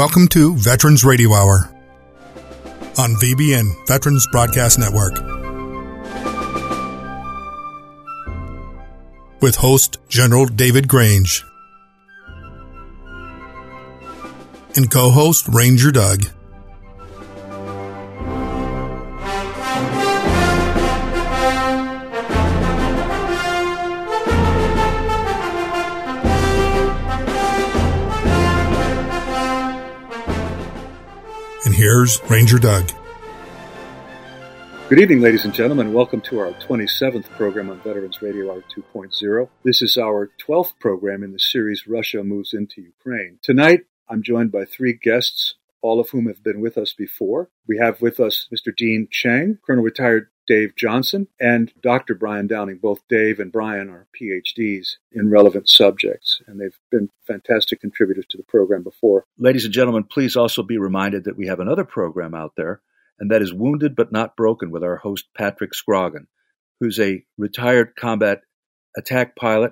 Welcome 0.00 0.28
to 0.28 0.54
Veterans 0.54 1.04
Radio 1.04 1.34
Hour 1.34 1.70
on 2.96 3.16
VBN, 3.16 3.86
Veterans 3.86 4.26
Broadcast 4.32 4.78
Network. 4.78 5.12
With 9.42 9.56
host 9.56 9.98
General 10.08 10.46
David 10.46 10.88
Grange 10.88 11.44
and 14.74 14.90
co 14.90 15.10
host 15.10 15.46
Ranger 15.48 15.90
Doug. 15.92 16.24
Here's 31.80 32.20
Ranger 32.28 32.58
Doug. 32.58 32.92
Good 34.90 34.98
evening, 34.98 35.22
ladies 35.22 35.46
and 35.46 35.54
gentlemen. 35.54 35.94
Welcome 35.94 36.20
to 36.20 36.38
our 36.38 36.50
27th 36.50 37.30
program 37.38 37.70
on 37.70 37.80
Veterans 37.80 38.20
Radio 38.20 38.52
Hour 38.52 38.62
2.0. 38.76 39.48
This 39.64 39.80
is 39.80 39.96
our 39.96 40.30
12th 40.46 40.78
program 40.78 41.22
in 41.22 41.32
the 41.32 41.38
series 41.38 41.86
Russia 41.86 42.22
Moves 42.22 42.52
into 42.52 42.82
Ukraine. 42.82 43.38
Tonight, 43.42 43.86
I'm 44.10 44.22
joined 44.22 44.52
by 44.52 44.66
three 44.66 44.92
guests, 44.92 45.54
all 45.80 46.00
of 46.00 46.10
whom 46.10 46.26
have 46.26 46.42
been 46.42 46.60
with 46.60 46.76
us 46.76 46.92
before. 46.92 47.48
We 47.66 47.78
have 47.78 48.02
with 48.02 48.20
us 48.20 48.46
Mr. 48.54 48.76
Dean 48.76 49.08
Cheng, 49.10 49.56
Colonel 49.66 49.82
Retired 49.82 50.28
Dave 50.50 50.74
Johnson, 50.74 51.28
and 51.38 51.72
Dr. 51.80 52.16
Brian 52.16 52.48
Downing. 52.48 52.78
Both 52.78 53.06
Dave 53.08 53.38
and 53.38 53.52
Brian 53.52 53.88
are 53.88 54.08
PhDs 54.20 54.96
in 55.12 55.30
relevant 55.30 55.68
subjects, 55.68 56.42
and 56.48 56.60
they've 56.60 56.76
been 56.90 57.08
fantastic 57.24 57.80
contributors 57.80 58.26
to 58.30 58.36
the 58.36 58.42
program 58.42 58.82
before. 58.82 59.26
Ladies 59.38 59.64
and 59.64 59.72
gentlemen, 59.72 60.02
please 60.02 60.34
also 60.34 60.64
be 60.64 60.76
reminded 60.76 61.22
that 61.22 61.36
we 61.36 61.46
have 61.46 61.60
another 61.60 61.84
program 61.84 62.34
out 62.34 62.54
there, 62.56 62.80
and 63.20 63.30
that 63.30 63.42
is 63.42 63.54
Wounded 63.54 63.94
But 63.94 64.10
Not 64.10 64.34
Broken 64.34 64.72
with 64.72 64.82
our 64.82 64.96
host, 64.96 65.26
Patrick 65.38 65.70
Scroggin, 65.70 66.26
who's 66.80 66.98
a 66.98 67.24
retired 67.38 67.94
combat 67.94 68.40
attack 68.96 69.36
pilot 69.36 69.70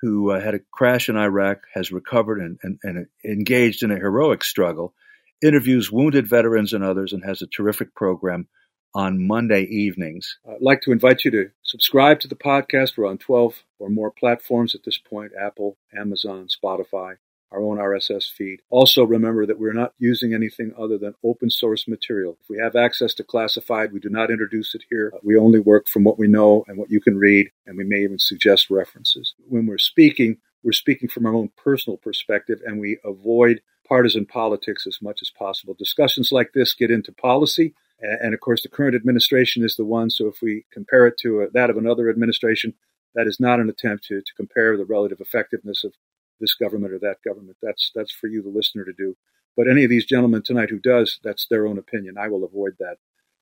who 0.00 0.30
uh, 0.30 0.40
had 0.40 0.54
a 0.54 0.60
crash 0.72 1.08
in 1.08 1.16
Iraq, 1.16 1.64
has 1.74 1.90
recovered 1.90 2.38
and, 2.38 2.56
and, 2.62 2.78
and 2.84 3.06
engaged 3.24 3.82
in 3.82 3.90
a 3.90 3.96
heroic 3.96 4.44
struggle, 4.44 4.94
interviews 5.42 5.90
wounded 5.90 6.30
veterans 6.30 6.72
and 6.72 6.84
others, 6.84 7.12
and 7.12 7.24
has 7.24 7.42
a 7.42 7.48
terrific 7.48 7.96
program 7.96 8.46
on 8.94 9.26
Monday 9.26 9.62
evenings. 9.64 10.38
I'd 10.48 10.62
like 10.62 10.80
to 10.82 10.92
invite 10.92 11.24
you 11.24 11.30
to 11.32 11.50
subscribe 11.62 12.20
to 12.20 12.28
the 12.28 12.36
podcast. 12.36 12.96
We're 12.96 13.06
on 13.06 13.18
12 13.18 13.64
or 13.78 13.88
more 13.88 14.10
platforms 14.10 14.74
at 14.74 14.84
this 14.84 14.98
point 14.98 15.32
Apple, 15.40 15.76
Amazon, 15.96 16.48
Spotify, 16.48 17.16
our 17.52 17.62
own 17.62 17.78
RSS 17.78 18.30
feed. 18.30 18.60
Also, 18.68 19.04
remember 19.04 19.46
that 19.46 19.58
we're 19.58 19.72
not 19.72 19.94
using 19.98 20.34
anything 20.34 20.72
other 20.78 20.98
than 20.98 21.14
open 21.24 21.50
source 21.50 21.86
material. 21.86 22.38
If 22.40 22.48
we 22.48 22.58
have 22.58 22.76
access 22.76 23.14
to 23.14 23.24
classified, 23.24 23.92
we 23.92 24.00
do 24.00 24.08
not 24.08 24.30
introduce 24.30 24.74
it 24.74 24.82
here. 24.90 25.12
We 25.22 25.36
only 25.36 25.60
work 25.60 25.88
from 25.88 26.04
what 26.04 26.18
we 26.18 26.28
know 26.28 26.64
and 26.66 26.76
what 26.76 26.90
you 26.90 27.00
can 27.00 27.16
read, 27.16 27.50
and 27.66 27.76
we 27.76 27.84
may 27.84 28.02
even 28.02 28.18
suggest 28.18 28.70
references. 28.70 29.34
When 29.48 29.66
we're 29.66 29.78
speaking, 29.78 30.38
we're 30.62 30.72
speaking 30.72 31.08
from 31.08 31.26
our 31.26 31.34
own 31.34 31.50
personal 31.56 31.96
perspective, 31.96 32.60
and 32.64 32.80
we 32.80 32.98
avoid 33.04 33.62
partisan 33.88 34.24
politics 34.24 34.86
as 34.86 34.98
much 35.02 35.20
as 35.20 35.30
possible. 35.30 35.74
Discussions 35.76 36.30
like 36.30 36.52
this 36.54 36.74
get 36.74 36.92
into 36.92 37.12
policy 37.12 37.74
and 38.00 38.34
of 38.34 38.40
course, 38.40 38.62
the 38.62 38.68
current 38.68 38.94
administration 38.94 39.64
is 39.64 39.76
the 39.76 39.84
one. 39.84 40.10
So 40.10 40.26
if 40.26 40.40
we 40.42 40.64
compare 40.72 41.06
it 41.06 41.18
to 41.18 41.42
a, 41.42 41.50
that 41.50 41.70
of 41.70 41.76
another 41.76 42.08
administration, 42.08 42.74
that 43.14 43.26
is 43.26 43.40
not 43.40 43.60
an 43.60 43.68
attempt 43.68 44.04
to, 44.04 44.20
to 44.20 44.34
compare 44.36 44.76
the 44.76 44.84
relative 44.84 45.20
effectiveness 45.20 45.84
of 45.84 45.92
this 46.40 46.54
government 46.54 46.92
or 46.92 46.98
that 47.00 47.22
government. 47.24 47.56
That's 47.62 47.90
that's 47.94 48.12
for 48.12 48.28
you, 48.28 48.42
the 48.42 48.48
listener, 48.48 48.84
to 48.84 48.92
do. 48.92 49.16
But 49.56 49.68
any 49.68 49.84
of 49.84 49.90
these 49.90 50.06
gentlemen 50.06 50.42
tonight 50.42 50.70
who 50.70 50.78
does, 50.78 51.18
that's 51.22 51.46
their 51.46 51.66
own 51.66 51.78
opinion. 51.78 52.16
I 52.18 52.28
will 52.28 52.44
avoid 52.44 52.76
that. 52.78 52.96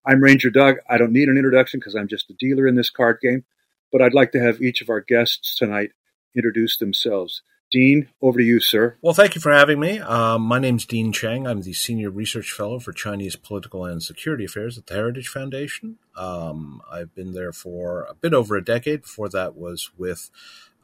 I'm 0.06 0.22
Ranger 0.22 0.50
Doug. 0.50 0.76
I 0.88 0.96
don't 0.96 1.12
need 1.12 1.28
an 1.28 1.36
introduction 1.36 1.80
because 1.80 1.94
I'm 1.94 2.08
just 2.08 2.30
a 2.30 2.34
dealer 2.34 2.66
in 2.66 2.76
this 2.76 2.90
card 2.90 3.18
game. 3.20 3.44
But 3.92 4.02
I'd 4.02 4.14
like 4.14 4.32
to 4.32 4.40
have 4.40 4.60
each 4.60 4.82
of 4.82 4.90
our 4.90 5.00
guests 5.00 5.56
tonight 5.56 5.92
introduce 6.34 6.76
themselves. 6.76 7.42
Dean, 7.70 8.08
over 8.22 8.38
to 8.38 8.44
you, 8.44 8.60
sir. 8.60 8.96
Well, 9.02 9.12
thank 9.12 9.34
you 9.34 9.40
for 9.40 9.52
having 9.52 9.78
me. 9.78 9.98
Um, 9.98 10.42
my 10.42 10.58
is 10.58 10.86
Dean 10.86 11.12
Cheng. 11.12 11.46
I'm 11.46 11.62
the 11.62 11.74
Senior 11.74 12.10
Research 12.10 12.52
Fellow 12.52 12.78
for 12.78 12.92
Chinese 12.92 13.36
Political 13.36 13.84
and 13.84 14.02
Security 14.02 14.46
Affairs 14.46 14.78
at 14.78 14.86
the 14.86 14.94
Heritage 14.94 15.28
Foundation. 15.28 15.98
Um, 16.16 16.80
I've 16.90 17.14
been 17.14 17.32
there 17.32 17.52
for 17.52 18.06
a 18.08 18.14
bit 18.14 18.32
over 18.32 18.56
a 18.56 18.64
decade. 18.64 19.02
Before 19.02 19.28
that 19.28 19.54
was 19.54 19.90
with 19.98 20.30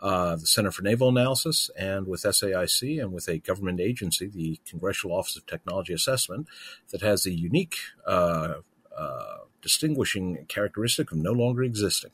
uh, 0.03 0.37
the 0.37 0.47
Center 0.47 0.71
for 0.71 0.83
Naval 0.83 1.09
Analysis 1.09 1.71
and 1.79 2.07
with 2.07 2.23
SAIC 2.23 3.01
and 3.01 3.13
with 3.13 3.29
a 3.29 3.39
government 3.39 3.81
agency, 3.81 4.27
the 4.27 4.61
Congressional 4.69 5.17
Office 5.17 5.37
of 5.37 5.47
Technology 5.47 5.95
Assessment, 5.95 6.47
that 6.91 7.01
has 7.01 7.25
a 7.25 7.31
unique 7.31 7.77
uh, 8.07 8.57
uh, 8.97 9.37
distinguishing 9.63 10.45
characteristic 10.49 11.11
of 11.11 11.17
no 11.17 11.33
longer 11.33 11.63
existing. 11.63 12.11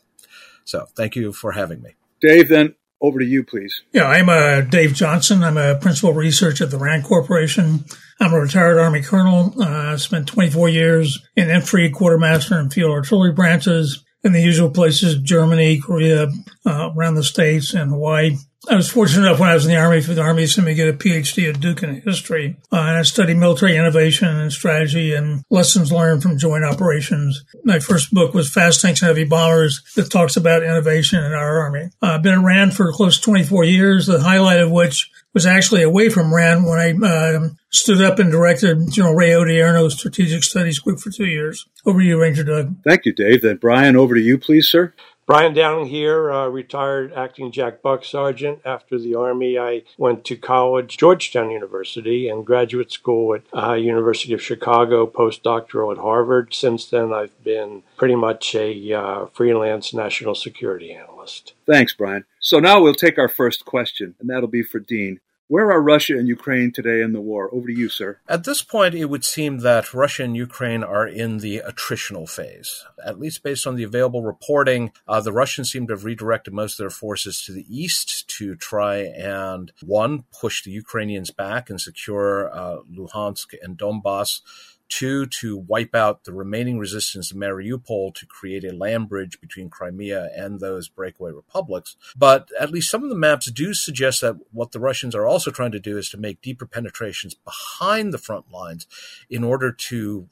So 0.64 0.87
thank 0.94 1.16
you 1.16 1.32
for 1.32 1.52
having 1.52 1.82
me. 1.82 1.94
Dave, 2.20 2.48
then 2.48 2.76
over 3.00 3.19
to 3.19 3.25
you, 3.25 3.43
please. 3.43 3.83
Yeah, 3.93 4.06
I'm 4.06 4.28
uh, 4.28 4.61
Dave 4.62 4.94
Johnson. 4.94 5.43
I'm 5.43 5.56
a 5.56 5.77
principal 5.77 6.12
researcher 6.12 6.65
at 6.65 6.71
the 6.71 6.78
RAND 6.78 7.05
Corporation. 7.05 7.84
I'm 8.21 8.34
a 8.34 8.41
retired 8.41 8.78
Army 8.78 9.03
colonel. 9.03 9.55
Uh, 9.61 9.97
spent 9.97 10.28
24 10.28 10.69
years 10.69 11.19
in 11.37 11.49
infantry, 11.49 11.91
quartermaster, 11.91 12.59
and 12.59 12.72
field 12.72 12.93
artillery 12.93 13.33
branches 13.33 14.05
in 14.22 14.32
the 14.32 14.41
usual 14.41 14.70
places, 14.70 15.19
Germany, 15.19 15.81
Korea, 15.81 16.28
uh, 16.66 16.91
around 16.94 17.14
the 17.14 17.25
States, 17.25 17.75
and 17.75 17.91
Hawaii. 17.91 18.36
I 18.69 18.76
was 18.76 18.91
fortunate 18.91 19.26
enough 19.26 19.41
when 19.41 19.48
I 19.48 19.54
was 19.54 19.64
in 19.64 19.72
the 19.72 19.78
Army 19.78 20.03
for 20.03 20.12
the 20.12 20.20
Army 20.20 20.42
to 20.42 20.48
send 20.48 20.66
me 20.66 20.75
get 20.75 20.88
a 20.88 20.92
PhD 20.92 21.48
at 21.48 21.60
Duke 21.60 21.82
in 21.82 22.03
history. 22.03 22.56
Uh, 22.70 22.76
and 22.76 22.98
I 22.98 23.03
studied 23.03 23.38
military 23.38 23.75
innovation 23.75 24.28
and 24.28 24.53
strategy 24.53 25.14
and 25.14 25.42
lessons 25.48 25.91
learned 25.91 26.22
from 26.22 26.36
joint 26.36 26.64
operations. 26.64 27.42
My 27.64 27.78
first 27.78 28.12
book 28.12 28.34
was 28.34 28.50
Fast 28.50 28.82
Tanks 28.82 29.00
and 29.00 29.08
Heavy 29.08 29.25
Bombers 29.25 29.82
that 29.97 30.10
talks 30.10 30.37
about 30.37 30.62
innovation 30.62 31.25
in 31.25 31.32
our 31.32 31.60
Army. 31.60 31.88
Uh, 32.02 32.06
I've 32.06 32.22
been 32.22 32.38
around 32.38 32.76
for 32.76 32.92
close 32.92 33.16
to 33.16 33.22
24 33.22 33.64
years, 33.64 34.06
the 34.06 34.20
highlight 34.20 34.60
of 34.60 34.70
which 34.70 35.10
was 35.32 35.46
actually 35.46 35.82
away 35.82 36.08
from 36.08 36.34
RAND 36.34 36.66
when 36.66 36.78
I 36.78 37.06
uh, 37.06 37.48
stood 37.70 38.02
up 38.02 38.18
and 38.18 38.30
directed 38.30 38.91
General 38.91 39.14
Ray 39.14 39.30
Odierno's 39.30 39.98
Strategic 39.98 40.42
Studies 40.42 40.78
Group 40.78 40.98
for 40.98 41.10
two 41.10 41.26
years. 41.26 41.66
Over 41.86 42.00
to 42.00 42.04
you, 42.04 42.20
Ranger 42.20 42.44
Doug. 42.44 42.82
Thank 42.82 43.04
you, 43.04 43.12
Dave. 43.12 43.42
Then 43.42 43.56
Brian, 43.56 43.96
over 43.96 44.14
to 44.14 44.20
you, 44.20 44.38
please, 44.38 44.69
sir. 44.69 44.92
Brian 45.30 45.54
Downing 45.54 45.86
here, 45.86 46.32
uh, 46.32 46.48
retired 46.48 47.12
acting 47.12 47.52
Jack 47.52 47.82
Buck 47.82 48.04
Sergeant. 48.04 48.58
After 48.64 48.98
the 48.98 49.14
Army, 49.14 49.56
I 49.56 49.84
went 49.96 50.24
to 50.24 50.36
college, 50.36 50.96
Georgetown 50.96 51.52
University, 51.52 52.28
and 52.28 52.44
graduate 52.44 52.91
school 52.91 53.36
at 53.36 53.42
uh, 53.56 53.74
University 53.74 54.32
of 54.32 54.42
Chicago, 54.42 55.06
postdoctoral 55.06 55.92
at 55.92 55.98
Harvard. 55.98 56.52
Since 56.52 56.86
then, 56.86 57.12
I've 57.12 57.44
been 57.44 57.84
pretty 57.96 58.16
much 58.16 58.56
a 58.56 58.92
uh, 58.92 59.26
freelance 59.26 59.94
national 59.94 60.34
security 60.34 60.92
analyst. 60.92 61.52
Thanks, 61.64 61.94
Brian. 61.94 62.24
So 62.40 62.58
now 62.58 62.82
we'll 62.82 62.92
take 62.92 63.16
our 63.16 63.28
first 63.28 63.64
question, 63.64 64.16
and 64.19 64.28
that'll 64.28 64.48
be 64.48 64.64
for 64.64 64.80
Dean. 64.80 65.20
Where 65.50 65.72
are 65.72 65.83
Russia 65.83 66.16
and 66.16 66.28
Ukraine 66.28 66.71
today 66.71 67.03
in 67.03 67.12
the 67.12 67.21
war? 67.21 67.53
Over 67.53 67.66
to 67.66 67.72
you, 67.77 67.88
sir. 67.88 68.21
At 68.28 68.44
this 68.44 68.62
point, 68.62 68.94
it 68.94 69.06
would 69.06 69.25
seem 69.25 69.59
that 69.59 69.93
Russia 69.93 70.22
and 70.22 70.37
Ukraine 70.37 70.84
are 70.84 71.09
in 71.09 71.38
the 71.38 71.61
attritional 71.66 72.31
phase. 72.31 72.84
At 73.05 73.19
least 73.19 73.43
based 73.43 73.66
on 73.66 73.75
the 73.75 73.83
available 73.83 74.22
reporting, 74.22 74.93
uh, 75.09 75.21
the 75.21 75.33
Russians 75.33 75.72
seem 75.72 75.88
to 75.88 75.94
have 75.94 76.05
redirected 76.05 76.55
most 76.55 76.75
of 76.75 76.84
their 76.84 76.88
forces 77.05 77.43
to 77.47 77.53
the 77.53 77.66
east 77.69 78.28
to 78.38 78.55
try 78.55 78.99
and, 78.99 79.72
one, 79.84 80.22
push 80.41 80.62
the 80.62 80.71
Ukrainians 80.71 81.33
back 81.33 81.69
and 81.69 81.81
secure 81.81 82.49
uh, 82.55 82.77
Luhansk 82.88 83.55
and 83.61 83.77
Donbass 83.77 84.43
two, 84.90 85.26
to 85.26 85.56
wipe 85.56 85.94
out 85.94 86.24
the 86.24 86.32
remaining 86.32 86.78
resistance 86.78 87.30
of 87.30 87.38
Mariupol 87.38 88.14
to 88.14 88.26
create 88.26 88.64
a 88.64 88.74
land 88.74 89.08
bridge 89.08 89.40
between 89.40 89.70
Crimea 89.70 90.30
and 90.36 90.60
those 90.60 90.88
breakaway 90.88 91.32
republics. 91.32 91.96
But 92.14 92.50
at 92.58 92.70
least 92.70 92.90
some 92.90 93.02
of 93.02 93.08
the 93.08 93.16
maps 93.16 93.50
do 93.50 93.72
suggest 93.72 94.20
that 94.20 94.36
what 94.52 94.72
the 94.72 94.80
Russians 94.80 95.14
are 95.14 95.26
also 95.26 95.50
trying 95.50 95.72
to 95.72 95.80
do 95.80 95.96
is 95.96 96.10
to 96.10 96.18
make 96.18 96.42
deeper 96.42 96.66
penetrations 96.66 97.34
behind 97.34 98.12
the 98.12 98.18
front 98.18 98.50
lines 98.50 98.86
in 99.31 99.44
order 99.44 99.72
to 99.72 100.28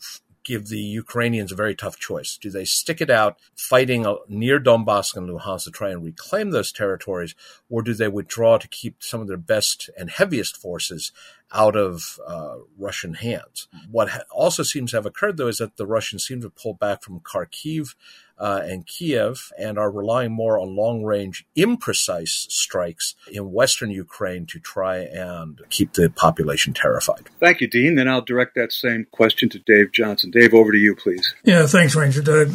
give 0.48 0.68
the 0.68 0.80
Ukrainians 0.80 1.52
a 1.52 1.54
very 1.62 1.74
tough 1.74 1.98
choice. 1.98 2.38
Do 2.40 2.48
they 2.50 2.64
stick 2.64 3.02
it 3.02 3.10
out 3.10 3.36
fighting 3.54 4.06
near 4.28 4.58
Donbass 4.58 5.14
and 5.14 5.28
Luhansk 5.28 5.64
to 5.64 5.70
try 5.70 5.90
and 5.90 6.02
reclaim 6.02 6.50
those 6.50 6.72
territories, 6.72 7.34
or 7.68 7.82
do 7.82 7.92
they 7.92 8.08
withdraw 8.08 8.56
to 8.56 8.66
keep 8.66 9.02
some 9.02 9.20
of 9.20 9.28
their 9.28 9.36
best 9.36 9.90
and 9.98 10.08
heaviest 10.08 10.56
forces 10.56 11.12
out 11.52 11.76
of 11.76 12.18
uh, 12.26 12.56
Russian 12.78 13.14
hands? 13.14 13.68
What 13.90 14.08
ha- 14.08 14.22
also 14.30 14.62
seems 14.62 14.90
to 14.90 14.96
have 14.96 15.06
occurred, 15.06 15.36
though, 15.36 15.48
is 15.48 15.58
that 15.58 15.76
the 15.76 15.86
Russians 15.86 16.24
seem 16.24 16.40
to 16.40 16.50
pull 16.50 16.72
back 16.72 17.02
from 17.02 17.20
Kharkiv 17.20 17.94
uh, 18.38 18.60
and 18.64 18.86
Kiev 18.86 19.50
and 19.58 19.78
are 19.78 19.90
relying 19.90 20.32
more 20.32 20.58
on 20.58 20.76
long 20.76 21.02
range, 21.02 21.46
imprecise 21.56 22.50
strikes 22.50 23.14
in 23.30 23.52
western 23.52 23.90
Ukraine 23.90 24.46
to 24.46 24.58
try 24.58 24.98
and 24.98 25.60
keep 25.70 25.94
the 25.94 26.10
population 26.10 26.72
terrified. 26.72 27.28
Thank 27.40 27.60
you, 27.60 27.68
Dean. 27.68 27.94
Then 27.96 28.08
I'll 28.08 28.22
direct 28.22 28.54
that 28.54 28.72
same 28.72 29.06
question 29.10 29.48
to 29.50 29.58
Dave 29.58 29.92
Johnson. 29.92 30.30
Dave, 30.30 30.54
over 30.54 30.72
to 30.72 30.78
you, 30.78 30.94
please. 30.94 31.34
Yeah, 31.44 31.66
thanks, 31.66 31.94
Ranger 31.94 32.22
Doug. 32.22 32.48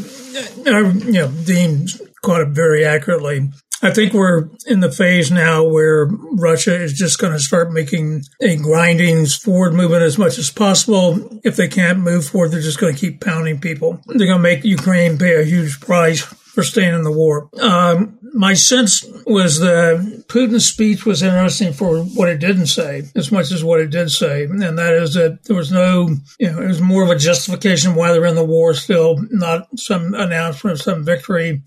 Uh, 0.66 0.94
you 1.06 1.12
know, 1.12 1.32
Dean 1.44 1.88
caught 2.22 2.42
it 2.42 2.50
very 2.50 2.86
accurately. 2.86 3.50
I 3.84 3.92
think 3.92 4.14
we're 4.14 4.50
in 4.66 4.80
the 4.80 4.92
phase 4.92 5.30
now 5.30 5.66
where 5.66 6.06
Russia 6.06 6.74
is 6.74 6.94
just 6.94 7.20
going 7.20 7.34
to 7.34 7.40
start 7.40 7.74
making 7.74 8.24
a 8.42 8.56
grinding 8.56 9.26
forward 9.26 9.74
movement 9.74 10.04
as 10.04 10.18
much 10.18 10.38
as 10.38 10.50
possible. 10.50 11.42
If 11.44 11.58
they 11.58 11.68
can't 11.68 12.00
move 12.00 12.26
forward, 12.26 12.52
they're 12.52 12.62
just 12.62 12.80
going 12.80 12.96
to 12.96 13.00
keep 13.00 13.20
pounding 13.20 13.60
people. 13.60 14.00
They're 14.08 14.28
going 14.28 14.40
to 14.40 14.40
make 14.40 14.64
Ukraine 14.64 15.18
pay 15.18 15.42
a 15.42 15.44
huge 15.44 15.82
price 15.82 16.22
for 16.22 16.64
staying 16.64 16.94
in 16.94 17.04
the 17.04 17.12
war. 17.12 17.50
Um, 17.60 18.18
my 18.34 18.54
sense 18.54 19.04
was 19.26 19.60
that 19.60 20.26
Putin's 20.30 20.66
speech 20.66 21.06
was 21.06 21.22
interesting 21.22 21.74
for 21.74 22.04
what 22.04 22.30
it 22.30 22.40
didn't 22.40 22.68
say 22.68 23.04
as 23.16 23.34
much 23.34 23.52
as 23.52 23.66
what 23.66 23.82
it 23.82 23.90
did 23.90 24.12
say. 24.12 24.44
And 24.46 24.62
that 24.62 24.94
is 24.94 25.16
that 25.16 25.44
there 25.44 25.58
was 25.58 25.74
no, 25.74 26.10
you 26.40 26.50
know, 26.50 26.62
it 26.62 26.68
was 26.68 26.82
more 26.82 27.04
of 27.04 27.10
a 27.10 27.18
justification 27.18 27.96
why 27.96 28.14
they're 28.14 28.26
in 28.26 28.36
the 28.36 28.46
war 28.46 28.74
still, 28.74 29.18
not 29.30 29.68
some 29.78 30.14
announcement 30.14 30.76
of 30.76 30.82
some 30.82 31.04
victory 31.04 31.64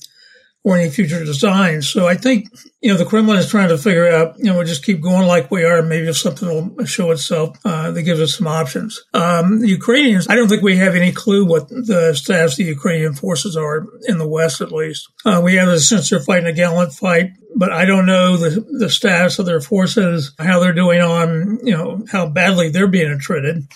or 0.66 0.76
any 0.76 0.90
future 0.90 1.24
designs. 1.24 1.88
So 1.88 2.08
I 2.08 2.16
think, 2.16 2.48
you 2.80 2.90
know, 2.90 2.98
the 2.98 3.04
Kremlin 3.04 3.38
is 3.38 3.48
trying 3.48 3.68
to 3.68 3.78
figure 3.78 4.08
out, 4.08 4.36
you 4.36 4.46
know, 4.46 4.56
we'll 4.56 4.66
just 4.66 4.84
keep 4.84 5.00
going 5.00 5.24
like 5.24 5.48
we 5.48 5.62
are. 5.62 5.80
Maybe 5.80 6.08
if 6.08 6.18
something 6.18 6.48
will 6.48 6.84
show 6.84 7.12
itself 7.12 7.56
uh, 7.64 7.92
that 7.92 8.02
gives 8.02 8.20
us 8.20 8.36
some 8.36 8.48
options. 8.48 9.00
Um, 9.14 9.60
the 9.60 9.68
Ukrainians, 9.68 10.26
I 10.28 10.34
don't 10.34 10.48
think 10.48 10.64
we 10.64 10.76
have 10.78 10.96
any 10.96 11.12
clue 11.12 11.46
what 11.46 11.68
the 11.68 12.14
status 12.16 12.54
of 12.54 12.56
the 12.56 12.64
Ukrainian 12.64 13.14
forces 13.14 13.56
are 13.56 13.86
in 14.08 14.18
the 14.18 14.26
West, 14.26 14.60
at 14.60 14.72
least. 14.72 15.08
Uh, 15.24 15.40
we 15.40 15.54
have 15.54 15.68
a 15.68 15.78
sense 15.78 16.10
they're 16.10 16.18
fighting 16.18 16.48
a 16.48 16.52
gallant 16.52 16.92
fight, 16.92 17.30
but 17.54 17.70
I 17.70 17.84
don't 17.84 18.06
know 18.06 18.36
the, 18.36 18.66
the 18.80 18.90
status 18.90 19.38
of 19.38 19.46
their 19.46 19.60
forces, 19.60 20.34
how 20.36 20.58
they're 20.58 20.72
doing 20.72 21.00
on, 21.00 21.60
you 21.62 21.76
know, 21.76 22.04
how 22.10 22.26
badly 22.26 22.70
they're 22.70 22.88
being 22.88 23.20
treated. 23.20 23.68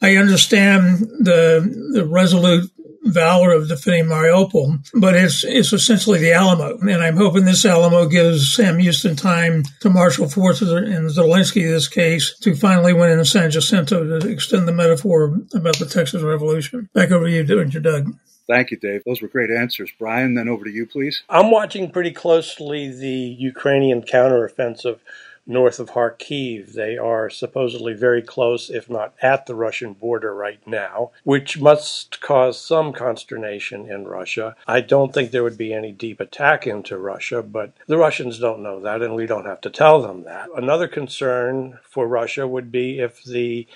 I 0.00 0.14
understand 0.16 1.00
the 1.00 1.90
the 1.92 2.06
resolute 2.06 2.70
valor 3.12 3.52
of 3.52 3.68
defending 3.68 4.06
Mariupol, 4.06 4.88
but 4.94 5.14
it's 5.14 5.44
it's 5.44 5.72
essentially 5.72 6.18
the 6.18 6.32
Alamo, 6.32 6.78
and 6.78 7.02
I'm 7.02 7.16
hoping 7.16 7.44
this 7.44 7.64
Alamo 7.64 8.06
gives 8.06 8.54
Sam 8.54 8.78
Houston 8.78 9.16
time 9.16 9.64
to 9.80 9.90
marshal 9.90 10.28
forces 10.28 10.70
in 10.70 11.06
Zelensky 11.08 11.62
in 11.62 11.72
this 11.72 11.88
case 11.88 12.36
to 12.40 12.54
finally 12.54 12.92
win 12.92 13.18
in 13.18 13.24
San 13.24 13.50
Jacinto 13.50 14.20
to 14.20 14.28
extend 14.28 14.68
the 14.68 14.72
metaphor 14.72 15.36
about 15.54 15.78
the 15.78 15.86
Texas 15.86 16.22
Revolution. 16.22 16.88
Back 16.92 17.10
over 17.10 17.26
to 17.26 17.30
you, 17.30 17.44
Dr 17.44 17.80
Doug. 17.80 18.14
Thank 18.48 18.70
you, 18.70 18.78
Dave. 18.78 19.02
Those 19.04 19.20
were 19.20 19.28
great 19.28 19.50
answers. 19.50 19.90
Brian, 19.98 20.34
then 20.34 20.48
over 20.48 20.64
to 20.64 20.70
you, 20.70 20.86
please. 20.86 21.22
I'm 21.28 21.50
watching 21.50 21.90
pretty 21.90 22.12
closely 22.12 22.90
the 22.90 23.36
Ukrainian 23.38 24.00
counteroffensive 24.02 25.00
north 25.48 25.80
of 25.80 25.90
Kharkiv. 25.90 26.74
They 26.74 26.98
are 26.98 27.30
supposedly 27.30 27.94
very 27.94 28.22
close, 28.22 28.68
if 28.68 28.88
not 28.88 29.14
at 29.22 29.46
the 29.46 29.54
Russian 29.54 29.94
border 29.94 30.34
right 30.34 30.64
now, 30.66 31.10
which 31.24 31.58
must 31.58 32.20
cause 32.20 32.60
some 32.60 32.92
consternation 32.92 33.90
in 33.90 34.06
Russia. 34.06 34.54
I 34.66 34.82
don't 34.82 35.12
think 35.12 35.30
there 35.30 35.42
would 35.42 35.58
be 35.58 35.72
any 35.72 35.90
deep 35.90 36.20
attack 36.20 36.66
into 36.66 36.98
Russia, 36.98 37.42
but 37.42 37.72
the 37.86 37.96
Russians 37.96 38.38
don't 38.38 38.62
know 38.62 38.78
that, 38.80 39.02
and 39.02 39.14
we 39.14 39.26
don't 39.26 39.46
have 39.46 39.62
to 39.62 39.70
tell 39.70 40.02
them 40.02 40.24
that. 40.24 40.48
Another 40.54 40.86
concern 40.86 41.78
for 41.82 42.06
Russia 42.06 42.46
would 42.46 42.70
be 42.70 43.00
if 43.00 43.24
the 43.24 43.66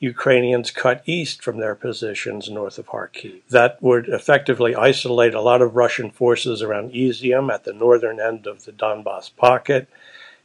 Ukrainians 0.00 0.70
cut 0.70 1.02
east 1.04 1.42
from 1.42 1.58
their 1.58 1.74
positions 1.74 2.48
north 2.48 2.78
of 2.78 2.86
Kharkiv. 2.86 3.42
That 3.50 3.80
would 3.82 4.08
effectively 4.08 4.74
isolate 4.74 5.34
a 5.34 5.42
lot 5.42 5.60
of 5.60 5.76
Russian 5.76 6.10
forces 6.10 6.62
around 6.62 6.94
Izium 6.94 7.52
at 7.52 7.64
the 7.64 7.74
northern 7.74 8.18
end 8.18 8.46
of 8.46 8.64
the 8.64 8.72
Donbass 8.72 9.30
pocket 9.36 9.88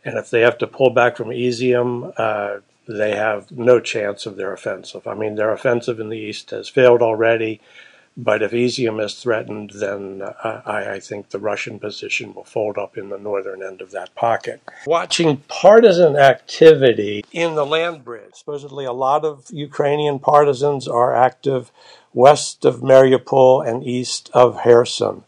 and 0.06 0.18
if 0.18 0.30
they 0.30 0.42
have 0.42 0.60
to 0.60 0.68
pull 0.68 0.92
back 0.92 1.18
from 1.18 1.30
Izium, 1.30 2.13
uh, 2.16 2.62
they 2.88 3.16
have 3.16 3.52
no 3.52 3.80
chance 3.80 4.28
of 4.28 4.38
their 4.38 4.54
offensive. 4.54 5.07
I 5.07 5.16
mean, 5.16 5.36
their 5.36 5.52
offensive 5.52 6.00
in 6.00 6.10
the 6.10 6.18
east 6.18 6.52
has 6.52 6.69
failed 6.69 7.02
already, 7.02 7.60
but 8.16 8.44
if 8.44 8.52
Izium 8.52 9.04
is 9.04 9.16
threatened, 9.16 9.72
then 9.72 10.22
uh, 10.22 10.62
I, 10.63 10.92
I, 10.92 11.00
think 11.00 11.30
the 11.30 11.40
Russian 11.40 11.80
position 11.80 12.34
will 12.34 12.44
fold 12.44 12.78
up 12.78 12.98
in 12.98 13.10
the 13.10 13.18
northern 13.18 13.63
end 13.63 13.81
of 13.81 13.92
that 13.92 14.13
pocket. 14.16 14.62
Watching 14.86 15.38
partisan 15.48 16.16
activity 16.16 17.25
in 17.34 17.56
the 17.56 17.66
land 17.66 18.06
bridge, 18.06 18.36
supposedly 18.36 18.86
a 18.86 18.94
lot 18.94 19.25
of 19.25 19.48
Ukrainian 19.51 20.19
partisans 20.19 20.88
are 20.88 21.13
active 21.16 21.72
west 22.13 22.63
of 22.63 22.81
Mariupol 22.81 23.68
and 23.68 23.84
east 23.84 24.30
of 24.34 24.60
Kherson 24.63 25.24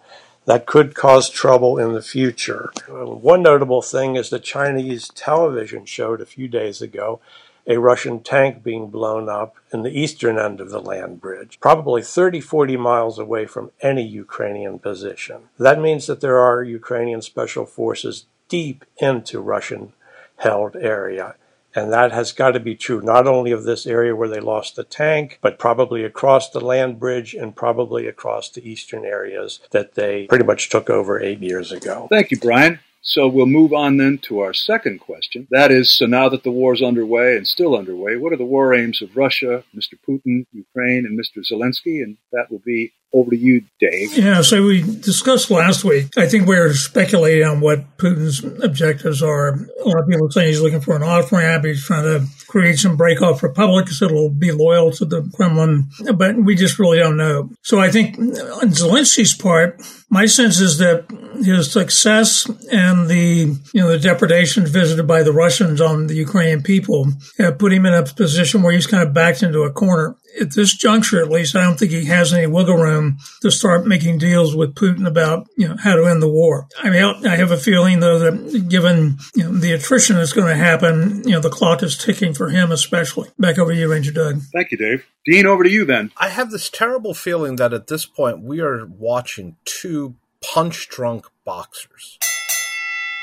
that 0.48 0.66
could 0.66 0.96
cause 0.96 1.30
trouble 1.30 1.78
in 1.78 1.92
the 1.92 2.02
future. 2.02 2.72
One 2.88 3.44
notable 3.44 3.82
thing 3.82 4.16
is 4.16 4.30
the 4.30 4.40
Chinese 4.40 5.10
television 5.10 5.86
showed 5.86 6.22
a 6.22 6.26
few 6.26 6.48
days 6.48 6.82
ago 6.82 7.20
a 7.68 7.78
Russian 7.78 8.22
tank 8.24 8.64
being 8.64 8.88
blown 8.88 9.28
up 9.28 9.58
in 9.74 9.84
the 9.84 9.92
eastern 9.92 10.40
end 10.40 10.62
of 10.62 10.70
the 10.70 10.80
land 10.80 11.20
bridge, 11.20 11.60
probably 11.60 12.02
30, 12.02 12.40
40 12.40 12.78
miles 12.78 13.20
away 13.20 13.46
from 13.46 13.72
any 13.82 14.08
Ukrainian 14.08 14.80
position. 14.80 15.50
That 15.60 15.82
means 15.82 16.08
that 16.08 16.22
there 16.22 16.40
are 16.40 16.64
Ukrainian 16.64 17.22
special 17.22 17.66
forces 17.66 18.26
deep 18.48 18.86
into 19.00 19.42
Russian 19.42 19.92
held 20.38 20.78
area. 20.78 21.36
And 21.78 21.94
that 21.94 22.12
has 22.12 22.32
got 22.32 22.52
to 22.52 22.60
be 22.60 22.76
true 22.76 23.02
not 23.02 23.28
only 23.28 23.52
of 23.52 23.64
this 23.64 23.86
area 23.86 24.16
where 24.16 24.28
they 24.28 24.40
lost 24.40 24.76
the 24.76 24.84
tank, 24.84 25.38
but 25.44 25.60
probably 25.60 26.04
across 26.04 26.50
the 26.50 26.60
land 26.60 27.00
bridge 27.00 27.36
and 27.36 27.56
probably 27.56 28.08
across 28.08 28.50
the 28.50 28.68
eastern 28.68 29.06
areas 29.06 29.60
that 29.70 29.94
they 29.94 30.26
pretty 30.26 30.44
much 30.44 30.70
took 30.70 30.90
over 30.90 31.22
eight 31.22 31.40
years 31.40 31.72
ago. 31.72 32.08
Thank 32.10 32.32
you, 32.32 32.40
Brian. 32.40 32.80
So 33.04 33.28
we'll 33.28 33.46
move 33.46 33.74
on 33.74 33.98
then 33.98 34.18
to 34.24 34.40
our 34.40 34.56
second 34.56 35.02
question. 35.02 35.48
That 35.52 35.72
is, 35.72 35.92
so 35.92 36.08
now 36.08 36.30
that 36.30 36.44
the 36.44 36.52
war 36.52 36.74
is 36.74 36.82
underway 36.82 37.38
and 37.38 37.48
still 37.48 37.78
underway, 37.78 38.16
what 38.16 38.34
are 38.34 38.38
the 38.38 38.44
war 38.44 38.74
aims 38.74 39.04
of 39.04 39.16
Russia, 39.16 39.64
Mr. 39.76 39.94
Putin, 40.06 40.48
Ukraine, 40.52 41.06
and 41.06 41.18
Mr. 41.18 41.46
Zelensky? 41.48 42.02
And 42.02 42.18
that 42.32 42.52
will 42.52 42.62
be 42.66 42.92
over 43.14 43.32
to 43.32 43.38
you, 43.38 43.64
Dave. 43.80 44.18
Yeah, 44.18 44.42
so 44.42 44.64
we 44.64 44.82
discussed 44.82 45.50
last 45.50 45.84
week. 45.84 46.18
I 46.18 46.28
think 46.28 46.48
we're 46.48 46.74
speculating 46.74 47.46
on 47.46 47.62
what 47.62 47.98
Putin's 47.98 48.44
objectives 48.64 49.24
are. 49.24 49.54
A 49.54 49.88
lot 49.88 50.02
of 50.02 50.08
people 50.08 50.28
are 50.28 50.32
saying 50.32 50.48
he's 50.48 50.62
looking 50.62 50.82
for 50.82 50.96
an 50.96 51.04
off 51.04 51.32
ramp. 51.32 51.66
He's 51.66 51.86
trying 51.86 52.04
to 52.04 52.26
create 52.48 52.78
some 52.78 52.98
break 52.98 53.22
off 53.22 53.44
republics 53.44 54.00
that'll 54.00 54.30
be 54.30 54.52
loyal 54.52 54.92
to 54.92 55.06
the 55.06 55.30
Kremlin, 55.34 55.90
but 56.16 56.36
we 56.36 56.56
just 56.56 56.80
really 56.80 56.98
don't 56.98 57.18
know. 57.18 57.50
So 57.62 57.80
I 57.80 57.92
think 57.92 58.18
on 58.18 58.70
Zelensky's 58.72 59.36
part, 59.36 59.82
my 60.10 60.26
sense 60.26 60.60
is 60.60 60.78
that 60.78 61.06
his 61.44 61.72
success 61.72 62.50
and 62.72 63.08
the 63.08 63.56
you 63.74 63.82
know 63.82 63.90
the 63.90 64.00
depredations 64.00 64.70
visited 64.70 65.08
by 65.08 65.24
the 65.24 65.34
Russians 65.34 65.82
on 65.82 66.08
the 66.08 66.16
Ukrainian 66.16 66.62
people 66.62 67.12
have 67.38 67.60
put 67.60 67.74
him 67.74 67.86
in 67.86 67.94
a 67.94 68.04
position 68.04 68.62
where 68.62 68.74
he's 68.74 68.88
kind 68.88 69.08
of 69.08 69.14
backed 69.14 69.44
into 69.44 69.62
a 69.64 69.72
corner 69.72 70.16
at 70.40 70.54
this 70.54 70.74
juncture, 70.74 71.22
at 71.22 71.30
least, 71.30 71.56
I 71.56 71.64
don't 71.64 71.78
think 71.78 71.92
he 71.92 72.06
has 72.06 72.34
any 72.34 72.48
wiggle 72.48 72.76
room 72.76 73.18
to 73.42 73.52
start 73.52 73.88
making 73.88 74.18
deals 74.18 74.56
with 74.56 74.76
Putin 74.76 75.08
about, 75.08 75.48
you 75.58 75.68
know, 75.68 75.76
how 75.78 75.96
to 75.96 76.06
end 76.06 76.22
the 76.22 76.30
war. 76.30 76.68
I 76.82 76.90
mean, 76.90 77.04
I 77.26 77.36
have 77.36 77.52
a 77.52 77.58
feeling 77.58 78.00
though 78.00 78.20
that 78.20 78.68
given 78.70 79.18
you 79.36 79.44
know, 79.44 79.52
the 79.52 79.74
attrition 79.74 80.16
that's 80.16 80.34
going 80.34 80.48
to 80.48 80.56
happen, 80.56 81.24
you 81.24 81.32
know, 81.32 81.40
the 81.40 81.50
clock 81.50 81.84
is 81.84 81.98
ticking 81.98 82.34
for 82.34 82.50
him, 82.50 82.72
especially. 82.72 83.30
Back 83.40 83.58
over 83.58 83.74
to 83.74 83.80
you, 83.80 83.92
Ranger 83.92 84.12
Doug. 84.12 84.42
Thank 84.54 84.72
you, 84.72 84.78
Dave. 84.78 85.06
Dean, 85.26 85.46
over 85.46 85.64
to 85.64 85.70
you 85.70 85.86
then. 85.86 86.12
I 86.18 86.30
have 86.30 86.52
this 86.52 86.70
terrible 86.70 87.14
feeling 87.14 87.58
that 87.58 87.74
at 87.74 87.88
this 87.88 88.06
point 88.06 88.42
we 88.42 88.62
are 88.62 88.86
watching 88.86 89.58
two 89.66 90.16
punch 90.42 90.88
drunk 90.88 91.26
boxers 91.44 92.18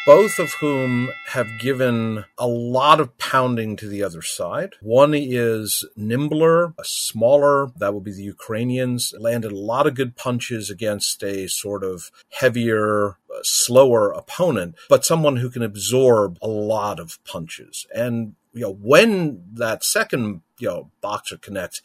both 0.07 0.39
of 0.39 0.53
whom 0.55 1.11
have 1.29 1.59
given 1.59 2.25
a 2.37 2.47
lot 2.47 3.01
of 3.01 3.17
pounding 3.17 3.75
to 3.77 3.89
the 3.89 4.03
other 4.03 4.21
side. 4.21 4.75
One 4.83 5.15
is 5.15 5.87
nimbler, 5.97 6.75
a 6.79 6.85
smaller, 6.85 7.71
that 7.79 7.95
would 7.95 8.05
be 8.05 8.13
the 8.13 8.23
Ukrainians, 8.23 9.15
landed 9.19 9.53
a 9.53 9.57
lot 9.57 9.87
of 9.87 9.95
good 9.95 10.15
punches 10.15 10.69
against 10.69 11.23
a 11.25 11.49
sort 11.49 11.83
of 11.83 12.11
heavier, 12.31 13.17
uh, 13.35 13.41
slower 13.43 14.13
opponent, 14.13 14.75
but 14.91 15.07
someone 15.07 15.37
who 15.37 15.49
can 15.49 15.63
absorb 15.63 16.39
a 16.43 16.49
lot 16.49 17.01
of 17.01 17.19
punches. 17.25 17.87
And, 17.95 18.35
you 18.53 18.63
know, 18.63 18.73
when 18.75 19.43
that 19.55 19.85
second, 19.85 20.43
you 20.59 20.69
know, 20.69 20.91
boxer 21.01 21.39
connects, 21.39 21.81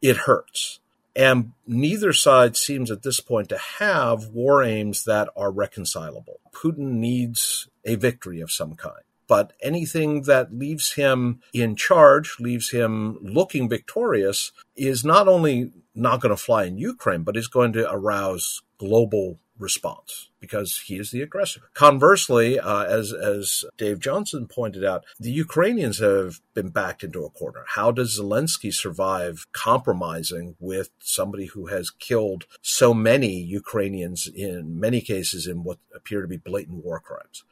it 0.00 0.16
hurts. 0.16 0.80
And 1.14 1.52
neither 1.66 2.12
side 2.12 2.56
seems 2.56 2.90
at 2.90 3.02
this 3.02 3.20
point 3.20 3.48
to 3.50 3.58
have 3.58 4.28
war 4.28 4.62
aims 4.62 5.04
that 5.04 5.28
are 5.36 5.50
reconcilable. 5.50 6.40
Putin 6.52 6.94
needs 6.94 7.68
a 7.84 7.96
victory 7.96 8.40
of 8.40 8.50
some 8.50 8.74
kind. 8.74 9.02
But 9.28 9.52
anything 9.62 10.22
that 10.22 10.52
leaves 10.52 10.92
him 10.92 11.40
in 11.54 11.76
charge, 11.76 12.36
leaves 12.38 12.70
him 12.70 13.18
looking 13.22 13.68
victorious, 13.68 14.52
is 14.76 15.04
not 15.04 15.28
only 15.28 15.72
not 15.94 16.20
going 16.20 16.30
to 16.30 16.36
fly 16.36 16.64
in 16.64 16.78
Ukraine, 16.78 17.22
but 17.22 17.36
is 17.36 17.48
going 17.48 17.72
to 17.74 17.90
arouse 17.90 18.62
global 18.82 19.38
response 19.58 20.30
because 20.40 20.82
he 20.86 20.98
is 20.98 21.12
the 21.12 21.22
aggressor. 21.22 21.60
Conversely, 21.72 22.58
uh, 22.58 22.84
as 22.84 23.12
as 23.12 23.64
Dave 23.78 24.00
Johnson 24.00 24.48
pointed 24.48 24.84
out, 24.84 25.04
the 25.20 25.30
Ukrainians 25.30 26.00
have 26.00 26.40
been 26.52 26.70
backed 26.70 27.04
into 27.04 27.24
a 27.24 27.30
corner. 27.30 27.64
How 27.68 27.92
does 27.92 28.18
Zelensky 28.18 28.74
survive 28.74 29.46
compromising 29.52 30.56
with 30.58 30.90
somebody 30.98 31.46
who 31.46 31.66
has 31.66 31.90
killed 31.90 32.46
so 32.60 32.92
many 32.92 33.40
Ukrainians 33.40 34.28
in 34.34 34.80
many 34.80 35.00
cases 35.00 35.46
in 35.46 35.62
what 35.62 35.78
appear 35.94 36.22
to 36.22 36.28
be 36.28 36.38
blatant 36.38 36.84
war 36.84 36.98
crimes? 36.98 37.44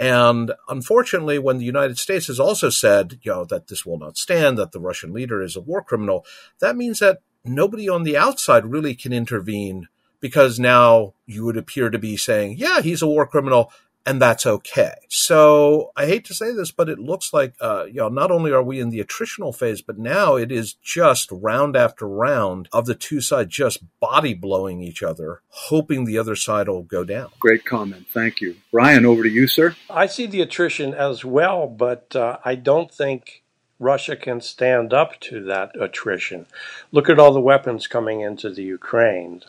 And 0.00 0.52
unfortunately, 0.68 1.38
when 1.38 1.58
the 1.58 1.72
United 1.76 1.98
States 1.98 2.26
has 2.26 2.40
also 2.40 2.70
said, 2.70 3.20
you 3.22 3.30
know, 3.30 3.44
that 3.44 3.68
this 3.68 3.86
will 3.86 3.98
not 3.98 4.16
stand, 4.16 4.58
that 4.58 4.72
the 4.72 4.80
Russian 4.80 5.12
leader 5.12 5.42
is 5.42 5.54
a 5.54 5.60
war 5.60 5.82
criminal, 5.82 6.24
that 6.60 6.76
means 6.76 6.98
that 7.00 7.20
nobody 7.44 7.88
on 7.88 8.02
the 8.02 8.16
outside 8.16 8.64
really 8.66 8.94
can 8.94 9.12
intervene 9.12 9.88
because 10.22 10.58
now 10.58 11.12
you 11.26 11.44
would 11.44 11.58
appear 11.58 11.90
to 11.90 11.98
be 11.98 12.16
saying, 12.16 12.54
yeah, 12.56 12.80
he's 12.80 13.02
a 13.02 13.06
war 13.06 13.26
criminal. 13.26 13.70
and 14.04 14.20
that's 14.20 14.46
okay. 14.46 14.94
So 15.08 15.92
I 15.96 16.06
hate 16.06 16.24
to 16.26 16.34
say 16.34 16.52
this, 16.52 16.72
but 16.72 16.88
it 16.88 16.98
looks 16.98 17.32
like, 17.32 17.54
uh, 17.60 17.84
you 17.84 17.94
know, 17.94 18.08
not 18.08 18.30
only 18.30 18.50
are 18.52 18.62
we 18.62 18.80
in 18.80 18.90
the 18.90 19.02
attritional 19.02 19.54
phase, 19.54 19.80
but 19.82 19.98
now 19.98 20.36
it 20.36 20.50
is 20.50 20.74
just 20.74 21.30
round 21.30 21.76
after 21.76 22.08
round 22.08 22.68
of 22.72 22.86
the 22.86 22.94
two 22.94 23.20
sides 23.20 23.54
just 23.54 23.82
body 24.00 24.34
blowing 24.34 24.80
each 24.80 25.02
other, 25.02 25.42
hoping 25.48 26.04
the 26.04 26.18
other 26.18 26.36
side 26.36 26.68
will 26.68 26.82
go 26.82 27.04
down. 27.04 27.30
Great 27.38 27.64
comment. 27.64 28.06
Thank 28.08 28.40
you. 28.40 28.56
Brian, 28.72 29.06
over 29.06 29.22
to 29.22 29.30
you, 29.30 29.46
sir. 29.46 29.76
I 29.88 30.06
see 30.06 30.26
the 30.26 30.40
attrition 30.40 30.94
as 30.94 31.24
well, 31.24 31.66
but 31.66 32.16
uh, 32.16 32.38
I 32.44 32.56
don't 32.56 32.92
think 32.92 33.44
Russia 33.78 34.16
can 34.16 34.40
stand 34.40 34.92
up 34.92 35.18
to 35.20 35.44
that 35.44 35.72
attrition. 35.80 36.46
Look 36.92 37.08
at 37.08 37.18
all 37.18 37.32
the 37.32 37.40
weapons 37.40 37.86
coming 37.86 38.20
into 38.20 38.50
the 38.50 38.62
Ukraine. 38.62 39.42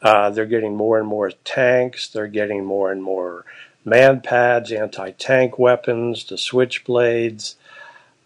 Uh, 0.00 0.30
they're 0.30 0.46
getting 0.46 0.76
more 0.76 0.98
and 0.98 1.08
more 1.08 1.30
tanks. 1.30 2.08
They're 2.08 2.28
getting 2.28 2.64
more 2.64 2.92
and 2.92 3.02
more 3.02 3.44
MANPADS, 3.84 4.72
anti 4.72 5.10
tank 5.12 5.58
weapons, 5.58 6.24
the 6.24 6.36
switchblades. 6.36 7.54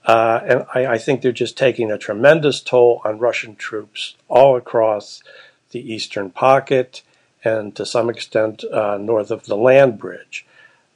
Uh, 0.05 0.41
and 0.45 0.67
I, 0.75 0.95
I, 0.95 0.99
think 0.99 1.23
they're 1.23 1.31
just 1.31 1.57
taking 1.57 1.93
a 1.93 1.97
tremendous 1.97 2.61
toll 2.61 3.01
on 3.05 3.21
Russian 3.21 3.55
troops 3.55 4.17
all 4.27 4.57
across 4.57 5.23
the 5.71 5.93
eastern 5.93 6.31
pocket 6.31 7.03
and 7.45 7.75
to 7.77 7.87
some 7.87 8.11
extent 8.11 8.65
uh, 8.65 8.99
north 8.99 9.31
of 9.31 9.47
the 9.47 9.57
land 9.57 9.99
bridge. 9.99 10.45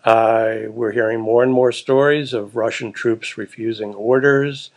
Uh, 0.05 0.63
we're 0.69 0.93
hearing 0.93 1.21
more 1.21 1.43
and 1.43 1.53
more 1.53 1.73
stories 1.73 2.33
of 2.33 2.57
Russian 2.57 2.93
troops 2.93 3.39
refusing 3.39 3.95
orders, 3.95 4.71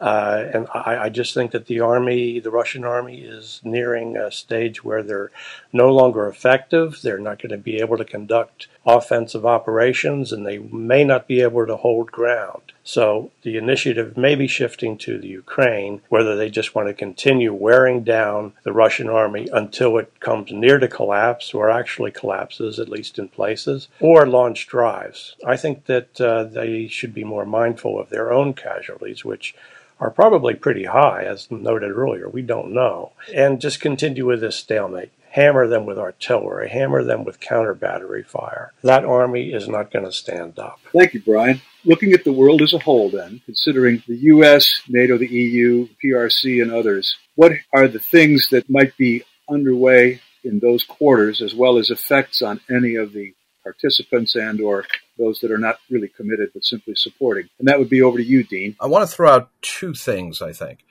uh, 0.00 0.46
and 0.54 0.66
I, 0.72 0.96
I, 0.96 1.08
just 1.10 1.34
think 1.34 1.50
that 1.50 1.66
the 1.66 1.80
army, 1.80 2.40
the 2.40 2.50
Russian 2.50 2.84
army, 2.84 3.18
is 3.20 3.60
nearing 3.62 4.16
a 4.16 4.32
stage 4.32 4.82
where 4.82 5.02
they're 5.02 5.30
no 5.74 5.92
longer 5.92 6.26
effective. 6.26 7.00
They're 7.02 7.18
not 7.18 7.38
going 7.38 7.50
to 7.50 7.58
be 7.58 7.76
able 7.76 7.98
to 7.98 8.04
conduct 8.06 8.68
offensive 8.86 9.44
operations, 9.44 10.32
and 10.32 10.46
they 10.46 10.56
may 10.56 11.04
not 11.04 11.28
be 11.28 11.42
able 11.42 11.66
to 11.66 11.76
hold 11.76 12.10
ground. 12.10 12.72
So 12.82 13.30
the 13.42 13.58
initiative 13.58 14.16
may 14.16 14.34
be 14.34 14.46
shifting 14.46 14.96
to 14.98 15.18
the 15.18 15.28
Ukraine, 15.28 16.00
whether 16.08 16.34
they 16.34 16.48
just 16.48 16.74
want 16.74 16.88
to 16.88 16.94
continue 16.94 17.52
wearing 17.52 18.02
down 18.02 18.54
the 18.62 18.72
Russian 18.72 19.10
army 19.10 19.48
until 19.52 19.98
it 19.98 20.18
comes 20.18 20.50
near 20.50 20.78
to 20.78 20.88
collapse, 20.88 21.52
or 21.52 21.70
actually 21.70 22.10
collapses, 22.10 22.78
at 22.78 22.88
least 22.88 23.18
in 23.18 23.28
places, 23.28 23.88
or 24.00 24.26
launch 24.26 24.66
drives. 24.66 25.36
I 25.46 25.58
think 25.58 25.84
that 25.86 26.18
uh, 26.18 26.44
they 26.44 26.88
should 26.88 27.12
be 27.12 27.22
more 27.22 27.44
mindful 27.44 28.00
of 28.00 28.08
their 28.08 28.32
own 28.32 28.54
casualties, 28.54 29.26
which 29.26 29.54
are 30.00 30.10
probably 30.10 30.54
pretty 30.54 30.84
high, 30.84 31.24
as 31.24 31.50
noted 31.50 31.90
earlier. 31.90 32.28
We 32.28 32.42
don't 32.42 32.72
know. 32.72 33.12
And 33.34 33.60
just 33.60 33.80
continue 33.80 34.26
with 34.26 34.40
this 34.40 34.56
stalemate. 34.56 35.12
Hammer 35.30 35.68
them 35.68 35.86
with 35.86 35.98
artillery, 35.98 36.68
hammer 36.68 37.04
them 37.04 37.24
with 37.24 37.38
counter 37.38 37.74
battery 37.74 38.24
fire. 38.24 38.72
That 38.82 39.04
army 39.04 39.52
is 39.52 39.68
not 39.68 39.92
going 39.92 40.04
to 40.04 40.10
stand 40.10 40.58
up. 40.58 40.80
Thank 40.92 41.14
you, 41.14 41.22
Brian. 41.22 41.60
Looking 41.84 42.14
at 42.14 42.24
the 42.24 42.32
world 42.32 42.62
as 42.62 42.74
a 42.74 42.80
whole, 42.80 43.10
then, 43.10 43.40
considering 43.44 44.02
the 44.08 44.16
U.S., 44.16 44.82
NATO, 44.88 45.18
the 45.18 45.28
EU, 45.28 45.86
PRC, 46.04 46.60
and 46.60 46.72
others, 46.72 47.16
what 47.36 47.52
are 47.72 47.86
the 47.86 48.00
things 48.00 48.48
that 48.50 48.68
might 48.68 48.96
be 48.96 49.22
underway 49.48 50.20
in 50.42 50.58
those 50.58 50.82
quarters, 50.82 51.40
as 51.40 51.54
well 51.54 51.78
as 51.78 51.90
effects 51.90 52.42
on 52.42 52.60
any 52.68 52.96
of 52.96 53.12
the 53.12 53.32
participants 53.62 54.34
and 54.34 54.60
or 54.60 54.84
those 55.20 55.40
that 55.40 55.52
are 55.52 55.58
not 55.58 55.78
really 55.90 56.08
committed 56.08 56.50
but 56.52 56.64
simply 56.64 56.94
supporting. 56.96 57.48
And 57.58 57.68
that 57.68 57.78
would 57.78 57.90
be 57.90 58.02
over 58.02 58.18
to 58.18 58.24
you, 58.24 58.42
Dean. 58.42 58.74
I 58.80 58.86
want 58.86 59.08
to 59.08 59.14
throw 59.14 59.30
out 59.30 59.50
two 59.62 59.94
things, 59.94 60.42
I 60.42 60.52
think. 60.52 60.84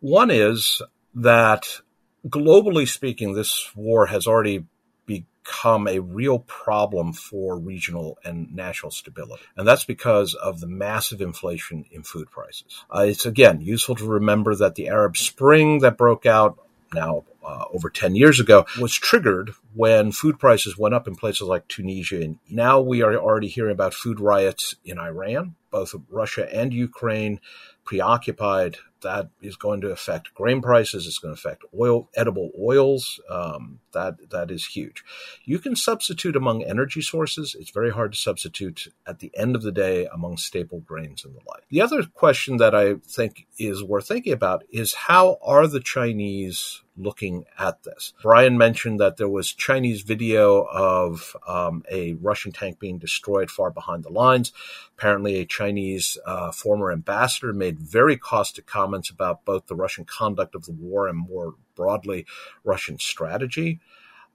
One 0.00 0.30
is 0.30 0.82
that 1.14 1.80
globally 2.26 2.86
speaking, 2.86 3.32
this 3.32 3.70
war 3.74 4.06
has 4.06 4.26
already 4.26 4.64
become 5.06 5.88
a 5.88 6.00
real 6.00 6.40
problem 6.40 7.12
for 7.12 7.58
regional 7.58 8.18
and 8.24 8.54
national 8.54 8.90
stability. 8.90 9.42
And 9.56 9.66
that's 9.66 9.84
because 9.84 10.34
of 10.34 10.60
the 10.60 10.66
massive 10.66 11.20
inflation 11.20 11.86
in 11.90 12.02
food 12.02 12.30
prices. 12.30 12.84
Uh, 12.94 13.06
it's 13.08 13.26
again 13.26 13.60
useful 13.60 13.94
to 13.96 14.06
remember 14.06 14.54
that 14.56 14.74
the 14.74 14.88
Arab 14.88 15.16
Spring 15.16 15.80
that 15.80 15.96
broke 15.96 16.26
out 16.26 16.58
now 16.94 17.24
uh, 17.48 17.64
over 17.72 17.88
10 17.88 18.14
years 18.14 18.38
ago 18.38 18.66
was 18.78 18.94
triggered 18.94 19.52
when 19.74 20.12
food 20.12 20.38
prices 20.38 20.76
went 20.76 20.94
up 20.94 21.08
in 21.08 21.16
places 21.16 21.42
like 21.48 21.66
Tunisia. 21.66 22.20
And 22.20 22.38
now 22.50 22.80
we 22.80 23.02
are 23.02 23.14
already 23.16 23.48
hearing 23.48 23.72
about 23.72 23.94
food 23.94 24.20
riots 24.20 24.74
in 24.84 24.98
Iran, 24.98 25.54
both 25.70 25.94
Russia 26.08 26.52
and 26.54 26.72
Ukraine 26.72 27.40
preoccupied 27.84 28.76
that 29.02 29.30
is 29.40 29.56
going 29.56 29.80
to 29.80 29.90
affect 29.90 30.34
grain 30.34 30.60
prices. 30.60 31.06
It's 31.06 31.18
going 31.18 31.34
to 31.34 31.38
affect 31.38 31.64
oil, 31.78 32.08
edible 32.14 32.50
oils. 32.58 33.20
Um, 33.30 33.80
that 33.92 34.30
that 34.30 34.50
is 34.50 34.66
huge. 34.66 35.04
You 35.44 35.58
can 35.58 35.76
substitute 35.76 36.36
among 36.36 36.62
energy 36.64 37.00
sources. 37.00 37.56
It's 37.58 37.70
very 37.70 37.90
hard 37.90 38.12
to 38.12 38.18
substitute 38.18 38.88
at 39.06 39.20
the 39.20 39.30
end 39.34 39.56
of 39.56 39.62
the 39.62 39.72
day 39.72 40.06
among 40.12 40.36
staple 40.36 40.80
grains 40.80 41.24
and 41.24 41.34
the 41.34 41.40
like. 41.46 41.64
The 41.70 41.80
other 41.80 42.02
question 42.02 42.58
that 42.58 42.74
I 42.74 42.94
think 42.94 43.46
is 43.58 43.82
worth 43.82 44.08
thinking 44.08 44.32
about 44.32 44.64
is 44.70 44.94
how 44.94 45.38
are 45.42 45.66
the 45.66 45.80
Chinese 45.80 46.82
looking 46.96 47.44
at 47.58 47.84
this? 47.84 48.12
Brian 48.22 48.58
mentioned 48.58 49.00
that 49.00 49.16
there 49.16 49.28
was 49.28 49.52
Chinese 49.52 50.02
video 50.02 50.64
of 50.64 51.36
um, 51.46 51.84
a 51.90 52.14
Russian 52.14 52.52
tank 52.52 52.78
being 52.78 52.98
destroyed 52.98 53.50
far 53.50 53.70
behind 53.70 54.04
the 54.04 54.10
lines. 54.10 54.52
Apparently, 54.98 55.36
a 55.36 55.46
Chinese 55.58 56.16
uh, 56.24 56.52
former 56.52 56.92
ambassador 56.92 57.52
made 57.52 57.80
very 57.80 58.16
caustic 58.16 58.64
comments 58.64 59.10
about 59.10 59.44
both 59.44 59.66
the 59.66 59.74
Russian 59.74 60.04
conduct 60.04 60.54
of 60.54 60.66
the 60.66 60.72
war 60.72 61.08
and 61.08 61.18
more 61.18 61.54
broadly 61.74 62.26
Russian 62.62 63.00
strategy. 63.00 63.80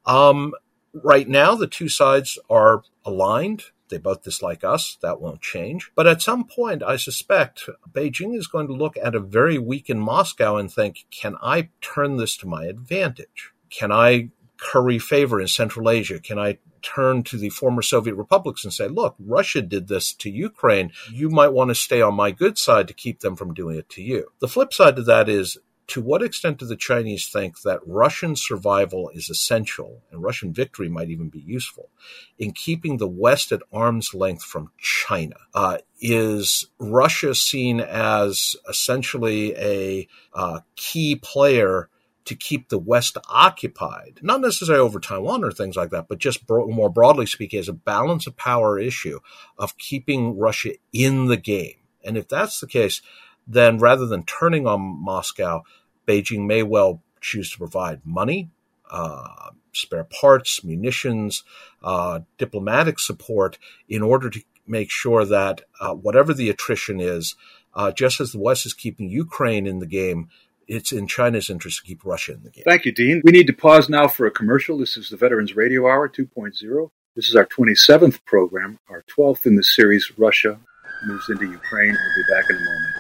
Um, 0.05 0.53
right 0.91 1.29
now, 1.29 1.55
the 1.55 1.67
two 1.67 1.87
sides 1.87 2.37
are 2.49 2.83
aligned. 3.05 3.63
They 3.87 3.99
both 3.99 4.23
dislike 4.23 4.65
us. 4.65 4.97
That 5.01 5.21
won't 5.21 5.41
change. 5.41 5.91
But 5.95 6.07
at 6.07 6.21
some 6.21 6.43
point, 6.43 6.83
I 6.83 6.97
suspect 6.97 7.69
Beijing 7.89 8.35
is 8.35 8.47
going 8.47 8.67
to 8.67 8.73
look 8.73 8.97
at 9.01 9.15
a 9.15 9.21
very 9.21 9.57
weakened 9.57 10.01
Moscow 10.01 10.57
and 10.57 10.69
think, 10.69 11.05
can 11.09 11.37
I 11.41 11.69
turn 11.79 12.17
this 12.17 12.35
to 12.37 12.47
my 12.47 12.65
advantage? 12.65 13.53
Can 13.69 13.93
I 13.93 14.29
curry 14.63 14.99
favor 14.99 15.41
in 15.41 15.47
Central 15.47 15.89
Asia? 15.89 16.19
Can 16.19 16.39
I 16.39 16.57
turn 16.81 17.23
to 17.23 17.37
the 17.37 17.49
former 17.49 17.81
Soviet 17.81 18.15
republics 18.15 18.63
and 18.63 18.73
say, 18.73 18.87
look, 18.87 19.15
Russia 19.19 19.61
did 19.61 19.87
this 19.87 20.13
to 20.13 20.29
Ukraine. 20.29 20.91
You 21.11 21.29
might 21.29 21.53
want 21.53 21.69
to 21.69 21.75
stay 21.75 22.01
on 22.01 22.13
my 22.13 22.31
good 22.31 22.57
side 22.57 22.87
to 22.89 22.93
keep 22.93 23.21
them 23.21 23.35
from 23.35 23.53
doing 23.53 23.77
it 23.77 23.89
to 23.89 24.03
you. 24.03 24.27
The 24.39 24.47
flip 24.47 24.73
side 24.73 24.97
to 24.97 25.03
that 25.03 25.29
is 25.29 25.57
to 25.87 26.01
what 26.01 26.23
extent 26.23 26.59
do 26.59 26.65
the 26.65 26.77
Chinese 26.77 27.27
think 27.27 27.61
that 27.61 27.81
Russian 27.85 28.35
survival 28.35 29.09
is 29.13 29.29
essential 29.29 30.01
and 30.11 30.23
Russian 30.23 30.53
victory 30.53 30.87
might 30.87 31.09
even 31.09 31.29
be 31.29 31.41
useful 31.41 31.89
in 32.37 32.51
keeping 32.51 32.97
the 32.97 33.07
West 33.07 33.51
at 33.51 33.61
arm's 33.71 34.13
length 34.13 34.43
from 34.43 34.71
China? 34.77 35.35
Uh, 35.53 35.79
is 35.99 36.67
Russia 36.79 37.35
seen 37.35 37.79
as 37.79 38.55
essentially 38.67 39.53
a 39.55 40.07
uh, 40.33 40.61
key 40.75 41.15
player 41.15 41.89
to 42.25 42.35
keep 42.35 42.69
the 42.69 42.77
West 42.77 43.17
occupied, 43.29 44.19
not 44.21 44.41
necessarily 44.41 44.81
over 44.81 44.99
Taiwan 44.99 45.43
or 45.43 45.51
things 45.51 45.75
like 45.75 45.89
that, 45.89 46.07
but 46.07 46.19
just 46.19 46.47
bro- 46.47 46.67
more 46.67 46.89
broadly 46.89 47.25
speaking, 47.25 47.59
as 47.59 47.69
a 47.69 47.73
balance 47.73 48.27
of 48.27 48.37
power 48.37 48.79
issue 48.79 49.19
of 49.57 49.77
keeping 49.77 50.37
Russia 50.37 50.71
in 50.91 51.25
the 51.25 51.37
game. 51.37 51.75
And 52.03 52.17
if 52.17 52.27
that's 52.27 52.59
the 52.59 52.67
case, 52.67 53.01
then 53.47 53.77
rather 53.77 54.05
than 54.05 54.23
turning 54.23 54.67
on 54.67 54.81
Moscow, 54.81 55.63
Beijing 56.07 56.45
may 56.45 56.63
well 56.63 57.01
choose 57.21 57.51
to 57.51 57.57
provide 57.57 58.05
money, 58.05 58.49
uh, 58.89 59.51
spare 59.73 60.03
parts, 60.03 60.63
munitions, 60.63 61.43
uh, 61.83 62.21
diplomatic 62.37 62.99
support 62.99 63.57
in 63.89 64.01
order 64.01 64.29
to 64.29 64.41
make 64.65 64.89
sure 64.89 65.25
that 65.25 65.61
uh, 65.79 65.93
whatever 65.93 66.33
the 66.33 66.49
attrition 66.49 66.99
is, 67.01 67.35
uh, 67.73 67.91
just 67.91 68.21
as 68.21 68.31
the 68.31 68.39
West 68.39 68.65
is 68.65 68.73
keeping 68.73 69.09
Ukraine 69.09 69.65
in 69.65 69.79
the 69.79 69.87
game, 69.87 70.29
it's 70.67 70.91
in 70.91 71.07
China's 71.07 71.49
interest 71.49 71.79
to 71.79 71.83
keep 71.87 72.05
Russia 72.05 72.33
in 72.33 72.43
the 72.43 72.49
game. 72.49 72.63
Thank 72.65 72.85
you, 72.85 72.91
Dean. 72.91 73.21
We 73.23 73.31
need 73.31 73.47
to 73.47 73.53
pause 73.53 73.89
now 73.89 74.07
for 74.07 74.25
a 74.25 74.31
commercial. 74.31 74.77
This 74.77 74.97
is 74.97 75.09
the 75.09 75.17
Veterans 75.17 75.55
Radio 75.55 75.87
Hour 75.87 76.09
2.0. 76.09 76.89
This 77.15 77.29
is 77.29 77.35
our 77.35 77.45
27th 77.45 78.25
program, 78.25 78.79
our 78.89 79.03
12th 79.15 79.45
in 79.45 79.55
the 79.55 79.63
series, 79.63 80.11
Russia 80.17 80.59
moves 81.05 81.29
into 81.29 81.45
Ukraine. 81.45 81.91
We'll 81.91 82.15
be 82.15 82.33
back 82.33 82.49
in 82.49 82.55
a 82.55 82.59
moment. 82.59 82.95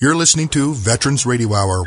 You're 0.00 0.14
listening 0.14 0.48
to 0.50 0.74
Veterans 0.74 1.26
Radio 1.26 1.54
Hour. 1.54 1.84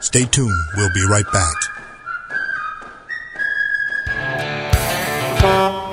Stay 0.00 0.24
tuned. 0.24 0.52
We'll 0.76 0.92
be 0.92 1.04
right 1.06 1.24
back. 1.32 1.79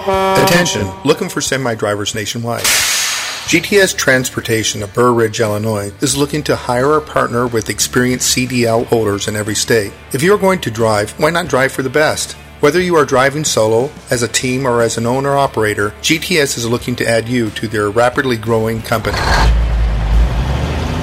Attention, 0.07 0.89
looking 1.03 1.27
for 1.27 1.41
semi 1.41 1.75
drivers 1.75 2.15
nationwide. 2.15 2.63
GTS 2.63 3.97
Transportation 3.97 4.81
of 4.81 4.93
Burr 4.93 5.11
Ridge, 5.11 5.41
Illinois 5.41 5.91
is 5.99 6.15
looking 6.15 6.43
to 6.43 6.55
hire 6.55 6.93
a 6.93 7.01
partner 7.01 7.45
with 7.45 7.69
experienced 7.69 8.33
CDL 8.33 8.85
holders 8.85 9.27
in 9.27 9.35
every 9.35 9.55
state. 9.55 9.91
If 10.13 10.23
you 10.23 10.33
are 10.33 10.37
going 10.37 10.61
to 10.61 10.71
drive, 10.71 11.11
why 11.19 11.31
not 11.31 11.49
drive 11.49 11.73
for 11.73 11.81
the 11.81 11.89
best? 11.89 12.33
Whether 12.61 12.79
you 12.79 12.95
are 12.95 13.05
driving 13.05 13.43
solo, 13.43 13.89
as 14.09 14.23
a 14.23 14.29
team, 14.29 14.65
or 14.65 14.81
as 14.81 14.97
an 14.97 15.05
owner 15.05 15.35
operator, 15.35 15.89
GTS 16.01 16.57
is 16.57 16.69
looking 16.69 16.95
to 16.97 17.07
add 17.07 17.27
you 17.27 17.49
to 17.51 17.67
their 17.67 17.89
rapidly 17.89 18.37
growing 18.37 18.81
company. 18.81 19.17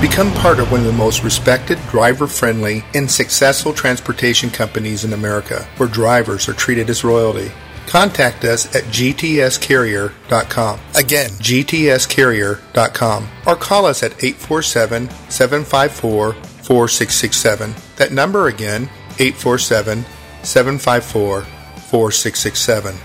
Become 0.00 0.32
part 0.32 0.60
of 0.60 0.72
one 0.72 0.80
of 0.80 0.86
the 0.86 0.92
most 0.92 1.22
respected, 1.22 1.78
driver 1.90 2.26
friendly, 2.26 2.84
and 2.94 3.10
successful 3.10 3.74
transportation 3.74 4.48
companies 4.48 5.04
in 5.04 5.12
America, 5.12 5.66
where 5.76 5.88
drivers 5.90 6.48
are 6.48 6.54
treated 6.54 6.88
as 6.88 7.04
royalty. 7.04 7.52
Contact 7.86 8.44
us 8.44 8.74
at 8.74 8.84
gtscarrier.com. 8.84 10.80
Again, 10.96 11.30
gtscarrier.com. 11.30 13.28
Or 13.46 13.56
call 13.56 13.86
us 13.86 14.02
at 14.02 14.12
847 14.12 15.10
754 15.28 16.32
4667. 16.32 17.74
That 17.96 18.12
number 18.12 18.48
again, 18.48 18.84
847 19.18 20.04
754 20.42 21.42
4667. 21.42 22.96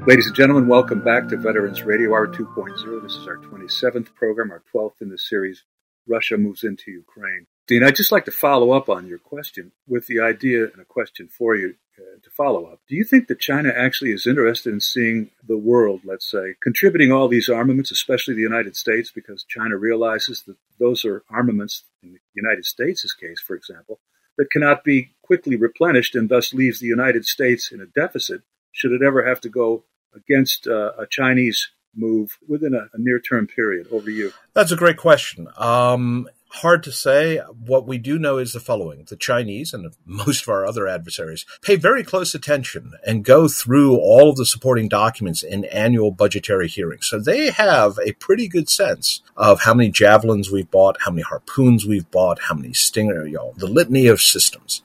Ladies 0.06 0.28
and 0.28 0.36
gentlemen, 0.36 0.68
welcome 0.68 1.00
back 1.00 1.30
to 1.30 1.38
Veterans 1.38 1.84
Radio 1.84 2.12
Hour 2.12 2.28
2.0. 2.28 3.02
This 3.02 3.16
is 3.16 3.28
our 3.28 3.38
27th 3.38 4.14
program, 4.14 4.52
our 4.52 4.62
12th 4.76 5.02
in 5.02 5.08
the 5.08 5.18
series, 5.18 5.64
Russia 6.06 6.36
Moves 6.36 6.66
into 6.66 6.92
Ukraine. 6.92 7.48
Dean, 7.66 7.82
I'd 7.82 7.96
just 7.96 8.12
like 8.12 8.26
to 8.26 8.32
follow 8.32 8.72
up 8.72 8.90
on 8.90 9.08
your 9.08 9.20
question 9.20 9.72
with 9.88 10.08
the 10.08 10.20
idea 10.20 10.64
and 10.66 10.82
a 10.82 10.86
question 10.86 11.30
for 11.30 11.56
you 11.56 11.76
follow 12.38 12.66
up. 12.66 12.80
Do 12.88 12.96
you 12.96 13.04
think 13.04 13.28
that 13.28 13.40
China 13.40 13.74
actually 13.76 14.12
is 14.12 14.28
interested 14.28 14.72
in 14.72 14.80
seeing 14.80 15.32
the 15.46 15.58
world, 15.58 16.02
let's 16.06 16.30
say, 16.30 16.54
contributing 16.62 17.12
all 17.12 17.28
these 17.28 17.50
armaments, 17.50 17.92
especially 17.92 18.36
the 18.36 18.42
United 18.42 18.76
States, 18.76 19.12
because 19.12 19.44
China 19.44 19.76
realizes 19.76 20.44
that 20.44 20.56
those 20.80 21.04
are 21.04 21.24
armaments, 21.30 21.84
in 22.04 22.14
the 22.14 22.20
United 22.36 22.66
States' 22.66 23.12
case, 23.14 23.42
for 23.42 23.56
example, 23.56 24.00
that 24.38 24.52
cannot 24.52 24.84
be 24.84 25.12
quickly 25.24 25.56
replenished 25.56 26.14
and 26.16 26.30
thus 26.30 26.54
leaves 26.54 26.80
the 26.80 26.86
United 26.86 27.26
States 27.26 27.72
in 27.72 27.82
a 27.82 27.88
deficit 27.88 28.42
should 28.78 28.92
it 28.92 29.02
ever 29.02 29.28
have 29.28 29.42
to 29.42 29.50
go 29.50 29.84
against 30.16 30.68
uh, 30.68 30.92
a 31.00 31.08
Chinese 31.10 31.70
move 31.96 32.38
within 32.48 32.76
a, 32.76 32.88
a 32.94 33.00
near 33.00 33.20
term 33.20 33.48
period? 33.48 33.88
Over 33.92 34.12
you. 34.12 34.32
That's 34.54 34.72
a 34.72 34.76
great 34.76 34.98
question. 34.98 35.48
Um, 35.58 36.30
hard 36.58 36.84
to 36.84 36.92
say. 36.92 37.38
What 37.38 37.88
we 37.88 37.98
do 37.98 38.20
know 38.20 38.38
is 38.38 38.54
the 38.54 38.60
following. 38.60 39.06
The 39.08 39.16
Chinese 39.16 39.74
and 39.74 39.94
most 40.06 40.44
of 40.44 40.50
our 40.50 40.66
other 40.66 40.88
adversaries 40.88 41.46
pay 41.62 41.76
very 41.76 42.04
close 42.04 42.34
attention 42.36 42.94
and 43.06 43.24
go 43.24 43.48
through 43.48 43.98
all 43.98 44.30
of 44.30 44.38
the 44.38 44.46
supporting 44.46 44.88
documents 44.88 45.44
in 45.44 45.66
annual 45.66 46.12
budgetary 46.12 46.68
hearings. 46.68 47.08
So 47.08 47.20
they 47.20 47.52
have 47.52 48.00
a 48.04 48.14
pretty 48.14 48.48
good 48.48 48.70
sense 48.70 49.22
of 49.36 49.62
how 49.62 49.74
many 49.74 49.90
javelins 49.90 50.52
we've 50.52 50.70
bought, 50.70 50.98
how 51.02 51.12
many 51.12 51.24
harpoons 51.24 51.86
we've 51.86 52.10
bought, 52.12 52.40
how 52.40 52.56
many 52.56 52.74
Stinger, 52.74 53.26
you 53.26 53.36
know, 53.36 53.54
the 53.58 53.68
litany 53.68 54.08
of 54.08 54.22
systems. 54.22 54.82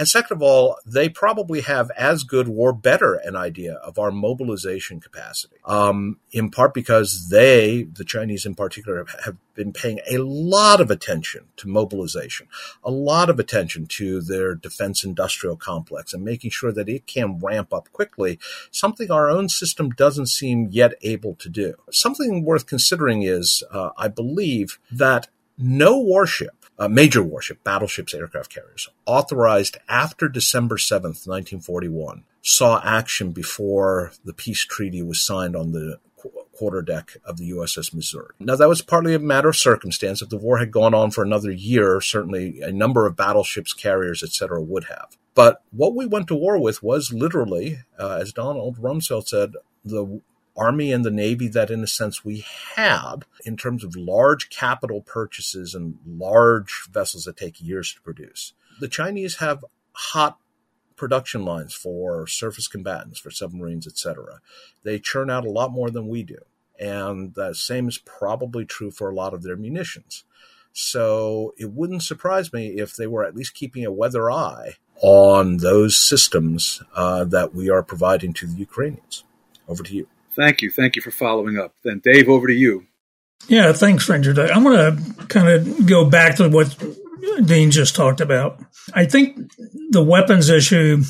And 0.00 0.08
second 0.08 0.38
of 0.38 0.42
all, 0.42 0.78
they 0.86 1.10
probably 1.10 1.60
have 1.60 1.90
as 1.90 2.24
good 2.24 2.48
or 2.48 2.72
better 2.72 3.16
an 3.16 3.36
idea 3.36 3.74
of 3.74 3.98
our 3.98 4.10
mobilization 4.10 4.98
capacity, 4.98 5.56
um, 5.66 6.18
in 6.32 6.50
part 6.50 6.72
because 6.72 7.28
they, 7.28 7.82
the 7.82 8.02
Chinese 8.02 8.46
in 8.46 8.54
particular, 8.54 9.04
have 9.26 9.36
been 9.52 9.74
paying 9.74 10.00
a 10.08 10.16
lot 10.16 10.80
of 10.80 10.90
attention 10.90 11.48
to 11.58 11.68
mobilization, 11.68 12.48
a 12.82 12.90
lot 12.90 13.28
of 13.28 13.38
attention 13.38 13.84
to 13.88 14.22
their 14.22 14.54
defense 14.54 15.04
industrial 15.04 15.56
complex 15.56 16.14
and 16.14 16.24
making 16.24 16.50
sure 16.50 16.72
that 16.72 16.88
it 16.88 17.06
can 17.06 17.38
ramp 17.38 17.74
up 17.74 17.92
quickly, 17.92 18.38
something 18.70 19.10
our 19.10 19.28
own 19.28 19.50
system 19.50 19.90
doesn't 19.90 20.28
seem 20.28 20.68
yet 20.70 20.94
able 21.02 21.34
to 21.34 21.50
do. 21.50 21.74
Something 21.90 22.42
worth 22.42 22.64
considering 22.64 23.22
is, 23.22 23.62
uh, 23.70 23.90
I 23.98 24.08
believe, 24.08 24.78
that 24.90 25.28
no 25.58 25.98
warship 25.98 26.59
uh, 26.80 26.88
major 26.88 27.22
warship, 27.22 27.62
battleships, 27.62 28.14
aircraft 28.14 28.52
carriers, 28.52 28.88
authorized 29.04 29.76
after 29.88 30.28
December 30.28 30.76
7th, 30.76 31.28
1941, 31.28 32.24
saw 32.42 32.80
action 32.82 33.32
before 33.32 34.12
the 34.24 34.32
peace 34.32 34.64
treaty 34.64 35.02
was 35.02 35.20
signed 35.20 35.54
on 35.54 35.72
the 35.72 35.98
quarter 36.60 36.82
deck 36.82 37.16
of 37.24 37.38
the 37.38 37.50
USS 37.50 37.94
Missouri. 37.94 38.34
Now, 38.38 38.56
that 38.56 38.68
was 38.68 38.82
partly 38.82 39.14
a 39.14 39.18
matter 39.18 39.48
of 39.48 39.56
circumstance. 39.56 40.20
If 40.20 40.28
the 40.28 40.36
war 40.36 40.58
had 40.58 40.70
gone 40.70 40.94
on 40.94 41.10
for 41.10 41.22
another 41.22 41.50
year, 41.50 42.00
certainly 42.00 42.60
a 42.60 42.72
number 42.72 43.06
of 43.06 43.16
battleships, 43.16 43.72
carriers, 43.72 44.22
etc., 44.22 44.60
would 44.60 44.84
have. 44.84 45.16
But 45.34 45.62
what 45.70 45.94
we 45.94 46.06
went 46.06 46.28
to 46.28 46.34
war 46.34 46.58
with 46.58 46.82
was 46.82 47.12
literally, 47.12 47.78
uh, 47.98 48.18
as 48.20 48.32
Donald 48.32 48.76
Rumsfeld 48.76 49.28
said, 49.28 49.54
the 49.84 50.20
Army 50.60 50.92
and 50.92 51.04
the 51.04 51.10
Navy 51.10 51.48
that, 51.48 51.70
in 51.70 51.82
a 51.82 51.86
sense, 51.86 52.22
we 52.22 52.44
had 52.76 53.24
in 53.46 53.56
terms 53.56 53.82
of 53.82 53.96
large 53.96 54.50
capital 54.50 55.00
purchases 55.00 55.74
and 55.74 55.98
large 56.06 56.86
vessels 56.92 57.24
that 57.24 57.38
take 57.38 57.62
years 57.62 57.94
to 57.94 58.00
produce. 58.02 58.52
The 58.78 58.88
Chinese 58.88 59.36
have 59.36 59.64
hot 59.92 60.38
production 60.96 61.46
lines 61.46 61.72
for 61.72 62.26
surface 62.26 62.68
combatants, 62.68 63.18
for 63.18 63.30
submarines, 63.30 63.86
etc. 63.86 64.40
They 64.82 64.98
churn 64.98 65.30
out 65.30 65.46
a 65.46 65.50
lot 65.50 65.72
more 65.72 65.90
than 65.90 66.08
we 66.08 66.22
do. 66.22 66.38
And 66.78 67.34
the 67.34 67.54
same 67.54 67.88
is 67.88 67.96
probably 67.96 68.66
true 68.66 68.90
for 68.90 69.08
a 69.08 69.14
lot 69.14 69.32
of 69.32 69.42
their 69.42 69.56
munitions. 69.56 70.24
So 70.74 71.54
it 71.56 71.72
wouldn't 71.72 72.02
surprise 72.02 72.52
me 72.52 72.78
if 72.78 72.96
they 72.96 73.06
were 73.06 73.24
at 73.24 73.34
least 73.34 73.54
keeping 73.54 73.84
a 73.84 73.92
weather 73.92 74.30
eye 74.30 74.76
on 75.02 75.56
those 75.56 75.96
systems 75.96 76.82
uh, 76.94 77.24
that 77.24 77.54
we 77.54 77.70
are 77.70 77.82
providing 77.82 78.34
to 78.34 78.46
the 78.46 78.58
Ukrainians. 78.58 79.24
Over 79.66 79.82
to 79.82 79.94
you. 79.94 80.06
Thank 80.40 80.62
you. 80.62 80.70
Thank 80.70 80.96
you 80.96 81.02
for 81.02 81.10
following 81.10 81.58
up. 81.58 81.74
Then, 81.84 82.00
Dave, 82.02 82.30
over 82.30 82.46
to 82.46 82.54
you. 82.54 82.86
Yeah, 83.48 83.74
thanks, 83.74 84.08
Ranger. 84.08 84.30
I'm 84.50 84.64
going 84.64 84.96
to 84.96 85.26
kind 85.26 85.48
of 85.48 85.86
go 85.86 86.08
back 86.08 86.36
to 86.36 86.48
what 86.48 86.74
Dean 87.44 87.70
just 87.70 87.94
talked 87.94 88.22
about. 88.22 88.58
I 88.94 89.04
think 89.04 89.50
the 89.90 90.02
weapons 90.02 90.48
issue 90.48 91.02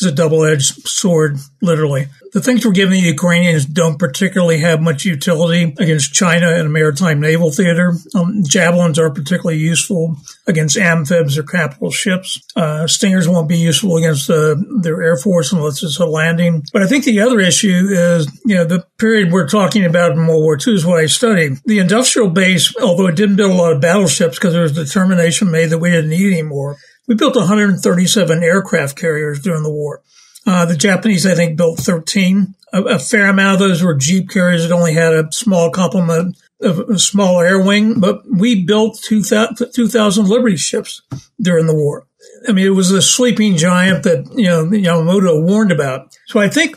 is 0.00 0.06
a 0.06 0.12
double 0.12 0.44
edged 0.44 0.86
sword, 0.86 1.38
literally. 1.62 2.06
The 2.32 2.42
things 2.42 2.66
we're 2.66 2.72
giving 2.72 3.00
the 3.00 3.08
Ukrainians 3.08 3.64
don't 3.64 3.98
particularly 3.98 4.58
have 4.58 4.82
much 4.82 5.06
utility 5.06 5.74
against 5.78 6.12
China 6.12 6.50
in 6.50 6.66
a 6.66 6.68
maritime 6.68 7.20
naval 7.20 7.50
theater. 7.50 7.94
Um, 8.14 8.42
javelins 8.46 8.98
aren't 8.98 9.14
particularly 9.14 9.58
useful 9.58 10.16
against 10.46 10.76
amphibs 10.76 11.38
or 11.38 11.44
capital 11.44 11.90
ships. 11.90 12.42
Uh, 12.54 12.86
stingers 12.86 13.26
won't 13.26 13.48
be 13.48 13.56
useful 13.56 13.96
against 13.96 14.28
uh, 14.28 14.56
their 14.82 15.02
air 15.02 15.16
force 15.16 15.52
unless 15.52 15.82
it's 15.82 15.98
a 15.98 16.04
landing. 16.04 16.62
But 16.72 16.82
I 16.82 16.86
think 16.86 17.04
the 17.04 17.20
other 17.20 17.40
issue 17.40 17.88
is, 17.90 18.28
you 18.44 18.56
know, 18.56 18.64
the 18.64 18.86
period 18.98 19.32
we're 19.32 19.48
talking 19.48 19.84
about 19.84 20.12
in 20.12 20.26
World 20.26 20.42
War 20.42 20.58
II 20.64 20.74
is 20.74 20.84
what 20.84 21.00
I 21.00 21.06
studied. 21.06 21.58
The 21.64 21.78
industrial 21.78 22.28
base, 22.28 22.74
although 22.76 23.06
it 23.06 23.16
didn't 23.16 23.36
build 23.36 23.52
a 23.52 23.54
lot 23.54 23.72
of 23.72 23.80
battleships 23.80 24.36
because 24.36 24.52
there 24.52 24.62
was 24.62 24.72
determination 24.72 25.50
made 25.50 25.70
that 25.70 25.78
we 25.78 25.90
didn't 25.90 26.10
need 26.10 26.34
any 26.34 26.42
more, 26.42 26.76
We 27.06 27.14
built 27.14 27.36
137 27.36 28.42
aircraft 28.42 28.96
carriers 28.96 29.40
during 29.40 29.62
the 29.62 29.70
war. 29.70 30.02
Uh, 30.46 30.64
the 30.64 30.76
Japanese, 30.76 31.26
I 31.26 31.34
think, 31.34 31.56
built 31.56 31.78
13. 31.78 32.54
A, 32.72 32.82
a, 32.82 32.98
fair 32.98 33.26
amount 33.26 33.54
of 33.54 33.68
those 33.68 33.82
were 33.82 33.94
Jeep 33.94 34.28
carriers 34.28 34.62
that 34.62 34.74
only 34.74 34.92
had 34.92 35.12
a 35.12 35.32
small 35.32 35.70
complement 35.70 36.36
of 36.60 36.78
a 36.78 36.98
small 36.98 37.40
air 37.40 37.60
wing, 37.60 38.00
but 38.00 38.22
we 38.30 38.64
built 38.64 39.00
2,000, 39.02 39.72
2,000 39.72 40.28
Liberty 40.28 40.56
ships 40.56 41.02
during 41.40 41.66
the 41.66 41.74
war. 41.74 42.06
I 42.48 42.52
mean, 42.52 42.66
it 42.66 42.70
was 42.70 42.90
the 42.90 43.02
sleeping 43.02 43.56
giant 43.56 44.04
that, 44.04 44.26
you 44.36 44.46
know, 44.46 44.64
Yamamoto 44.64 45.42
warned 45.42 45.72
about. 45.72 46.16
So 46.26 46.40
I 46.40 46.48
think 46.48 46.76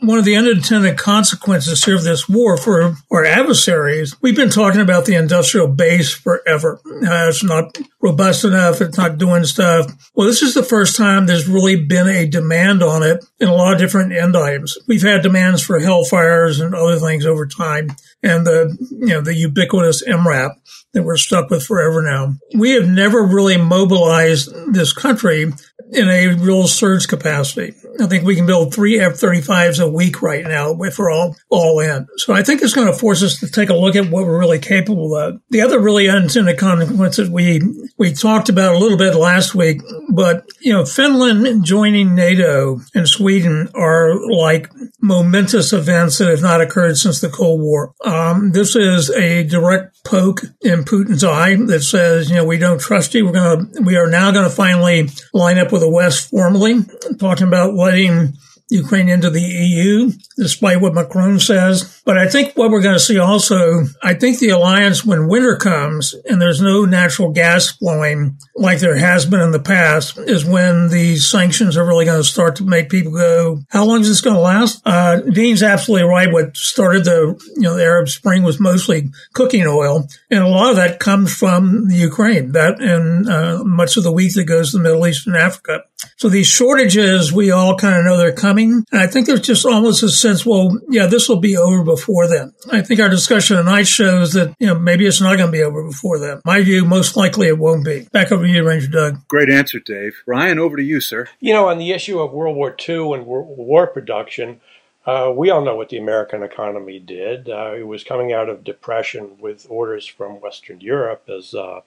one 0.00 0.18
of 0.18 0.26
the 0.26 0.36
unintended 0.36 0.98
consequences 0.98 1.88
of 1.88 2.04
this 2.04 2.28
war 2.28 2.58
for 2.58 2.96
our 3.10 3.24
adversaries, 3.24 4.14
we've 4.20 4.36
been 4.36 4.50
talking 4.50 4.82
about 4.82 5.06
the 5.06 5.14
industrial 5.14 5.68
base 5.68 6.12
forever. 6.12 6.80
Uh, 6.86 7.28
it's 7.28 7.42
not 7.42 7.78
robust 8.02 8.44
enough. 8.44 8.82
It's 8.82 8.98
not 8.98 9.16
doing 9.16 9.44
stuff. 9.44 9.90
Well, 10.14 10.26
this 10.26 10.42
is 10.42 10.52
the 10.52 10.62
first 10.62 10.98
time 10.98 11.24
there's 11.24 11.48
really 11.48 11.76
been 11.76 12.08
a 12.08 12.26
demand 12.26 12.82
on 12.82 13.02
it 13.02 13.24
in 13.38 13.48
a 13.48 13.54
lot 13.54 13.72
of 13.72 13.78
different 13.78 14.12
end 14.12 14.36
items. 14.36 14.76
We've 14.86 15.02
had 15.02 15.22
demands 15.22 15.62
for 15.62 15.80
hellfires 15.80 16.62
and 16.62 16.74
other 16.74 16.98
things 16.98 17.24
over 17.24 17.46
time 17.46 17.88
and 18.22 18.46
the, 18.46 18.76
you 18.90 19.06
know, 19.06 19.22
the 19.22 19.34
ubiquitous 19.34 20.06
MRAP 20.06 20.56
that 20.92 21.04
we're 21.04 21.16
stuck 21.16 21.50
with 21.50 21.64
forever 21.64 22.02
now. 22.02 22.34
We 22.54 22.72
have 22.72 22.88
never 22.88 23.24
really 23.24 23.56
mobilized 23.56 24.50
this 24.72 24.92
country 24.92 25.52
in 25.92 26.08
a 26.08 26.28
real 26.34 26.66
surge 26.66 27.08
capacity. 27.08 27.74
I 28.00 28.06
think 28.06 28.24
we 28.24 28.36
can 28.36 28.46
build 28.46 28.72
three 28.72 28.98
F-35s 28.98 29.82
a 29.82 29.88
week 29.88 30.22
right 30.22 30.44
now 30.44 30.72
if 30.82 30.98
we're 30.98 31.10
all, 31.10 31.36
all 31.48 31.80
in. 31.80 32.06
So 32.16 32.32
I 32.32 32.42
think 32.42 32.62
it's 32.62 32.72
going 32.72 32.86
to 32.86 32.98
force 32.98 33.22
us 33.22 33.40
to 33.40 33.50
take 33.50 33.68
a 33.68 33.74
look 33.74 33.96
at 33.96 34.10
what 34.10 34.24
we're 34.24 34.38
really 34.38 34.58
capable 34.58 35.14
of. 35.14 35.40
The 35.50 35.60
other 35.60 35.80
really 35.80 36.08
unintended 36.08 36.58
consequences 36.58 37.28
we, 37.28 37.60
we 37.98 38.12
talked 38.12 38.48
about 38.48 38.74
a 38.74 38.78
little 38.78 38.96
bit 38.96 39.14
last 39.14 39.54
week, 39.54 39.82
but, 40.08 40.46
you 40.60 40.72
know, 40.72 40.84
Finland 40.84 41.64
joining 41.64 42.14
NATO 42.14 42.80
and 42.94 43.08
Sweden 43.08 43.68
are 43.74 44.14
like 44.30 44.70
momentous 45.00 45.72
events 45.72 46.18
that 46.18 46.28
have 46.28 46.42
not 46.42 46.60
occurred 46.60 46.96
since 46.96 47.20
the 47.20 47.28
Cold 47.28 47.60
War. 47.60 47.92
Um, 48.04 48.52
this 48.52 48.76
is 48.76 49.10
a 49.10 49.44
direct 49.44 50.04
poke 50.04 50.42
in 50.62 50.84
Putin's 50.84 51.24
eye 51.24 51.56
that 51.56 51.82
says, 51.82 52.30
you 52.30 52.36
know, 52.36 52.44
we 52.44 52.58
don't 52.58 52.80
trust 52.80 53.14
you. 53.14 53.26
We're 53.26 53.32
going 53.32 53.72
to, 53.74 53.82
we 53.82 53.96
are 53.96 54.08
now 54.08 54.30
going 54.30 54.48
to 54.48 54.54
finally 54.54 55.08
line 55.34 55.58
up 55.58 55.69
with 55.72 55.82
the 55.82 55.90
West 55.90 56.30
formally, 56.30 56.84
talking 57.18 57.46
about 57.46 57.74
letting 57.74 58.34
Ukraine 58.70 59.08
into 59.08 59.30
the 59.30 59.42
EU, 59.42 60.12
despite 60.36 60.80
what 60.80 60.94
Macron 60.94 61.40
says. 61.40 62.00
But 62.04 62.16
I 62.16 62.28
think 62.28 62.56
what 62.56 62.70
we're 62.70 62.82
going 62.82 62.94
to 62.94 63.00
see 63.00 63.18
also, 63.18 63.82
I 64.02 64.14
think 64.14 64.38
the 64.38 64.50
alliance, 64.50 65.04
when 65.04 65.28
winter 65.28 65.56
comes 65.56 66.14
and 66.24 66.40
there's 66.40 66.62
no 66.62 66.84
natural 66.84 67.32
gas 67.32 67.72
flowing 67.72 68.38
like 68.54 68.78
there 68.78 68.96
has 68.96 69.26
been 69.26 69.40
in 69.40 69.50
the 69.50 69.60
past, 69.60 70.18
is 70.18 70.44
when 70.44 70.88
these 70.88 71.28
sanctions 71.28 71.76
are 71.76 71.86
really 71.86 72.04
going 72.04 72.20
to 72.20 72.24
start 72.28 72.56
to 72.56 72.64
make 72.64 72.90
people 72.90 73.12
go, 73.12 73.60
how 73.70 73.84
long 73.84 74.02
is 74.02 74.08
this 74.08 74.20
going 74.20 74.36
to 74.36 74.40
last? 74.40 74.80
Uh, 74.86 75.20
Dean's 75.20 75.62
absolutely 75.62 76.08
right. 76.08 76.32
What 76.32 76.56
started 76.56 77.04
the, 77.04 77.40
you 77.56 77.62
know, 77.62 77.74
the 77.74 77.84
Arab 77.84 78.08
Spring 78.08 78.44
was 78.44 78.60
mostly 78.60 79.10
cooking 79.34 79.66
oil. 79.66 80.06
And 80.30 80.44
a 80.44 80.48
lot 80.48 80.70
of 80.70 80.76
that 80.76 81.00
comes 81.00 81.34
from 81.34 81.88
the 81.88 81.96
Ukraine, 81.96 82.52
that 82.52 82.80
and 82.80 83.28
uh, 83.28 83.64
much 83.64 83.96
of 83.96 84.04
the 84.04 84.12
wheat 84.12 84.34
that 84.34 84.44
goes 84.44 84.70
to 84.70 84.76
the 84.76 84.82
Middle 84.82 85.06
East 85.06 85.26
and 85.26 85.36
Africa. 85.36 85.82
So 86.16 86.28
these 86.28 86.46
shortages, 86.46 87.32
we 87.32 87.50
all 87.50 87.76
kind 87.76 87.98
of 87.98 88.04
know 88.04 88.16
they're 88.16 88.32
coming. 88.32 88.59
And 88.68 89.00
I 89.00 89.06
think 89.06 89.26
there's 89.26 89.40
just 89.40 89.64
almost 89.64 90.02
a 90.02 90.08
sense, 90.08 90.44
well, 90.44 90.78
yeah, 90.88 91.06
this 91.06 91.28
will 91.28 91.40
be 91.40 91.56
over 91.56 91.82
before 91.82 92.28
then. 92.28 92.52
I 92.70 92.82
think 92.82 93.00
our 93.00 93.08
discussion 93.08 93.56
tonight 93.56 93.86
shows 93.86 94.32
that, 94.34 94.54
you 94.58 94.66
know, 94.66 94.78
maybe 94.78 95.06
it's 95.06 95.20
not 95.20 95.36
going 95.36 95.48
to 95.48 95.52
be 95.52 95.62
over 95.62 95.82
before 95.84 96.18
then. 96.18 96.40
My 96.44 96.60
view, 96.62 96.84
most 96.84 97.16
likely 97.16 97.48
it 97.48 97.58
won't 97.58 97.84
be. 97.84 98.06
Back 98.12 98.32
over 98.32 98.44
to 98.44 98.50
you, 98.50 98.66
Ranger 98.66 98.88
Doug. 98.88 99.26
Great 99.28 99.50
answer, 99.50 99.80
Dave. 99.80 100.22
Ryan, 100.26 100.58
over 100.58 100.76
to 100.76 100.82
you, 100.82 101.00
sir. 101.00 101.28
You 101.40 101.52
know, 101.52 101.68
on 101.68 101.78
the 101.78 101.92
issue 101.92 102.20
of 102.20 102.32
World 102.32 102.56
War 102.56 102.74
II 102.88 103.12
and 103.12 103.26
war 103.26 103.86
production, 103.86 104.60
uh, 105.06 105.32
we 105.34 105.50
all 105.50 105.64
know 105.64 105.76
what 105.76 105.88
the 105.88 105.98
American 105.98 106.42
economy 106.42 106.98
did. 106.98 107.48
Uh, 107.48 107.72
it 107.74 107.86
was 107.86 108.04
coming 108.04 108.32
out 108.32 108.48
of 108.48 108.64
depression 108.64 109.36
with 109.40 109.66
orders 109.70 110.06
from 110.06 110.40
Western 110.40 110.80
Europe 110.80 111.28
as 111.28 111.54
uh, 111.54 111.80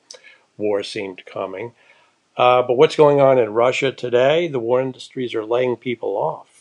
war 0.57 0.83
seemed 0.83 1.23
coming. 1.25 1.73
Uh, 2.35 2.63
but 2.63 2.75
what's 2.75 2.95
going 2.95 3.21
on 3.21 3.37
in 3.37 3.53
Russia 3.53 3.91
today? 3.91 4.47
The 4.47 4.59
war 4.59 4.81
industries 4.81 5.35
are 5.35 5.45
laying 5.45 5.75
people 5.75 6.17
off. 6.17 6.52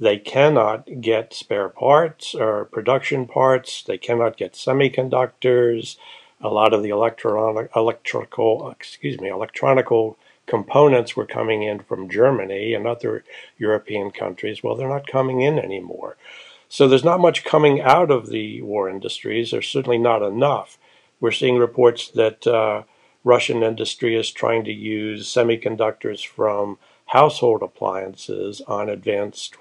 They 0.00 0.18
cannot 0.18 1.00
get 1.00 1.32
spare 1.32 1.68
parts 1.68 2.34
or 2.34 2.64
production 2.64 3.26
parts. 3.26 3.82
They 3.82 3.98
cannot 3.98 4.36
get 4.36 4.54
semiconductors. 4.54 5.96
A 6.40 6.48
lot 6.48 6.72
of 6.72 6.82
the 6.82 6.90
electronic, 6.90 7.70
electrical, 7.76 8.70
excuse 8.70 9.20
me, 9.20 9.28
electronical 9.28 10.18
components 10.46 11.16
were 11.16 11.26
coming 11.26 11.62
in 11.62 11.78
from 11.78 12.08
Germany 12.08 12.74
and 12.74 12.86
other 12.86 13.24
European 13.56 14.10
countries. 14.10 14.62
Well, 14.62 14.74
they're 14.74 14.88
not 14.88 15.06
coming 15.06 15.40
in 15.40 15.58
anymore. 15.58 16.16
So 16.68 16.88
there's 16.88 17.04
not 17.04 17.20
much 17.20 17.44
coming 17.44 17.80
out 17.80 18.10
of 18.10 18.28
the 18.28 18.60
war 18.62 18.88
industries. 18.90 19.52
There's 19.52 19.68
certainly 19.68 19.98
not 19.98 20.22
enough. 20.22 20.76
We're 21.20 21.30
seeing 21.30 21.56
reports 21.56 22.08
that 22.10 22.46
uh, 22.46 22.82
Russian 23.22 23.62
industry 23.62 24.16
is 24.16 24.30
trying 24.30 24.64
to 24.64 24.72
use 24.72 25.32
semiconductors 25.32 26.26
from 26.26 26.78
household 27.06 27.62
appliances 27.62 28.60
on 28.66 28.88
advanced 28.88 29.54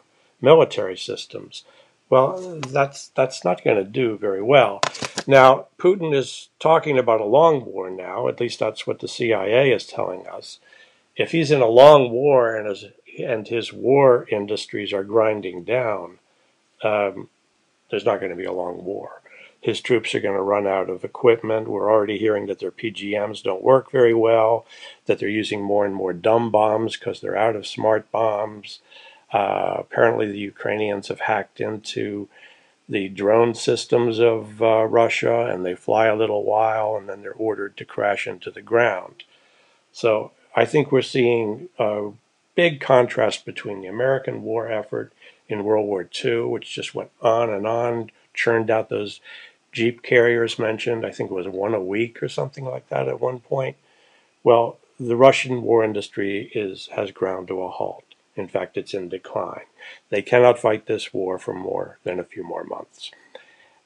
military 0.44 0.98
systems. 0.98 1.64
Well, 2.10 2.60
that's 2.60 3.08
that's 3.16 3.44
not 3.44 3.64
going 3.64 3.78
to 3.78 3.84
do 3.84 4.18
very 4.18 4.44
well. 4.44 4.82
Now, 5.26 5.68
Putin 5.80 6.14
is 6.14 6.50
talking 6.60 7.00
about 7.00 7.22
a 7.22 7.26
long 7.26 7.66
war 7.66 7.90
now. 7.90 8.28
At 8.28 8.40
least 8.40 8.60
that's 8.60 8.86
what 8.86 9.00
the 9.00 9.08
CIA 9.08 9.72
is 9.72 9.88
telling 9.88 10.28
us. 10.28 10.60
If 11.16 11.32
he's 11.32 11.50
in 11.50 11.62
a 11.62 11.68
long 11.68 12.12
war 12.12 12.56
and 12.56 12.68
his 12.68 12.86
and 13.18 13.48
his 13.48 13.74
war 13.74 14.28
industries 14.30 14.94
are 14.94 15.04
grinding 15.04 15.64
down, 15.64 16.20
um, 16.84 17.30
there's 17.90 18.06
not 18.06 18.20
going 18.20 18.32
to 18.32 18.36
be 18.36 18.46
a 18.46 18.52
long 18.52 18.84
war 18.84 19.24
his 19.64 19.80
troops 19.80 20.14
are 20.14 20.20
going 20.20 20.36
to 20.36 20.42
run 20.42 20.68
out 20.68 20.90
of 20.90 21.06
equipment. 21.06 21.70
We're 21.70 21.90
already 21.90 22.18
hearing 22.18 22.48
that 22.48 22.60
their 22.60 22.70
PGMs 22.70 23.42
don't 23.42 23.64
work 23.64 23.92
very 23.92 24.14
well, 24.14 24.66
that 25.06 25.20
they're 25.20 25.30
using 25.30 25.62
more 25.62 25.86
and 25.86 25.96
more 25.96 26.12
dumb 26.12 26.52
bombs 26.52 26.98
because 26.98 27.22
they're 27.22 27.38
out 27.38 27.56
of 27.56 27.66
smart 27.66 28.12
bombs. 28.12 28.80
Uh, 29.34 29.78
apparently, 29.80 30.32
the 30.32 30.38
Ukrainians 30.38 31.08
have 31.08 31.22
hacked 31.22 31.60
into 31.60 32.30
the 32.88 33.10
drone 33.10 33.56
systems 33.56 34.20
of 34.20 34.62
uh, 34.62 34.84
Russia 34.84 35.48
and 35.48 35.66
they 35.66 35.74
fly 35.74 36.06
a 36.06 36.16
little 36.16 36.44
while 36.44 36.96
and 36.96 37.10
then 37.10 37.22
they're 37.22 37.34
ordered 37.34 37.76
to 37.78 37.86
crash 37.86 38.28
into 38.28 38.52
the 38.52 38.62
ground. 38.62 39.24
So 39.92 40.32
I 40.56 40.66
think 40.66 40.92
we're 40.92 41.02
seeing 41.02 41.70
a 41.80 42.12
big 42.56 42.82
contrast 42.82 43.46
between 43.46 43.82
the 43.82 43.88
American 43.88 44.44
war 44.44 44.72
effort 44.72 45.14
in 45.48 45.64
World 45.64 45.88
War 45.88 46.08
II, 46.24 46.42
which 46.44 46.74
just 46.74 46.94
went 46.94 47.12
on 47.22 47.50
and 47.50 47.66
on, 47.66 48.12
churned 48.34 48.70
out 48.70 48.90
those 48.90 49.20
Jeep 49.72 50.04
carriers 50.04 50.60
mentioned. 50.60 51.06
I 51.06 51.12
think 51.12 51.32
it 51.32 51.34
was 51.34 51.48
one 51.48 51.74
a 51.74 51.82
week 51.82 52.22
or 52.22 52.30
something 52.30 52.66
like 52.66 52.90
that 52.90 53.08
at 53.08 53.20
one 53.20 53.40
point. 53.40 53.76
Well, 54.44 54.78
the 55.00 55.16
Russian 55.16 55.64
war 55.64 55.84
industry 55.84 56.52
is 56.54 56.90
has 56.96 57.12
ground 57.12 57.48
to 57.48 57.62
a 57.62 57.70
halt. 57.70 58.13
In 58.36 58.48
fact, 58.48 58.78
it's 58.78 58.94
in 58.94 59.10
decline. 59.10 59.66
They 60.10 60.22
cannot 60.22 60.60
fight 60.60 60.86
this 60.86 61.14
war 61.14 61.38
for 61.38 61.54
more 61.54 62.00
than 62.04 62.20
a 62.20 62.24
few 62.24 62.44
more 62.44 62.64
months. 62.64 63.12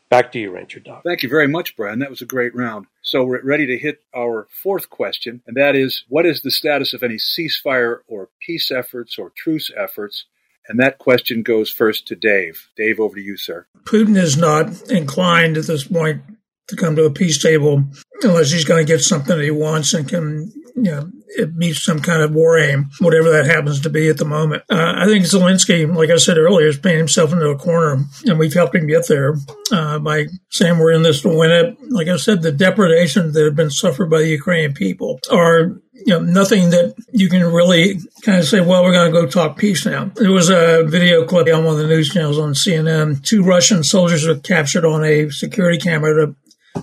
Back 0.10 0.32
to 0.32 0.40
you, 0.40 0.52
Ranger 0.52 0.80
Doug. 0.80 1.04
Thank 1.04 1.24
you 1.24 1.28
very 1.28 1.50
much, 1.50 1.76
Brian. 1.76 2.00
That 2.00 2.10
was 2.10 2.22
a 2.22 2.26
great 2.26 2.56
round. 2.56 2.86
So 3.02 3.26
we're 3.26 3.42
ready 3.42 3.66
to 3.66 3.78
hit 3.78 4.04
our 4.16 4.48
fourth 4.50 4.90
question, 4.90 5.42
and 5.46 5.58
that 5.58 5.76
is 5.76 6.06
what 6.08 6.26
is 6.26 6.42
the 6.42 6.52
status 6.52 6.94
of 6.94 7.04
any 7.04 7.16
ceasefire 7.18 8.00
or 8.08 8.30
peace 8.40 8.72
efforts 8.72 9.18
or 9.18 9.32
truce 9.32 9.70
efforts 9.76 10.26
and 10.68 10.80
that 10.80 10.98
question 10.98 11.44
goes 11.44 11.70
first 11.70 12.08
to 12.08 12.16
Dave. 12.16 12.70
Dave, 12.76 13.00
over 13.00 13.16
to 13.16 13.22
you, 13.22 13.38
sir. 13.38 13.66
Putin 13.84 14.18
is 14.18 14.38
not 14.38 14.90
inclined 14.90 15.58
at 15.58 15.68
this 15.68 15.86
point 15.86 16.22
to 16.68 16.76
come 16.76 16.96
to 16.96 17.06
a 17.06 17.12
peace 17.12 17.42
table 17.42 17.84
unless 18.24 18.52
he's 18.52 18.66
going 18.66 18.86
to 18.86 18.92
get 18.92 19.02
something 19.02 19.38
that 19.38 19.44
he 19.44 19.52
wants 19.52 19.94
and 19.94 20.08
can, 20.08 20.52
you 20.76 20.92
know, 20.92 21.10
it 21.30 21.56
meets 21.56 21.84
some 21.84 22.00
kind 22.00 22.22
of 22.22 22.34
war 22.34 22.58
aim, 22.58 22.90
whatever 23.00 23.30
that 23.32 23.46
happens 23.46 23.82
to 23.82 23.90
be 23.90 24.10
at 24.10 24.18
the 24.18 24.26
moment. 24.26 24.64
Uh, 24.70 24.94
I 24.96 25.06
think 25.06 25.26
Zelensky, 25.26 25.94
like 25.94 26.10
I 26.10 26.18
said 26.18 26.38
earlier, 26.38 26.68
is 26.68 26.78
painting 26.78 27.00
himself 27.00 27.32
into 27.32 27.50
a 27.50 27.58
corner, 27.58 28.04
and 28.26 28.40
we've 28.40 28.54
helped 28.54 28.76
him 28.76 28.88
get 28.88 29.08
there 29.08 29.36
uh, 29.72 30.00
by 30.00 30.28
saying 30.50 30.80
we're 30.80 30.94
in 30.94 31.04
this 31.04 31.22
to 31.22 31.30
win 31.30 31.52
it. 31.52 31.78
Like 31.90 32.08
I 32.08 32.18
said, 32.18 32.42
the 32.42 32.52
depredations 32.52 33.34
that 33.34 33.44
have 33.44 33.56
been 33.56 33.70
suffered 33.70 34.10
by 34.10 34.22
the 34.22 34.30
Ukrainian 34.30 34.74
people 34.74 35.20
are 35.30 35.80
you 36.06 36.14
know, 36.14 36.20
nothing 36.20 36.70
that 36.70 36.96
you 37.12 37.28
can 37.28 37.44
really 37.44 38.00
kind 38.22 38.40
of 38.40 38.46
say, 38.46 38.62
well, 38.62 38.84
we're 38.84 38.94
going 38.94 39.12
to 39.12 39.22
go 39.22 39.28
talk 39.28 39.58
peace 39.58 39.86
now. 39.86 40.06
There 40.16 40.32
was 40.32 40.50
a 40.50 40.84
video 40.86 41.26
clip 41.26 41.54
on 41.54 41.66
one 41.66 41.74
of 41.74 41.80
the 41.80 41.88
news 41.88 42.10
channels 42.10 42.40
on 42.40 42.54
CNN. 42.54 43.24
Two 43.24 43.44
Russian 43.44 43.84
soldiers 43.84 44.26
were 44.26 44.36
captured 44.36 44.86
on 44.86 45.04
a 45.04 45.30
security 45.30 45.78
camera 45.78 46.30
at, 46.30 46.36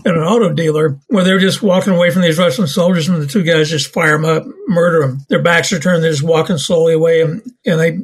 at 0.05 0.15
an 0.15 0.23
auto 0.23 0.53
dealer 0.53 0.99
where 1.09 1.25
they're 1.25 1.39
just 1.39 1.63
walking 1.63 1.93
away 1.93 2.11
from 2.11 2.23
these 2.23 2.39
Russian 2.39 2.67
soldiers 2.67 3.09
and 3.09 3.21
the 3.21 3.27
two 3.27 3.43
guys 3.43 3.71
just 3.71 3.93
fire 3.93 4.17
them 4.19 4.25
up, 4.25 4.45
murder 4.69 5.01
them. 5.01 5.21
Their 5.29 5.43
backs 5.43 5.73
are 5.73 5.81
turned. 5.81 6.03
They're 6.03 6.11
just 6.11 6.23
walking 6.23 6.59
slowly 6.59 6.95
away 6.95 7.23
and, 7.23 7.43
and 7.65 7.81
they, 7.81 7.99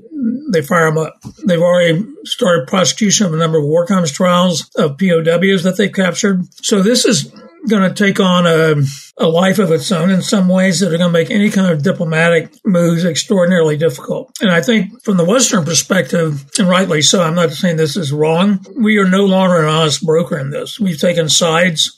they 0.53 0.63
fire 0.67 0.87
them 0.87 0.99
up. 0.99 1.21
They've 1.47 1.61
already 1.61 2.05
started 2.25 2.69
prosecution 2.69 3.27
of 3.27 3.35
a 3.35 3.39
number 3.39 3.59
of 3.59 3.65
war 3.65 3.87
crimes 3.87 4.13
trials 4.13 4.71
of 4.77 4.99
POWs 4.99 5.63
that 5.65 5.75
they've 5.77 5.93
captured. 5.93 6.47
So 6.65 6.83
this 6.83 7.05
is 7.05 7.33
going 7.69 7.83
to 7.83 7.95
take 7.95 8.21
on 8.21 8.47
a, 8.47 8.75
a 9.19 9.29
life 9.29 9.59
of 9.59 9.71
its 9.71 9.91
own 9.93 10.11
in 10.11 10.23
some 10.23 10.49
ways 10.49 10.81
that 10.81 10.87
are 10.93 10.99
going 10.99 11.01
to 11.01 11.11
make 11.11 11.31
any 11.31 11.51
kind 11.51 11.71
of 11.71 11.83
diplomatic 11.83 12.53
moves 12.65 13.05
extraordinarily 13.05 13.77
difficult. 13.77 14.33
And 14.41 14.51
I 14.51 14.61
think 14.61 15.03
from 15.03 15.17
the 15.17 15.25
Western 15.25 15.65
perspective, 15.65 16.45
and 16.59 16.69
rightly 16.69 17.03
so, 17.03 17.23
I'm 17.23 17.35
not 17.35 17.51
saying 17.51 17.77
this 17.77 17.97
is 17.97 18.13
wrong, 18.13 18.65
we 18.77 18.99
are 18.99 19.09
no 19.09 19.25
longer 19.25 19.59
an 19.59 19.69
honest 19.69 20.05
broker 20.05 20.39
in 20.39 20.51
this. 20.51 20.81
We've 20.81 20.99
taken 20.99 21.29
sides, 21.29 21.97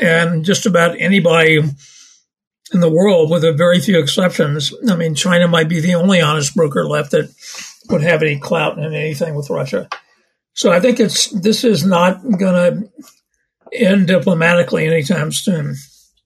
and 0.00 0.44
just 0.44 0.66
about 0.66 0.96
anybody 0.98 1.60
in 2.72 2.80
the 2.80 2.90
world, 2.90 3.30
with 3.30 3.44
a 3.44 3.52
very 3.52 3.80
few 3.80 3.98
exceptions, 3.98 4.72
I 4.88 4.96
mean, 4.96 5.14
China 5.14 5.46
might 5.46 5.68
be 5.68 5.80
the 5.80 5.94
only 5.94 6.20
honest 6.20 6.54
broker 6.54 6.84
left 6.84 7.12
that 7.12 7.32
would 7.88 8.02
have 8.02 8.22
any 8.22 8.38
clout 8.38 8.78
in 8.78 8.94
anything 8.94 9.34
with 9.34 9.50
Russia. 9.50 9.88
So 10.54 10.72
I 10.72 10.80
think 10.80 10.98
it's 10.98 11.28
this 11.30 11.64
is 11.64 11.84
not 11.84 12.22
going 12.22 12.38
to 12.38 12.90
end 13.72 14.06
diplomatically 14.06 14.86
anytime 14.86 15.32
soon. 15.32 15.76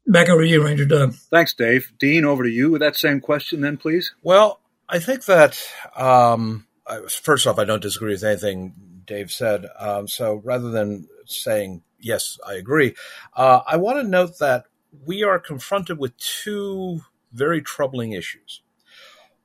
Back 0.06 0.28
over 0.28 0.42
to 0.42 0.48
you, 0.48 0.64
Ranger 0.64 0.86
Doug. 0.86 1.14
Thanks, 1.14 1.54
Dave. 1.54 1.92
Dean, 1.98 2.24
over 2.24 2.42
to 2.42 2.50
you 2.50 2.70
with 2.70 2.80
that 2.80 2.96
same 2.96 3.20
question, 3.20 3.60
then, 3.60 3.76
please. 3.76 4.12
Well, 4.22 4.60
I 4.88 4.98
think 4.98 5.24
that 5.26 5.60
um, 5.94 6.66
first 7.08 7.46
off, 7.46 7.58
I 7.58 7.64
don't 7.64 7.82
disagree 7.82 8.12
with 8.12 8.24
anything 8.24 8.74
Dave 9.06 9.30
said. 9.30 9.66
Um, 9.78 10.08
so 10.08 10.40
rather 10.44 10.70
than 10.70 11.08
saying 11.26 11.82
yes, 11.98 12.38
I 12.46 12.54
agree, 12.54 12.94
uh, 13.34 13.60
I 13.66 13.76
want 13.76 13.98
to 13.98 14.08
note 14.08 14.38
that 14.38 14.64
we 15.04 15.22
are 15.22 15.38
confronted 15.38 15.98
with 15.98 16.16
two 16.16 17.02
very 17.32 17.62
troubling 17.62 18.12
issues. 18.12 18.62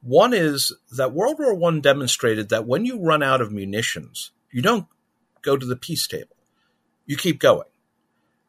One 0.02 0.34
is 0.34 0.72
that 0.92 1.14
World 1.14 1.38
War 1.40 1.72
I 1.72 1.80
demonstrated 1.80 2.50
that 2.50 2.68
when 2.68 2.86
you 2.86 3.02
run 3.02 3.24
out 3.24 3.42
of 3.42 3.52
munitions, 3.52 4.32
you 4.52 4.62
don't 4.62 4.88
go 5.42 5.58
to 5.58 5.66
the 5.66 5.76
peace 5.76 6.08
table. 6.08 6.36
You 7.06 7.18
keep 7.18 7.40
going. 7.40 7.68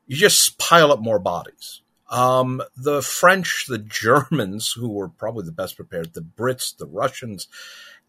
You 0.07 0.17
just 0.17 0.59
pile 0.59 0.93
up 0.93 1.01
more 1.01 1.19
bodies. 1.19 1.83
Um, 2.11 2.63
the 2.77 3.03
French, 3.03 3.67
the 3.69 3.79
Germans, 3.79 4.73
who 4.73 4.89
were 4.89 5.09
probably 5.09 5.45
the 5.45 5.53
best 5.53 5.77
prepared, 5.77 6.15
the 6.15 6.21
Brits, 6.21 6.77
the 6.77 6.87
Russians, 6.87 7.49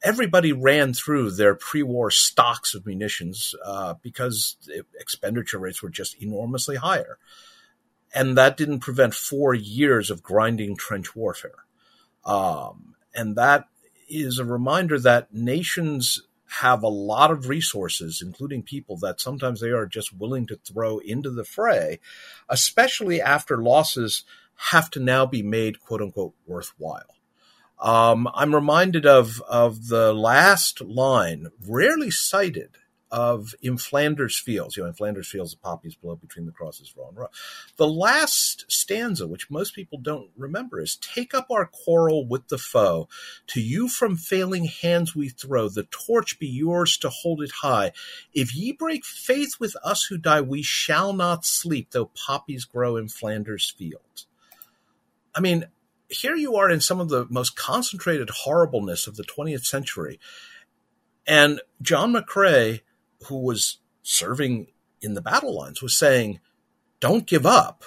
everybody 0.04 0.54
ran 0.54 0.94
through 0.94 1.32
their 1.32 1.56
pre-war 1.56 2.12
stocks 2.12 2.76
of 2.76 2.86
munitions 2.86 3.56
uh, 3.66 3.96
because 4.02 4.58
expenditure 5.00 5.58
rates 5.58 5.82
were 5.82 5.90
just 5.90 6.22
enormously 6.22 6.76
higher, 6.76 7.18
and 8.14 8.38
that 8.38 8.58
didn't 8.58 8.80
prevent 8.80 9.14
four 9.14 9.54
years 9.54 10.12
of 10.12 10.24
grinding 10.24 10.76
trench 10.76 11.16
warfare. 11.16 11.66
Um, 12.26 12.96
and 13.16 13.36
that 13.36 13.68
is 14.08 14.40
a 14.40 14.46
reminder 14.46 15.00
that 15.00 15.34
nations 15.34 16.22
have 16.48 16.84
a 16.84 16.88
lot 16.88 17.32
of 17.32 17.50
resources, 17.50 18.22
including 18.26 18.64
people 18.64 18.98
that 18.98 19.20
sometimes 19.20 19.60
they 19.60 19.70
are 19.70 19.86
just 19.86 20.14
willing 20.14 20.48
to 20.48 20.56
throw 20.58 21.00
into 21.00 21.30
the 21.30 21.44
fray, 21.44 22.00
especially 22.50 23.22
after 23.22 23.58
losses 23.58 24.24
have 24.72 24.90
to 24.92 25.00
now 25.00 25.26
be 25.26 25.44
made 25.44 25.82
quote 25.82 26.02
unquote 26.02 26.34
worthwhile. 26.46 27.16
Um, 27.80 28.28
I'm 28.34 28.56
reminded 28.56 29.06
of 29.06 29.42
of 29.48 29.88
the 29.88 30.14
last 30.14 30.82
line, 30.82 31.48
rarely 31.68 32.10
cited 32.10 32.78
of 33.12 33.56
in 33.62 33.78
Flanders 33.78 34.38
Fields, 34.40 34.76
you 34.76 34.84
know, 34.84 34.90
in 34.90 34.94
Flanders 34.94 35.30
Fields, 35.30 35.52
the 35.52 35.60
poppies 35.60 35.96
blow 35.96 36.16
between 36.16 36.46
the 36.46 36.52
crosses 36.52 36.94
row 36.98 37.08
and 37.08 37.18
row. 37.18 37.28
The 37.78 37.88
last 37.88 38.66
stanza, 38.68 39.28
which 39.28 39.50
most 39.50 39.76
people 39.76 40.00
don't 40.00 40.30
remember, 40.36 40.80
is 40.80 40.98
take 40.98 41.34
up 41.34 41.48
our 41.50 41.66
quarrel 41.66 42.28
with 42.28 42.48
the 42.50 42.58
foe. 42.58 43.08
To 43.48 43.62
you 43.62 43.88
from 43.88 44.18
failing 44.18 44.66
hands 44.66 45.16
we 45.16 45.30
throw, 45.30 45.70
the 45.70 45.84
torch 45.84 46.40
be 46.40 46.48
yours 46.48 46.98
to 46.98 47.10
hold 47.10 47.42
it 47.42 47.52
high. 47.62 47.92
If 48.34 48.56
ye 48.56 48.72
break 48.72 49.06
faith 49.06 49.56
with 49.60 49.76
us 49.84 50.04
who 50.06 50.18
die, 50.18 50.42
we 50.42 50.62
shall 50.62 51.14
not 51.14 51.46
sleep, 51.46 51.92
though 51.92 52.12
poppies 52.28 52.66
grow 52.66 52.98
in 52.98 53.08
Flanders 53.08 53.74
Fields. 53.78 54.28
I 55.34 55.40
mean, 55.40 55.68
here 56.10 56.36
you 56.36 56.56
are 56.56 56.70
in 56.70 56.82
some 56.82 57.00
of 57.00 57.10
the 57.10 57.28
most 57.30 57.56
concentrated 57.56 58.30
horribleness 58.30 59.08
of 59.08 59.16
the 59.16 59.24
20th 59.24 59.66
century. 59.66 60.20
And 61.26 61.62
John 61.82 62.14
McCrae 62.14 62.82
who 63.26 63.40
was 63.40 63.78
serving 64.04 64.68
in 65.02 65.14
the 65.14 65.22
battle 65.22 65.56
lines 65.56 65.82
was 65.82 65.98
saying, 65.98 66.40
don't 67.00 67.28
give 67.28 67.46
up. 67.46 67.84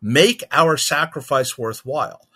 Make 0.00 0.44
our 0.52 0.76
sacrifice 0.76 1.58
worthwhile. 1.58 2.28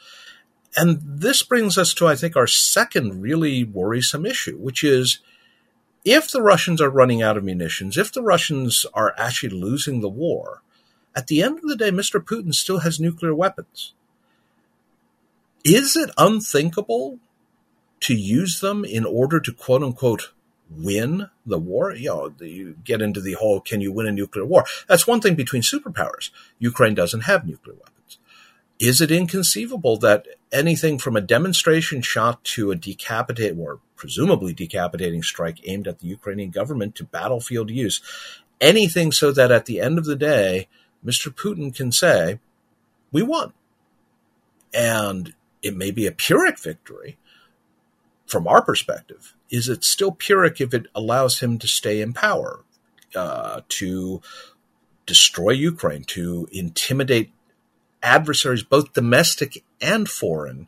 And 0.76 1.00
this 1.02 1.42
brings 1.42 1.76
us 1.76 1.92
to, 1.94 2.06
I 2.06 2.16
think, 2.16 2.36
our 2.36 2.46
second 2.46 3.20
really 3.20 3.62
worrisome 3.62 4.24
issue, 4.24 4.56
which 4.56 4.82
is 4.82 5.20
if 6.04 6.30
the 6.30 6.42
Russians 6.42 6.80
are 6.80 6.90
running 6.90 7.22
out 7.22 7.36
of 7.36 7.44
munitions, 7.44 7.96
if 7.96 8.12
the 8.12 8.22
Russians 8.22 8.86
are 8.94 9.14
actually 9.18 9.50
losing 9.50 10.00
the 10.00 10.08
war, 10.08 10.62
at 11.14 11.26
the 11.26 11.42
end 11.42 11.58
of 11.58 11.68
the 11.68 11.76
day, 11.76 11.90
Mr. 11.90 12.24
Putin 12.24 12.54
still 12.54 12.78
has 12.78 12.98
nuclear 12.98 13.34
weapons. 13.34 13.92
Is 15.64 15.94
it 15.94 16.10
unthinkable 16.16 17.18
to 18.00 18.14
use 18.14 18.60
them 18.60 18.84
in 18.84 19.04
order 19.04 19.38
to 19.38 19.52
quote 19.52 19.82
unquote 19.82 20.32
win 20.76 21.28
the 21.46 21.58
war. 21.58 21.94
You 21.94 22.08
know, 22.08 22.34
you 22.40 22.76
get 22.84 23.02
into 23.02 23.20
the 23.20 23.34
whole 23.34 23.60
can 23.60 23.80
you 23.80 23.92
win 23.92 24.06
a 24.06 24.12
nuclear 24.12 24.44
war? 24.44 24.64
That's 24.88 25.06
one 25.06 25.20
thing 25.20 25.34
between 25.34 25.62
superpowers. 25.62 26.30
Ukraine 26.58 26.94
doesn't 26.94 27.22
have 27.22 27.46
nuclear 27.46 27.74
weapons. 27.74 28.18
Is 28.78 29.00
it 29.00 29.12
inconceivable 29.12 29.96
that 29.98 30.26
anything 30.50 30.98
from 30.98 31.16
a 31.16 31.20
demonstration 31.20 32.02
shot 32.02 32.42
to 32.44 32.70
a 32.70 32.76
decapitating 32.76 33.60
or 33.60 33.80
presumably 33.96 34.52
decapitating 34.52 35.22
strike 35.22 35.60
aimed 35.64 35.86
at 35.86 36.00
the 36.00 36.08
Ukrainian 36.08 36.50
government 36.50 36.96
to 36.96 37.04
battlefield 37.04 37.70
use, 37.70 38.02
anything 38.60 39.12
so 39.12 39.30
that 39.30 39.52
at 39.52 39.66
the 39.66 39.80
end 39.80 39.98
of 39.98 40.04
the 40.04 40.16
day, 40.16 40.66
Mr. 41.04 41.32
Putin 41.32 41.74
can 41.74 41.92
say, 41.92 42.40
we 43.12 43.22
won. 43.22 43.52
And 44.74 45.34
it 45.62 45.76
may 45.76 45.92
be 45.92 46.06
a 46.06 46.12
Pyrrhic 46.12 46.58
victory 46.58 47.18
from 48.32 48.48
our 48.48 48.62
perspective 48.62 49.34
is 49.50 49.68
it 49.68 49.84
still 49.84 50.10
Pyrrhic 50.10 50.58
if 50.58 50.72
it 50.72 50.86
allows 50.94 51.40
him 51.40 51.58
to 51.58 51.68
stay 51.68 52.00
in 52.00 52.14
power, 52.14 52.60
uh, 53.14 53.60
to 53.68 54.22
destroy 55.04 55.50
Ukraine, 55.50 56.04
to 56.04 56.48
intimidate 56.50 57.30
adversaries, 58.02 58.62
both 58.62 58.94
domestic 58.94 59.62
and 59.82 60.08
foreign, 60.08 60.66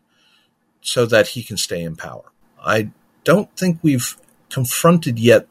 so 0.83 1.07
that 1.07 1.29
he 1.29 1.43
can 1.43 1.57
stay 1.57 1.83
in 1.83 1.97
power? 1.97 2.31
I 2.63 2.91
don't 3.25 3.51
think 3.57 3.79
we've 3.83 4.15
confronted 4.51 5.19
yet 5.19 5.49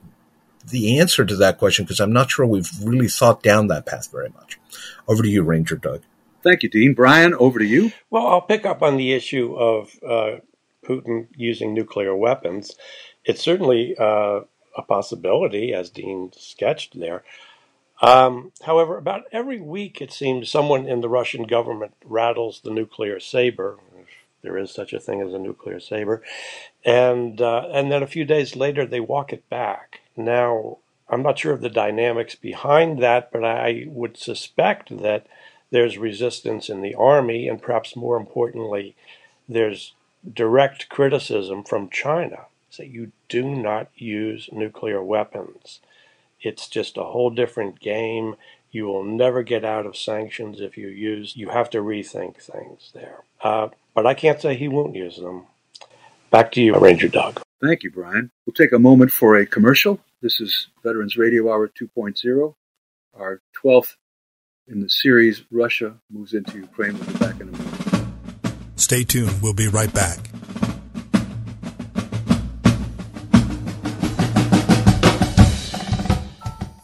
the 0.69 0.99
answer 0.99 1.25
to 1.25 1.35
that 1.37 1.57
question 1.57 1.83
because 1.83 1.99
I'm 1.99 2.13
not 2.13 2.29
sure 2.29 2.45
we've 2.45 2.71
really 2.83 3.07
thought 3.07 3.41
down 3.41 3.67
that 3.67 3.87
path 3.87 4.11
very 4.11 4.29
much. 4.29 4.59
Over 5.07 5.23
to 5.23 5.29
you, 5.29 5.41
Ranger 5.41 5.75
Doug. 5.75 6.03
Thank 6.43 6.61
you, 6.61 6.69
Dean. 6.69 6.93
Brian, 6.93 7.33
over 7.33 7.57
to 7.57 7.65
you. 7.65 7.91
Well, 8.11 8.27
I'll 8.27 8.41
pick 8.41 8.65
up 8.67 8.83
on 8.83 8.97
the 8.97 9.13
issue 9.13 9.55
of 9.55 9.89
uh, 10.07 10.39
Putin 10.83 11.27
using 11.35 11.73
nuclear 11.73 12.15
weapons. 12.15 12.75
It's 13.25 13.41
certainly 13.41 13.95
uh, 13.97 14.41
a 14.75 14.81
possibility, 14.81 15.73
as 15.73 15.89
Dean 15.89 16.31
sketched 16.35 16.99
there. 16.99 17.23
Um, 18.01 18.51
however, 18.63 18.97
about 18.97 19.23
every 19.31 19.61
week 19.61 20.01
it 20.01 20.11
seems 20.11 20.49
someone 20.49 20.87
in 20.87 21.01
the 21.01 21.09
Russian 21.09 21.43
government 21.43 21.93
rattles 22.03 22.59
the 22.59 22.71
nuclear 22.71 23.19
saber, 23.19 23.77
if 23.97 24.07
there 24.41 24.57
is 24.57 24.71
such 24.71 24.93
a 24.93 24.99
thing 24.99 25.21
as 25.21 25.33
a 25.33 25.39
nuclear 25.39 25.79
saber, 25.79 26.21
and 26.83 27.39
uh, 27.39 27.67
and 27.71 27.91
then 27.91 28.03
a 28.03 28.07
few 28.07 28.25
days 28.25 28.55
later 28.55 28.85
they 28.85 28.99
walk 28.99 29.31
it 29.31 29.47
back. 29.49 30.01
Now, 30.17 30.79
I'm 31.07 31.23
not 31.23 31.39
sure 31.39 31.53
of 31.53 31.61
the 31.61 31.69
dynamics 31.69 32.35
behind 32.35 33.01
that, 33.01 33.31
but 33.31 33.45
I 33.45 33.85
would 33.87 34.17
suspect 34.17 34.97
that 35.01 35.27
there's 35.69 35.97
resistance 35.97 36.69
in 36.69 36.81
the 36.81 36.95
army, 36.95 37.47
and 37.47 37.61
perhaps 37.61 37.95
more 37.95 38.17
importantly, 38.17 38.95
there's 39.47 39.93
direct 40.31 40.89
criticism 40.89 41.63
from 41.63 41.89
China. 41.89 42.45
Say 42.69 42.87
you 42.87 43.11
do 43.29 43.43
not 43.43 43.89
use 43.95 44.49
nuclear 44.51 45.03
weapons. 45.03 45.79
It's 46.41 46.67
just 46.67 46.97
a 46.97 47.03
whole 47.03 47.29
different 47.29 47.79
game. 47.79 48.35
You 48.71 48.85
will 48.85 49.03
never 49.03 49.43
get 49.43 49.63
out 49.63 49.85
of 49.85 49.95
sanctions 49.95 50.59
if 50.59 50.77
you 50.77 50.87
use. 50.87 51.35
You 51.35 51.49
have 51.49 51.69
to 51.71 51.79
rethink 51.79 52.37
things 52.37 52.91
there. 52.93 53.23
Uh, 53.41 53.69
but 53.93 54.05
I 54.05 54.13
can't 54.13 54.41
say 54.41 54.55
he 54.55 54.67
won't 54.67 54.95
use 54.95 55.17
them. 55.17 55.45
Back 56.31 56.51
to 56.53 56.61
you, 56.61 56.75
Ranger 56.75 57.07
Doug. 57.07 57.41
Thank 57.61 57.83
you, 57.83 57.91
Brian. 57.91 58.31
We'll 58.45 58.55
take 58.55 58.73
a 58.73 58.79
moment 58.79 59.11
for 59.11 59.35
a 59.35 59.45
commercial. 59.45 59.99
This 60.21 60.41
is 60.41 60.67
Veterans 60.83 61.15
Radio 61.15 61.51
Hour 61.51 61.67
2.0, 61.67 62.55
our 63.13 63.41
12th 63.63 63.95
in 64.67 64.81
the 64.81 64.89
series 64.89 65.43
Russia 65.51 65.95
Moves 66.11 66.33
into 66.33 66.57
Ukraine. 66.57 66.97
We'll 66.97 67.07
be 67.07 67.13
back 67.19 67.39
in 67.39 67.49
a 67.49 67.51
moment. 67.51 67.62
Stay 68.93 69.03
tuned. 69.03 69.41
We'll 69.41 69.55
be 69.55 69.67
right 69.67 69.91
back. 69.91 70.19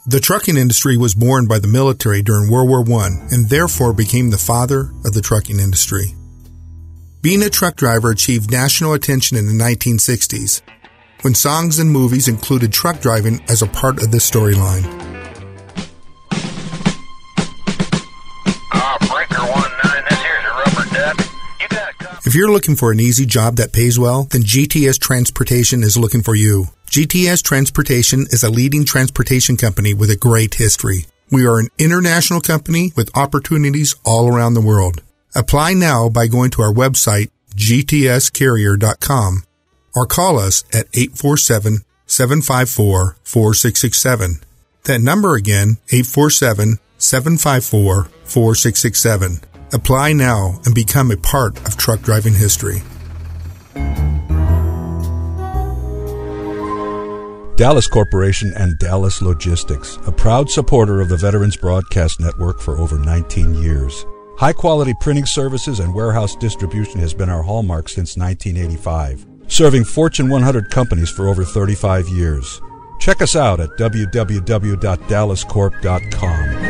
The 0.08 0.19
trucking 0.19 0.58
industry 0.58 0.98
was 0.98 1.13
born 1.13 1.45
by 1.48 1.60
the 1.60 1.67
military 1.67 2.24
during 2.24 2.50
World 2.50 2.67
War 2.67 3.02
I 3.04 3.10
and 3.30 3.48
therefore 3.48 3.93
became 3.93 4.32
the 4.32 4.39
father 4.39 4.91
of 5.06 5.13
the 5.13 5.22
trucking 5.22 5.60
industry. 5.60 6.15
Being 7.22 7.43
a 7.43 7.50
truck 7.52 7.76
driver 7.76 8.10
achieved 8.10 8.50
national 8.50 8.93
attention 8.93 9.38
in 9.38 9.45
the 9.45 9.63
1960s 9.63 10.63
when 11.22 11.36
songs 11.36 11.78
and 11.78 11.91
movies 11.91 12.28
included 12.28 12.74
truck 12.74 13.02
driving 13.02 13.39
as 13.48 13.62
a 13.62 13.67
part 13.67 14.02
of 14.02 14.10
the 14.10 14.17
storyline. 14.17 15.09
If 22.30 22.36
you're 22.36 22.52
looking 22.52 22.76
for 22.76 22.92
an 22.92 23.00
easy 23.00 23.26
job 23.26 23.56
that 23.56 23.74
pays 23.74 23.98
well, 23.98 24.28
then 24.30 24.44
GTS 24.44 25.00
Transportation 25.00 25.82
is 25.82 25.98
looking 25.98 26.22
for 26.22 26.36
you. 26.36 26.65
GTS 26.86 27.42
Transportation 27.42 28.28
is 28.30 28.44
a 28.44 28.52
leading 28.52 28.86
transportation 28.86 29.58
company 29.58 29.96
with 29.96 30.12
a 30.12 30.15
great 30.15 30.54
history. 30.54 31.08
We 31.32 31.48
are 31.48 31.58
an 31.58 31.70
international 31.80 32.39
company 32.39 32.94
with 32.96 33.10
opportunities 33.18 33.96
all 34.06 34.32
around 34.32 34.54
the 34.54 34.62
world. 34.62 35.02
Apply 35.34 35.74
now 35.74 36.08
by 36.08 36.28
going 36.28 36.52
to 36.52 36.62
our 36.62 36.72
website, 36.72 37.32
gtscarrier.com, 37.56 39.44
or 39.96 40.06
call 40.06 40.38
us 40.38 40.63
at 40.72 40.86
847 40.94 41.80
754 42.06 43.18
4667. 43.24 44.42
That 44.84 45.02
number 45.02 45.34
again, 45.34 45.80
847 45.92 46.78
754 47.00 48.04
4667. 48.04 49.49
Apply 49.72 50.14
now 50.14 50.60
and 50.66 50.74
become 50.74 51.12
a 51.12 51.18
part 51.18 51.56
of 51.68 51.78
truck 51.78 52.02
driving 52.02 52.34
history. 52.34 52.82
Dallas 57.56 57.88
Corporation 57.88 58.52
and 58.56 58.80
Dallas 58.80 59.22
Logistics, 59.22 59.98
a 60.08 60.12
proud 60.12 60.50
supporter 60.50 61.02
of 61.02 61.10
the 61.10 61.18
Veterans 61.18 61.58
Broadcast 61.58 62.20
Network 62.20 62.62
for 62.62 62.78
over 62.78 62.98
19 62.98 63.56
years. 63.56 64.06
High 64.38 64.54
quality 64.54 64.94
printing 65.02 65.26
services 65.26 65.82
and 65.82 65.94
warehouse 65.94 66.38
distribution 66.38 67.02
has 67.02 67.14
been 67.14 67.30
our 67.30 67.44
hallmark 67.44 67.90
since 67.90 68.16
1985, 68.16 69.28
serving 69.50 69.84
Fortune 69.84 70.30
100 70.30 70.72
companies 70.72 71.10
for 71.10 71.28
over 71.28 71.44
35 71.44 72.08
years. 72.08 72.62
Check 73.00 73.22
us 73.22 73.36
out 73.36 73.60
at 73.60 73.72
www.dallascorp.com. 73.72 76.69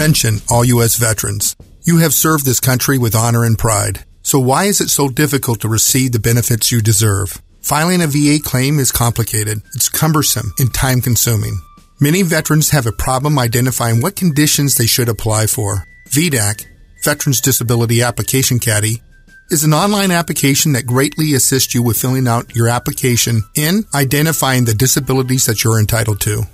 Attention, 0.00 0.38
all 0.48 0.64
U.S. 0.64 0.96
veterans. 0.96 1.54
You 1.82 1.98
have 1.98 2.14
served 2.14 2.46
this 2.46 2.58
country 2.58 2.96
with 2.96 3.14
honor 3.14 3.44
and 3.44 3.58
pride. 3.58 4.06
So 4.22 4.38
why 4.38 4.64
is 4.64 4.80
it 4.80 4.88
so 4.88 5.10
difficult 5.10 5.60
to 5.60 5.68
receive 5.68 6.12
the 6.12 6.18
benefits 6.18 6.72
you 6.72 6.80
deserve? 6.80 7.42
Filing 7.60 8.00
a 8.00 8.06
VA 8.06 8.38
claim 8.42 8.78
is 8.78 8.92
complicated. 8.92 9.58
It's 9.74 9.90
cumbersome 9.90 10.54
and 10.58 10.72
time 10.72 11.02
consuming. 11.02 11.60
Many 12.00 12.22
veterans 12.22 12.70
have 12.70 12.86
a 12.86 12.92
problem 12.92 13.38
identifying 13.38 14.00
what 14.00 14.16
conditions 14.16 14.76
they 14.76 14.86
should 14.86 15.10
apply 15.10 15.48
for. 15.48 15.84
VDAC, 16.08 16.64
Veterans 17.04 17.42
Disability 17.42 18.00
Application 18.00 18.58
Caddy, 18.58 19.02
is 19.50 19.64
an 19.64 19.74
online 19.74 20.12
application 20.12 20.72
that 20.72 20.86
greatly 20.86 21.34
assists 21.34 21.74
you 21.74 21.82
with 21.82 22.00
filling 22.00 22.26
out 22.26 22.56
your 22.56 22.68
application 22.68 23.42
and 23.54 23.84
identifying 23.94 24.64
the 24.64 24.72
disabilities 24.72 25.44
that 25.44 25.62
you're 25.62 25.78
entitled 25.78 26.22
to. 26.22 26.44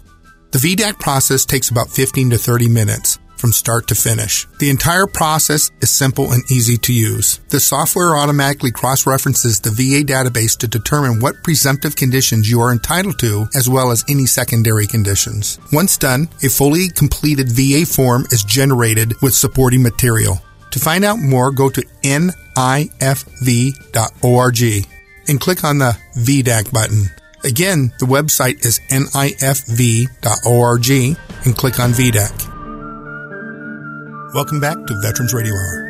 The 0.50 0.58
VDAC 0.58 0.98
process 0.98 1.44
takes 1.44 1.68
about 1.68 1.90
15 1.90 2.30
to 2.30 2.38
30 2.38 2.68
minutes 2.68 3.20
from 3.36 3.52
start 3.52 3.86
to 3.88 3.94
finish. 3.94 4.46
The 4.58 4.70
entire 4.70 5.06
process 5.06 5.70
is 5.80 5.90
simple 5.90 6.32
and 6.32 6.42
easy 6.50 6.76
to 6.78 6.92
use. 6.92 7.38
The 7.48 7.60
software 7.60 8.16
automatically 8.16 8.70
cross-references 8.70 9.60
the 9.60 9.70
VA 9.70 10.04
database 10.04 10.56
to 10.58 10.68
determine 10.68 11.20
what 11.20 11.42
presumptive 11.42 11.96
conditions 11.96 12.50
you 12.50 12.60
are 12.60 12.72
entitled 12.72 13.18
to 13.20 13.46
as 13.54 13.68
well 13.68 13.90
as 13.90 14.04
any 14.08 14.26
secondary 14.26 14.86
conditions. 14.86 15.58
Once 15.72 15.96
done, 15.96 16.28
a 16.42 16.48
fully 16.48 16.88
completed 16.88 17.50
VA 17.50 17.86
form 17.86 18.26
is 18.30 18.42
generated 18.42 19.14
with 19.22 19.34
supporting 19.34 19.82
material. 19.82 20.40
To 20.72 20.78
find 20.78 21.04
out 21.04 21.18
more, 21.18 21.50
go 21.50 21.70
to 21.70 21.82
nifv.org 22.02 22.46
and 25.28 25.40
click 25.40 25.64
on 25.64 25.78
the 25.78 25.96
VDAC 26.16 26.72
button. 26.72 27.10
Again, 27.44 27.92
the 27.98 28.06
website 28.06 28.64
is 28.64 28.80
nifv.org 28.90 30.90
and 31.44 31.56
click 31.56 31.80
on 31.80 31.92
VDAC. 31.92 32.55
Welcome 34.36 34.60
back 34.60 34.76
to 34.86 34.94
Veterans 35.00 35.32
Radio 35.32 35.54
Hour. 35.54 35.82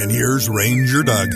And 0.00 0.10
here's 0.10 0.48
Ranger 0.48 1.02
Doug. 1.02 1.28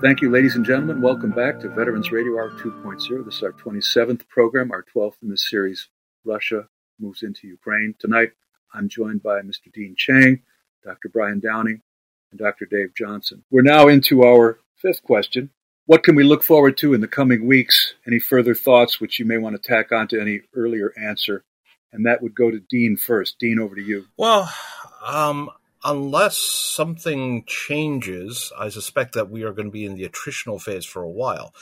Thank 0.00 0.22
you, 0.22 0.30
ladies 0.30 0.56
and 0.56 0.64
gentlemen. 0.64 1.02
Welcome 1.02 1.32
back 1.32 1.60
to 1.60 1.68
Veterans 1.68 2.10
Radio 2.10 2.38
Hour 2.38 2.52
2.0. 2.52 3.26
This 3.26 3.36
is 3.36 3.42
our 3.42 3.52
27th 3.52 4.26
program, 4.28 4.72
our 4.72 4.82
12th 4.82 5.16
in 5.22 5.28
the 5.28 5.36
series, 5.36 5.90
Russia 6.24 6.68
Moves 6.98 7.22
into 7.22 7.46
Ukraine. 7.46 7.94
Tonight, 7.98 8.30
I'm 8.72 8.88
joined 8.88 9.22
by 9.22 9.42
Mr. 9.42 9.70
Dean 9.70 9.94
Cheng, 9.94 10.40
Dr. 10.82 11.10
Brian 11.10 11.38
Downing, 11.38 11.82
and 12.30 12.40
Dr. 12.40 12.64
Dave 12.64 12.94
Johnson. 12.96 13.44
We're 13.50 13.60
now 13.60 13.88
into 13.88 14.24
our 14.24 14.58
fifth 14.76 15.02
question. 15.02 15.50
What 15.84 16.02
can 16.02 16.14
we 16.14 16.24
look 16.24 16.44
forward 16.44 16.78
to 16.78 16.94
in 16.94 17.02
the 17.02 17.08
coming 17.08 17.46
weeks? 17.46 17.92
Any 18.06 18.20
further 18.20 18.54
thoughts 18.54 19.02
which 19.02 19.18
you 19.18 19.26
may 19.26 19.36
want 19.36 19.62
to 19.62 19.68
tack 19.68 19.92
on 19.92 20.08
to 20.08 20.18
any 20.18 20.40
earlier 20.54 20.94
answer? 20.96 21.44
And 21.92 22.06
that 22.06 22.22
would 22.22 22.34
go 22.34 22.50
to 22.50 22.60
Dean 22.60 22.96
first. 22.96 23.38
Dean, 23.38 23.58
over 23.58 23.74
to 23.74 23.82
you. 23.82 24.06
Well, 24.16 24.52
um, 25.04 25.50
unless 25.84 26.36
something 26.36 27.44
changes, 27.46 28.52
I 28.58 28.68
suspect 28.68 29.14
that 29.14 29.30
we 29.30 29.42
are 29.42 29.52
going 29.52 29.66
to 29.66 29.72
be 29.72 29.84
in 29.84 29.94
the 29.94 30.08
attritional 30.08 30.60
phase 30.60 30.84
for 30.84 31.02
a 31.02 31.10
while. 31.10 31.54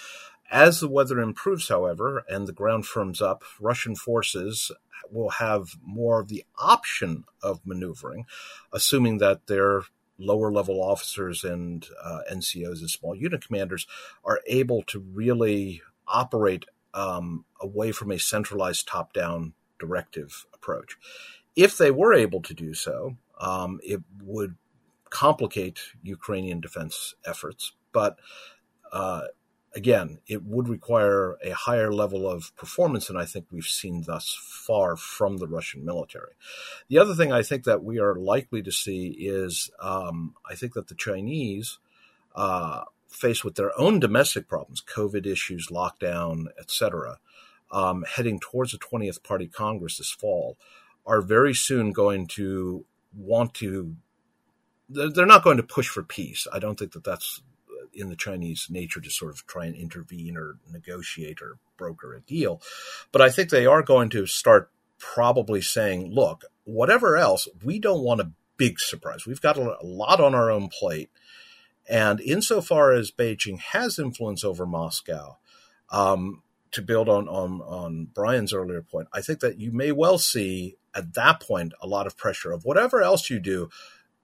As 0.50 0.80
the 0.80 0.88
weather 0.88 1.20
improves, 1.20 1.68
however, 1.68 2.24
and 2.28 2.46
the 2.46 2.52
ground 2.52 2.86
firms 2.86 3.20
up, 3.20 3.42
Russian 3.60 3.94
forces 3.94 4.70
will 5.10 5.30
have 5.30 5.76
more 5.82 6.20
of 6.20 6.28
the 6.28 6.44
option 6.58 7.24
of 7.42 7.60
maneuvering, 7.64 8.26
assuming 8.72 9.18
that 9.18 9.46
their 9.46 9.82
lower 10.18 10.50
level 10.50 10.82
officers 10.82 11.44
and 11.44 11.86
uh, 12.02 12.20
NCOs 12.30 12.80
and 12.80 12.90
small 12.90 13.14
unit 13.14 13.46
commanders 13.46 13.86
are 14.24 14.40
able 14.46 14.82
to 14.84 14.98
really 14.98 15.82
operate 16.06 16.64
um, 16.94 17.44
away 17.60 17.92
from 17.92 18.10
a 18.10 18.18
centralized 18.18 18.88
top 18.88 19.12
down 19.12 19.52
directive 19.78 20.46
approach. 20.54 20.96
If 21.56 21.76
they 21.76 21.90
were 21.90 22.14
able 22.14 22.42
to 22.42 22.54
do 22.54 22.74
so, 22.74 23.16
um, 23.40 23.80
it 23.82 24.00
would 24.22 24.56
complicate 25.10 25.80
Ukrainian 26.02 26.60
defense 26.60 27.14
efforts. 27.26 27.72
But 27.92 28.18
uh, 28.92 29.22
again, 29.74 30.18
it 30.26 30.44
would 30.44 30.68
require 30.68 31.36
a 31.44 31.50
higher 31.50 31.92
level 31.92 32.28
of 32.28 32.54
performance 32.56 33.06
than 33.06 33.16
I 33.16 33.24
think 33.24 33.46
we've 33.50 33.64
seen 33.64 34.02
thus 34.06 34.36
far 34.40 34.96
from 34.96 35.38
the 35.38 35.48
Russian 35.48 35.84
military. 35.84 36.32
The 36.88 36.98
other 36.98 37.14
thing 37.14 37.32
I 37.32 37.42
think 37.42 37.64
that 37.64 37.82
we 37.82 37.98
are 37.98 38.14
likely 38.14 38.62
to 38.62 38.72
see 38.72 39.08
is 39.08 39.70
um, 39.80 40.34
I 40.48 40.54
think 40.54 40.74
that 40.74 40.88
the 40.88 40.94
Chinese. 40.94 41.78
Uh, 42.36 42.84
faced 43.08 43.44
with 43.44 43.56
their 43.56 43.78
own 43.78 43.98
domestic 43.98 44.48
problems, 44.48 44.82
COVID 44.82 45.26
issues, 45.26 45.68
lockdown, 45.68 46.46
etc., 46.58 47.18
um, 47.70 48.04
heading 48.16 48.40
towards 48.40 48.72
the 48.72 48.78
20th 48.78 49.22
Party 49.22 49.46
Congress 49.46 49.98
this 49.98 50.10
fall 50.10 50.56
are 51.06 51.20
very 51.20 51.54
soon 51.54 51.92
going 51.92 52.26
to 52.26 52.84
want 53.14 53.54
to. 53.54 53.96
They're 54.88 55.26
not 55.26 55.44
going 55.44 55.58
to 55.58 55.62
push 55.62 55.88
for 55.88 56.02
peace. 56.02 56.46
I 56.52 56.58
don't 56.58 56.78
think 56.78 56.92
that 56.92 57.04
that's 57.04 57.42
in 57.92 58.08
the 58.08 58.16
Chinese 58.16 58.68
nature 58.70 59.00
to 59.00 59.10
sort 59.10 59.32
of 59.32 59.46
try 59.46 59.66
and 59.66 59.74
intervene 59.74 60.36
or 60.36 60.58
negotiate 60.70 61.42
or 61.42 61.58
broker 61.76 62.14
a 62.14 62.20
deal. 62.20 62.62
But 63.12 63.22
I 63.22 63.30
think 63.30 63.50
they 63.50 63.66
are 63.66 63.82
going 63.82 64.08
to 64.10 64.26
start 64.26 64.70
probably 64.98 65.60
saying, 65.60 66.12
look, 66.12 66.44
whatever 66.64 67.16
else, 67.16 67.48
we 67.62 67.78
don't 67.78 68.02
want 68.02 68.20
a 68.20 68.32
big 68.56 68.80
surprise. 68.80 69.26
We've 69.26 69.40
got 69.40 69.56
a 69.56 69.78
lot 69.82 70.20
on 70.20 70.34
our 70.34 70.50
own 70.50 70.68
plate. 70.68 71.10
And 71.88 72.20
insofar 72.20 72.92
as 72.92 73.10
Beijing 73.10 73.58
has 73.58 73.98
influence 73.98 74.44
over 74.44 74.66
Moscow, 74.66 75.38
um, 75.90 76.42
to 76.72 76.82
build 76.82 77.08
on, 77.08 77.28
on 77.28 77.60
on 77.62 78.08
Brian's 78.14 78.52
earlier 78.52 78.82
point, 78.82 79.08
I 79.12 79.20
think 79.20 79.40
that 79.40 79.58
you 79.58 79.72
may 79.72 79.92
well 79.92 80.18
see 80.18 80.76
at 80.94 81.14
that 81.14 81.40
point 81.40 81.72
a 81.80 81.86
lot 81.86 82.06
of 82.06 82.16
pressure 82.16 82.52
of 82.52 82.64
whatever 82.64 83.02
else 83.02 83.30
you 83.30 83.38
do, 83.38 83.70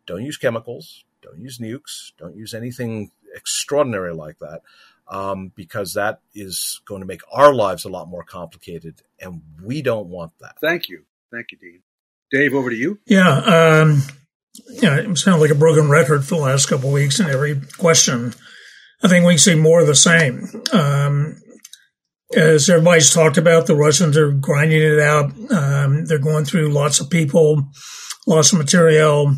don't 0.07 0.25
use 0.25 0.37
chemicals, 0.37 1.05
don't 1.23 1.39
use 1.39 1.59
nukes, 1.59 2.13
don't 2.19 2.37
use 2.37 2.55
anything 2.55 3.11
extraordinary 3.35 4.15
like 4.15 4.39
that, 4.41 4.63
um, 5.09 5.53
because 5.55 5.95
that 5.95 6.21
is 6.35 6.81
going 6.85 7.01
to 7.01 7.07
make 7.07 7.23
our 7.33 7.55
lives 7.55 7.85
a 7.85 7.91
lot 7.91 8.09
more 8.09 8.25
complicated, 8.25 9.03
and 9.21 9.43
we 9.63 9.83
don't 9.83 10.09
want 10.09 10.33
that. 10.41 10.57
Thank 10.61 10.89
you, 10.89 11.05
thank 11.33 11.53
you, 11.53 11.59
Dean. 11.59 11.83
Dave, 12.31 12.55
over 12.55 12.71
to 12.71 12.77
you. 12.77 12.99
Yeah, 13.07 13.37
um, 13.39 14.03
yeah, 14.69 14.97
it 14.97 15.19
sounds 15.19 15.41
like 15.41 15.51
a 15.51 15.55
broken 15.55 15.89
record 15.89 16.25
for 16.25 16.37
the 16.37 16.43
last 16.43 16.67
couple 16.67 16.89
of 16.89 16.95
weeks 16.95 17.21
in 17.21 17.27
every 17.27 17.61
question. 17.79 18.35
I 19.03 19.09
think 19.09 19.27
we 19.27 19.37
see 19.37 19.55
more 19.55 19.81
of 19.81 19.87
the 19.87 19.95
same. 19.95 20.49
Um, 20.73 21.37
as 22.37 22.69
everybody's 22.69 23.13
talked 23.13 23.39
about, 23.39 23.67
the 23.67 23.77
Russians 23.77 24.17
are 24.17 24.33
grinding 24.33 24.83
it 24.83 25.01
out. 25.01 25.33
Um, 25.51 26.05
they're 26.07 26.19
going 26.19 26.45
through 26.45 26.69
lots 26.69 27.01
of 27.01 27.11
people, 27.11 27.69
lots 28.27 28.53
of 28.53 28.59
material. 28.59 29.37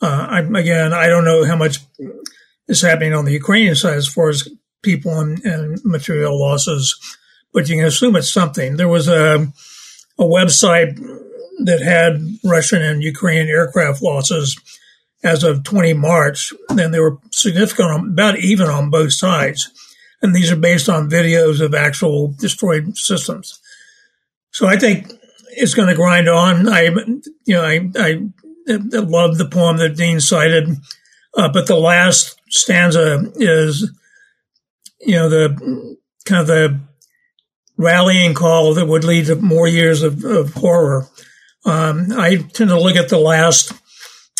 Uh, 0.00 0.26
I, 0.30 0.40
again, 0.40 0.92
I 0.92 1.08
don't 1.08 1.24
know 1.24 1.44
how 1.44 1.56
much 1.56 1.78
is 2.68 2.82
happening 2.82 3.14
on 3.14 3.24
the 3.24 3.32
Ukrainian 3.32 3.74
side 3.74 3.96
as 3.96 4.08
far 4.08 4.30
as 4.30 4.48
people 4.82 5.18
and, 5.18 5.44
and 5.44 5.78
material 5.84 6.38
losses, 6.40 6.98
but 7.52 7.68
you 7.68 7.76
can 7.76 7.86
assume 7.86 8.16
it's 8.16 8.32
something. 8.32 8.76
There 8.76 8.88
was 8.88 9.08
a, 9.08 9.48
a 10.18 10.24
website 10.24 10.96
that 11.64 11.82
had 11.82 12.22
Russian 12.44 12.82
and 12.82 13.02
Ukrainian 13.02 13.48
aircraft 13.48 14.02
losses 14.02 14.58
as 15.22 15.44
of 15.44 15.64
20 15.64 15.92
March, 15.94 16.52
and 16.70 16.94
they 16.94 17.00
were 17.00 17.18
significant, 17.30 18.12
about 18.12 18.38
even 18.38 18.68
on 18.68 18.88
both 18.88 19.12
sides 19.12 19.70
and 20.22 20.34
these 20.34 20.50
are 20.50 20.56
based 20.56 20.88
on 20.88 21.10
videos 21.10 21.60
of 21.60 21.74
actual 21.74 22.34
destroyed 22.38 22.96
systems. 22.96 23.60
So 24.52 24.66
I 24.66 24.76
think 24.76 25.12
it's 25.50 25.74
going 25.74 25.88
to 25.88 25.94
grind 25.94 26.28
on. 26.28 26.68
I, 26.68 26.82
you 26.82 27.54
know, 27.54 27.64
I, 27.64 27.90
I, 27.96 28.28
I 28.68 28.98
love 28.98 29.38
the 29.38 29.48
poem 29.50 29.78
that 29.78 29.96
Dean 29.96 30.20
cited, 30.20 30.68
uh, 31.36 31.48
but 31.52 31.66
the 31.66 31.76
last 31.76 32.40
stanza 32.48 33.30
is, 33.36 33.90
you 35.00 35.14
know, 35.14 35.28
the 35.28 35.96
kind 36.24 36.40
of 36.42 36.46
the 36.46 36.80
rallying 37.76 38.34
call 38.34 38.74
that 38.74 38.86
would 38.86 39.04
lead 39.04 39.26
to 39.26 39.36
more 39.36 39.66
years 39.66 40.02
of, 40.02 40.24
of 40.24 40.52
horror. 40.54 41.06
Um, 41.64 42.12
I 42.12 42.36
tend 42.36 42.70
to 42.70 42.80
look 42.80 42.96
at 42.96 43.08
the 43.08 43.18
last 43.18 43.72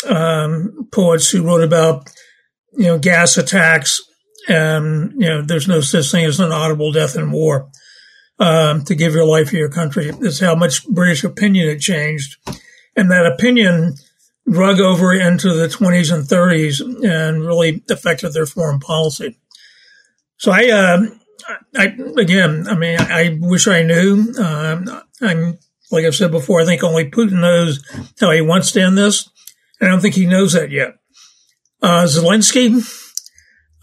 um, 0.07 0.87
poets 0.91 1.29
who 1.29 1.43
wrote 1.43 1.63
about, 1.63 2.09
you 2.73 2.85
know, 2.85 2.99
gas 2.99 3.37
attacks 3.37 4.01
and, 4.47 5.13
you 5.13 5.27
know, 5.27 5.41
there's 5.41 5.67
no 5.67 5.81
such 5.81 6.11
thing 6.11 6.25
as 6.25 6.39
an 6.39 6.51
audible 6.51 6.91
death 6.91 7.15
in 7.15 7.31
war. 7.31 7.69
Um, 8.39 8.83
to 8.85 8.95
give 8.95 9.13
your 9.13 9.25
life 9.25 9.49
for 9.49 9.57
your 9.57 9.69
country 9.69 10.09
is 10.21 10.39
how 10.39 10.55
much 10.55 10.87
British 10.87 11.23
opinion 11.23 11.69
had 11.69 11.79
changed. 11.79 12.37
And 12.95 13.11
that 13.11 13.27
opinion 13.27 13.93
drug 14.49 14.79
over 14.79 15.13
into 15.13 15.53
the 15.53 15.67
20s 15.67 16.11
and 16.11 16.23
30s 16.23 16.81
and 17.07 17.45
really 17.45 17.83
affected 17.89 18.33
their 18.33 18.47
foreign 18.47 18.79
policy. 18.79 19.39
So 20.37 20.51
I, 20.51 20.69
uh, 20.71 21.01
I, 21.75 21.95
again, 22.17 22.67
I 22.67 22.75
mean, 22.75 22.97
I 22.99 23.37
wish 23.39 23.67
I 23.67 23.83
knew. 23.83 24.33
Uh, 24.37 25.01
I'm, 25.21 25.59
like 25.91 26.05
I've 26.05 26.15
said 26.15 26.31
before, 26.31 26.61
I 26.61 26.65
think 26.65 26.83
only 26.83 27.11
Putin 27.11 27.41
knows 27.41 27.83
how 28.19 28.31
he 28.31 28.41
wants 28.41 28.71
to 28.71 28.81
end 28.81 28.97
this. 28.97 29.29
And 29.79 29.87
I 29.87 29.91
don't 29.91 30.01
think 30.01 30.15
he 30.15 30.25
knows 30.25 30.53
that 30.53 30.71
yet. 30.71 30.95
Uh, 31.81 32.05
Zelensky, 32.05 32.81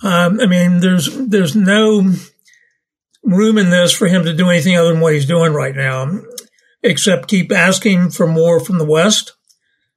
um, 0.02 0.40
I 0.40 0.46
mean, 0.46 0.80
there's, 0.80 1.14
there's 1.26 1.56
no 1.56 2.12
room 3.24 3.58
in 3.58 3.70
this 3.70 3.92
for 3.92 4.06
him 4.06 4.24
to 4.24 4.34
do 4.34 4.48
anything 4.48 4.76
other 4.76 4.92
than 4.92 5.00
what 5.00 5.12
he's 5.12 5.26
doing 5.26 5.52
right 5.52 5.74
now, 5.74 6.20
except 6.82 7.28
keep 7.28 7.52
asking 7.52 8.10
for 8.10 8.26
more 8.26 8.60
from 8.60 8.78
the 8.78 8.86
West, 8.86 9.34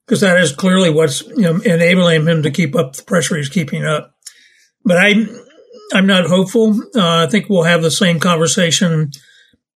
because 0.05 0.21
that 0.21 0.37
is 0.37 0.51
clearly 0.51 0.89
what's 0.89 1.21
you 1.27 1.43
know, 1.43 1.61
enabling 1.61 2.27
him 2.27 2.43
to 2.43 2.51
keep 2.51 2.75
up 2.75 2.95
the 2.95 3.03
pressure 3.03 3.37
he's 3.37 3.49
keeping 3.49 3.85
up. 3.85 4.15
But 4.83 4.97
I, 4.97 5.13
I'm 5.93 6.07
not 6.07 6.25
hopeful. 6.25 6.81
Uh, 6.95 7.23
I 7.23 7.27
think 7.27 7.47
we'll 7.47 7.63
have 7.63 7.83
the 7.83 7.91
same 7.91 8.19
conversation, 8.19 9.11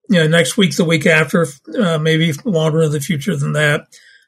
you 0.09 0.19
know, 0.19 0.27
next 0.27 0.57
week, 0.57 0.75
the 0.75 0.83
week 0.83 1.05
after, 1.05 1.45
uh, 1.79 1.99
maybe 1.99 2.33
longer 2.43 2.81
in 2.81 2.91
the 2.91 2.99
future 2.99 3.35
than 3.35 3.53
that, 3.53 3.87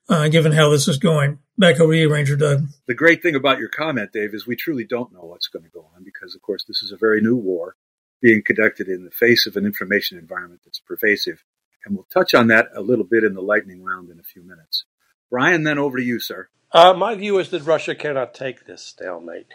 uh, 0.09 0.27
given 0.29 0.51
how 0.51 0.69
this 0.69 0.87
is 0.87 0.97
going. 0.97 1.39
Back 1.57 1.79
over 1.79 1.93
to 1.93 1.99
you, 1.99 2.11
Ranger 2.11 2.35
Doug. 2.35 2.67
The 2.87 2.93
great 2.93 3.21
thing 3.21 3.35
about 3.35 3.59
your 3.59 3.69
comment, 3.69 4.11
Dave, 4.13 4.33
is 4.33 4.45
we 4.45 4.55
truly 4.55 4.85
don't 4.85 5.11
know 5.11 5.23
what's 5.23 5.47
going 5.47 5.63
to 5.63 5.71
go 5.71 5.89
on 5.95 6.03
because, 6.03 6.35
of 6.35 6.41
course, 6.41 6.63
this 6.67 6.81
is 6.81 6.91
a 6.91 6.97
very 6.97 7.21
new 7.21 7.35
war 7.35 7.75
being 8.21 8.43
conducted 8.45 8.87
in 8.87 9.05
the 9.05 9.11
face 9.11 9.45
of 9.47 9.55
an 9.55 9.65
information 9.65 10.17
environment 10.17 10.61
that's 10.65 10.79
pervasive. 10.79 11.43
And 11.85 11.95
we'll 11.95 12.07
touch 12.13 12.33
on 12.33 12.47
that 12.47 12.69
a 12.75 12.81
little 12.81 13.05
bit 13.05 13.23
in 13.23 13.33
the 13.33 13.41
lightning 13.41 13.83
round 13.83 14.09
in 14.09 14.19
a 14.19 14.23
few 14.23 14.43
minutes. 14.43 14.85
Brian, 15.29 15.63
then 15.63 15.77
over 15.77 15.97
to 15.97 16.03
you, 16.03 16.19
sir. 16.19 16.49
Uh, 16.71 16.93
my 16.93 17.15
view 17.15 17.39
is 17.39 17.49
that 17.49 17.63
Russia 17.63 17.95
cannot 17.95 18.33
take 18.33 18.65
this 18.65 18.81
stalemate 18.83 19.47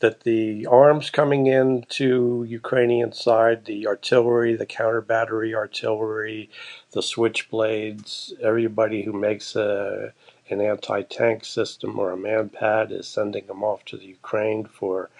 that 0.00 0.20
the 0.20 0.66
arms 0.66 1.10
coming 1.10 1.46
in 1.46 1.84
to 1.88 2.44
Ukrainian 2.48 3.12
side, 3.12 3.64
the 3.64 3.86
artillery, 3.86 4.54
the 4.54 4.66
counter 4.66 5.00
battery 5.00 5.54
artillery, 5.54 6.50
the 6.92 7.00
switchblades, 7.00 8.32
everybody 8.40 9.02
who 9.02 9.12
makes 9.12 9.56
a 9.56 10.12
an 10.50 10.60
anti-tank 10.62 11.44
system 11.44 11.98
or 11.98 12.12
a 12.12 12.16
manpad 12.16 12.90
is 12.90 13.06
sending 13.06 13.46
them 13.46 13.62
off 13.62 13.84
to 13.84 13.98
the 13.98 14.06
Ukraine 14.06 14.64
for 14.64 15.10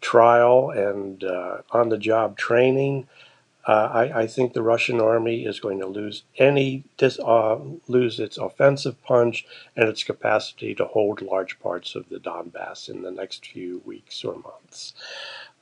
trial 0.00 0.70
and 0.70 1.22
uh, 1.22 1.58
on-the-job 1.70 2.36
training. 2.36 3.06
Uh, 3.66 3.88
I, 3.92 4.22
I, 4.22 4.26
think 4.26 4.52
the 4.52 4.62
Russian 4.62 5.00
army 5.00 5.44
is 5.44 5.60
going 5.60 5.78
to 5.78 5.86
lose 5.86 6.24
any 6.36 6.82
dis, 6.96 7.20
uh, 7.20 7.58
lose 7.86 8.18
its 8.18 8.36
offensive 8.36 9.00
punch 9.04 9.46
and 9.76 9.88
its 9.88 10.02
capacity 10.02 10.74
to 10.74 10.84
hold 10.84 11.22
large 11.22 11.60
parts 11.60 11.94
of 11.94 12.08
the 12.08 12.18
Donbass 12.18 12.88
in 12.88 13.02
the 13.02 13.12
next 13.12 13.46
few 13.46 13.80
weeks 13.84 14.24
or 14.24 14.34
months. 14.34 14.94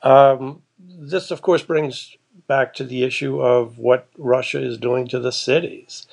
Um, 0.03 0.63
this, 0.79 1.31
of 1.31 1.43
course, 1.43 1.63
brings 1.63 2.17
back 2.47 2.73
to 2.75 2.85
the 2.85 3.05
issue 3.05 3.41
of 3.41 3.77
what 3.77 4.09
Russia 4.17 4.63
is 4.63 4.79
doing 4.79 5.07
to 5.09 5.21
the 5.21 5.33
cities, 5.33 6.07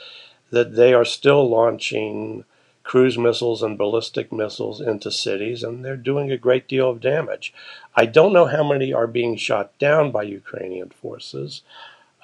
that 0.51 0.75
they 0.75 0.93
are 0.93 1.05
still 1.05 1.49
launching 1.49 2.43
cruise 2.87 3.17
missiles 3.17 3.61
and 3.61 3.77
ballistic 3.77 4.31
missiles 4.31 4.79
into 4.79 5.11
cities, 5.11 5.61
and 5.61 5.83
they're 5.83 5.97
doing 5.97 6.31
a 6.31 6.37
great 6.37 6.69
deal 6.69 6.89
of 6.89 7.01
damage. 7.01 7.53
I 7.97 8.05
don't 8.05 8.31
know 8.31 8.45
how 8.45 8.63
many 8.63 8.93
are 8.93 9.07
being 9.07 9.35
shot 9.35 9.77
down 9.77 10.09
by 10.09 10.23
Ukrainian 10.23 10.91
forces, 10.91 11.63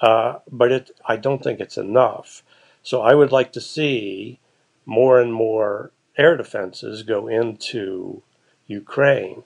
uh, 0.00 0.38
but 0.50 0.72
it, 0.72 0.90
I 1.04 1.16
don't 1.16 1.44
think 1.44 1.60
it's 1.60 1.76
enough. 1.76 2.42
So 2.82 3.02
I 3.02 3.14
would 3.14 3.30
like 3.30 3.52
to 3.52 3.60
see 3.60 4.40
more 4.86 5.20
and 5.20 5.34
more 5.34 5.90
air 6.16 6.34
defenses 6.34 7.02
go 7.02 7.28
into 7.28 8.22
Ukraine. 8.66 9.42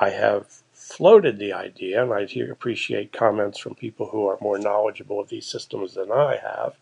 I 0.00 0.10
have 0.10 0.62
floated 0.72 1.38
the 1.38 1.52
idea, 1.52 2.02
and 2.02 2.10
I 2.10 2.22
appreciate 2.50 3.12
comments 3.12 3.58
from 3.58 3.74
people 3.74 4.06
who 4.06 4.26
are 4.28 4.38
more 4.40 4.58
knowledgeable 4.58 5.20
of 5.20 5.28
these 5.28 5.44
systems 5.44 5.92
than 5.92 6.10
I 6.10 6.38
have. 6.38 6.72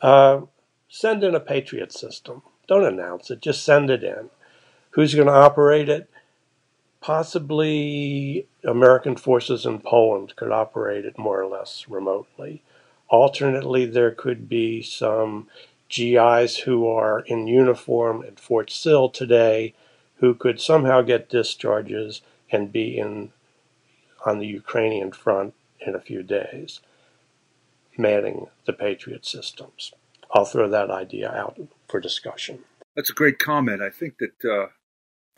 Uh, 0.00 0.46
send 0.88 1.24
in 1.24 1.34
a 1.34 1.40
Patriot 1.40 1.92
system. 1.92 2.42
Don't 2.70 2.84
announce 2.84 3.32
it, 3.32 3.40
just 3.40 3.64
send 3.64 3.90
it 3.90 4.04
in. 4.04 4.30
Who's 4.90 5.16
going 5.16 5.26
to 5.26 5.32
operate 5.32 5.88
it? 5.88 6.08
Possibly 7.00 8.46
American 8.62 9.16
forces 9.16 9.66
in 9.66 9.80
Poland 9.80 10.36
could 10.36 10.52
operate 10.52 11.04
it 11.04 11.18
more 11.18 11.42
or 11.42 11.48
less 11.48 11.86
remotely. 11.88 12.62
Alternately, 13.08 13.86
there 13.86 14.12
could 14.12 14.48
be 14.48 14.82
some 14.82 15.48
GIs 15.88 16.58
who 16.58 16.86
are 16.86 17.24
in 17.26 17.48
uniform 17.48 18.22
at 18.24 18.38
Fort 18.38 18.70
Sill 18.70 19.08
today 19.08 19.74
who 20.18 20.32
could 20.32 20.60
somehow 20.60 21.02
get 21.02 21.28
discharges 21.28 22.22
and 22.52 22.70
be 22.70 22.96
in 22.96 23.32
on 24.24 24.38
the 24.38 24.46
Ukrainian 24.46 25.10
front 25.10 25.54
in 25.80 25.96
a 25.96 26.00
few 26.00 26.22
days, 26.22 26.78
manning 27.98 28.46
the 28.64 28.72
Patriot 28.72 29.26
systems. 29.26 29.92
I'll 30.32 30.44
throw 30.44 30.68
that 30.68 30.92
idea 30.92 31.32
out 31.32 31.58
for 31.90 32.00
discussion. 32.00 32.60
That's 32.96 33.10
a 33.10 33.14
great 33.14 33.38
comment. 33.38 33.82
I 33.82 33.90
think 33.90 34.14
that 34.18 34.44
uh, 34.44 34.66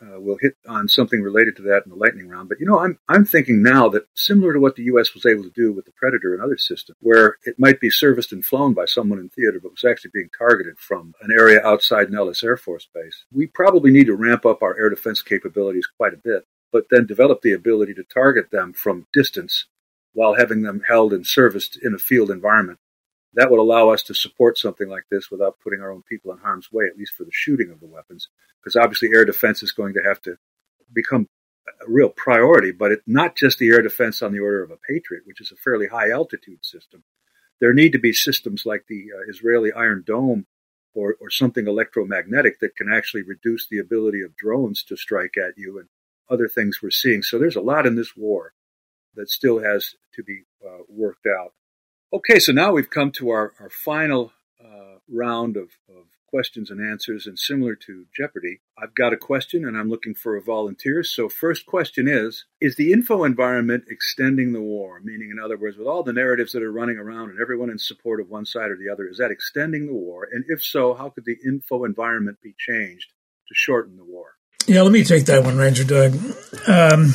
uh, 0.03 0.19
we'll 0.19 0.37
hit 0.41 0.55
on 0.67 0.87
something 0.87 1.21
related 1.21 1.55
to 1.55 1.61
that 1.63 1.83
in 1.85 1.89
the 1.89 1.95
lightning 1.95 2.27
round. 2.27 2.49
But 2.49 2.59
you 2.59 2.65
know, 2.65 2.79
I'm 2.79 2.99
I'm 3.07 3.25
thinking 3.25 3.61
now 3.61 3.89
that 3.89 4.07
similar 4.15 4.53
to 4.53 4.59
what 4.59 4.75
the 4.75 4.83
U.S. 4.83 5.13
was 5.13 5.25
able 5.25 5.43
to 5.43 5.51
do 5.51 5.71
with 5.71 5.85
the 5.85 5.91
Predator 5.91 6.33
and 6.33 6.43
other 6.43 6.57
systems, 6.57 6.97
where 7.01 7.37
it 7.43 7.55
might 7.57 7.79
be 7.79 7.89
serviced 7.89 8.31
and 8.31 8.43
flown 8.43 8.73
by 8.73 8.85
someone 8.85 9.19
in 9.19 9.29
theater, 9.29 9.59
but 9.61 9.71
was 9.71 9.85
actually 9.89 10.11
being 10.13 10.29
targeted 10.37 10.79
from 10.79 11.13
an 11.21 11.31
area 11.31 11.61
outside 11.63 12.09
Nellis 12.09 12.43
Air 12.43 12.57
Force 12.57 12.87
Base. 12.93 13.25
We 13.31 13.47
probably 13.47 13.91
need 13.91 14.07
to 14.07 14.15
ramp 14.15 14.45
up 14.45 14.61
our 14.61 14.77
air 14.77 14.89
defense 14.89 15.21
capabilities 15.21 15.87
quite 15.97 16.13
a 16.13 16.21
bit, 16.23 16.45
but 16.71 16.85
then 16.89 17.05
develop 17.05 17.41
the 17.41 17.53
ability 17.53 17.93
to 17.95 18.03
target 18.03 18.51
them 18.51 18.73
from 18.73 19.07
distance 19.13 19.65
while 20.13 20.35
having 20.35 20.61
them 20.61 20.83
held 20.87 21.13
and 21.13 21.25
serviced 21.25 21.77
in 21.81 21.93
a 21.93 21.99
field 21.99 22.29
environment 22.29 22.79
that 23.35 23.49
would 23.49 23.59
allow 23.59 23.89
us 23.89 24.03
to 24.03 24.13
support 24.13 24.57
something 24.57 24.87
like 24.87 25.05
this 25.09 25.31
without 25.31 25.59
putting 25.63 25.81
our 25.81 25.91
own 25.91 26.03
people 26.03 26.31
in 26.31 26.37
harm's 26.37 26.71
way, 26.71 26.85
at 26.85 26.97
least 26.97 27.13
for 27.13 27.23
the 27.23 27.31
shooting 27.31 27.71
of 27.71 27.79
the 27.79 27.87
weapons. 27.87 28.27
Because 28.61 28.75
obviously, 28.75 29.09
air 29.13 29.25
defense 29.25 29.63
is 29.63 29.71
going 29.71 29.93
to 29.93 30.03
have 30.03 30.21
to 30.23 30.37
become 30.93 31.27
a 31.67 31.89
real 31.89 32.09
priority, 32.09 32.71
but 32.71 32.91
it, 32.91 33.01
not 33.07 33.35
just 33.35 33.57
the 33.57 33.69
air 33.69 33.81
defense 33.81 34.21
on 34.21 34.31
the 34.31 34.39
order 34.39 34.63
of 34.63 34.71
a 34.71 34.77
Patriot, 34.77 35.23
which 35.25 35.41
is 35.41 35.51
a 35.51 35.55
fairly 35.55 35.87
high 35.87 36.11
altitude 36.11 36.63
system. 36.63 37.03
There 37.59 37.73
need 37.73 37.93
to 37.93 37.99
be 37.99 38.13
systems 38.13 38.65
like 38.65 38.85
the 38.87 39.05
uh, 39.15 39.29
Israeli 39.29 39.71
Iron 39.71 40.03
Dome 40.05 40.45
or, 40.93 41.15
or 41.19 41.29
something 41.29 41.67
electromagnetic 41.67 42.59
that 42.59 42.75
can 42.75 42.91
actually 42.91 43.23
reduce 43.23 43.67
the 43.67 43.79
ability 43.79 44.21
of 44.21 44.35
drones 44.35 44.83
to 44.83 44.97
strike 44.97 45.37
at 45.37 45.57
you 45.57 45.79
and 45.79 45.87
other 46.29 46.47
things 46.47 46.79
we're 46.81 46.91
seeing. 46.91 47.21
So 47.23 47.39
there's 47.39 47.55
a 47.55 47.61
lot 47.61 47.85
in 47.85 47.95
this 47.95 48.15
war 48.15 48.53
that 49.15 49.29
still 49.29 49.59
has 49.59 49.95
to 50.15 50.23
be 50.23 50.43
uh, 50.65 50.83
worked 50.87 51.25
out. 51.25 51.53
Okay, 52.13 52.37
so 52.37 52.51
now 52.51 52.71
we've 52.71 52.91
come 52.91 53.11
to 53.13 53.31
our, 53.31 53.53
our 53.59 53.71
final 53.71 54.33
uh, 54.63 54.99
round 55.09 55.57
of, 55.57 55.69
of 55.89 56.05
questions 56.27 56.69
and 56.69 56.79
answers. 56.79 57.25
And 57.25 57.39
similar 57.39 57.75
to 57.87 58.05
Jeopardy, 58.15 58.61
I've 58.77 58.93
got 58.93 59.13
a 59.13 59.17
question 59.17 59.65
and 59.65 59.75
I'm 59.75 59.89
looking 59.89 60.13
for 60.13 60.35
a 60.35 60.41
volunteer. 60.41 61.03
So, 61.03 61.27
first 61.27 61.65
question 61.65 62.07
is 62.07 62.45
Is 62.61 62.75
the 62.75 62.91
info 62.91 63.23
environment 63.23 63.85
extending 63.89 64.53
the 64.53 64.61
war? 64.61 65.01
Meaning, 65.03 65.31
in 65.31 65.43
other 65.43 65.57
words, 65.57 65.75
with 65.75 65.87
all 65.87 66.03
the 66.03 66.13
narratives 66.13 66.51
that 66.51 66.61
are 66.61 66.71
running 66.71 66.97
around 66.97 67.31
and 67.31 67.39
everyone 67.41 67.71
in 67.71 67.79
support 67.79 68.21
of 68.21 68.29
one 68.29 68.45
side 68.45 68.69
or 68.69 68.77
the 68.77 68.93
other, 68.93 69.07
is 69.07 69.17
that 69.17 69.31
extending 69.31 69.87
the 69.87 69.93
war? 69.93 70.27
And 70.31 70.45
if 70.49 70.63
so, 70.63 70.93
how 70.93 71.09
could 71.09 71.25
the 71.25 71.37
info 71.43 71.83
environment 71.83 72.37
be 72.43 72.53
changed 72.59 73.09
to 73.47 73.55
shorten 73.55 73.97
the 73.97 74.05
war? 74.05 74.33
Yeah, 74.67 74.83
let 74.83 74.91
me 74.91 75.03
take 75.03 75.25
that 75.25 75.43
one, 75.43 75.57
Ranger 75.57 75.83
Doug. 75.83 76.13
Um, 76.67 77.11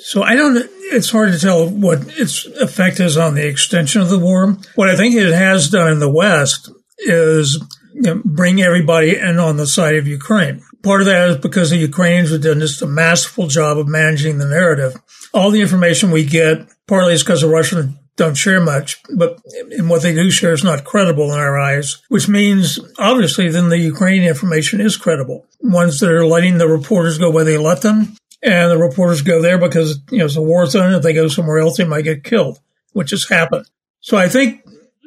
so 0.00 0.22
I 0.22 0.34
don't, 0.34 0.56
it's 0.92 1.10
hard 1.10 1.32
to 1.32 1.38
tell 1.38 1.68
what 1.68 2.00
its 2.18 2.46
effect 2.46 3.00
is 3.00 3.16
on 3.16 3.34
the 3.34 3.46
extension 3.46 4.00
of 4.00 4.08
the 4.08 4.18
war. 4.18 4.56
What 4.74 4.88
I 4.88 4.96
think 4.96 5.14
it 5.14 5.32
has 5.32 5.68
done 5.68 5.92
in 5.92 5.98
the 5.98 6.10
West 6.10 6.70
is 6.98 7.62
you 7.92 8.02
know, 8.02 8.22
bring 8.24 8.62
everybody 8.62 9.16
in 9.16 9.38
on 9.38 9.56
the 9.56 9.66
side 9.66 9.96
of 9.96 10.06
Ukraine. 10.06 10.62
Part 10.82 11.02
of 11.02 11.06
that 11.06 11.30
is 11.30 11.36
because 11.38 11.70
the 11.70 11.76
Ukrainians 11.76 12.30
have 12.30 12.42
done 12.42 12.60
just 12.60 12.82
a 12.82 12.86
masterful 12.86 13.46
job 13.46 13.78
of 13.78 13.88
managing 13.88 14.38
the 14.38 14.46
narrative. 14.46 14.94
All 15.32 15.50
the 15.50 15.60
information 15.60 16.10
we 16.10 16.24
get, 16.24 16.66
partly 16.86 17.14
is 17.14 17.22
because 17.22 17.40
the 17.40 17.48
Russians 17.48 17.94
don't 18.16 18.36
share 18.36 18.60
much, 18.60 19.02
but 19.16 19.40
and 19.72 19.90
what 19.90 20.02
they 20.02 20.14
do 20.14 20.30
share 20.30 20.52
is 20.52 20.62
not 20.62 20.84
credible 20.84 21.32
in 21.32 21.38
our 21.38 21.58
eyes, 21.58 22.00
which 22.08 22.28
means 22.28 22.78
obviously 22.98 23.48
then 23.48 23.70
the 23.70 23.78
Ukrainian 23.78 24.24
information 24.24 24.80
is 24.80 24.96
credible. 24.96 25.46
Ones 25.60 25.98
that 26.00 26.12
are 26.12 26.26
letting 26.26 26.58
the 26.58 26.68
reporters 26.68 27.18
go 27.18 27.30
where 27.30 27.44
they 27.44 27.58
let 27.58 27.82
them, 27.82 28.16
and 28.44 28.70
the 28.70 28.78
reporters 28.78 29.22
go 29.22 29.40
there 29.40 29.58
because 29.58 29.98
you 30.10 30.18
know 30.18 30.26
it's 30.26 30.36
a 30.36 30.42
war 30.42 30.66
zone. 30.66 30.92
If 30.92 31.02
they 31.02 31.14
go 31.14 31.28
somewhere 31.28 31.58
else, 31.58 31.78
they 31.78 31.84
might 31.84 32.02
get 32.02 32.22
killed, 32.22 32.60
which 32.92 33.10
has 33.10 33.28
happened. 33.28 33.68
So 34.00 34.16
I 34.16 34.28
think 34.28 34.62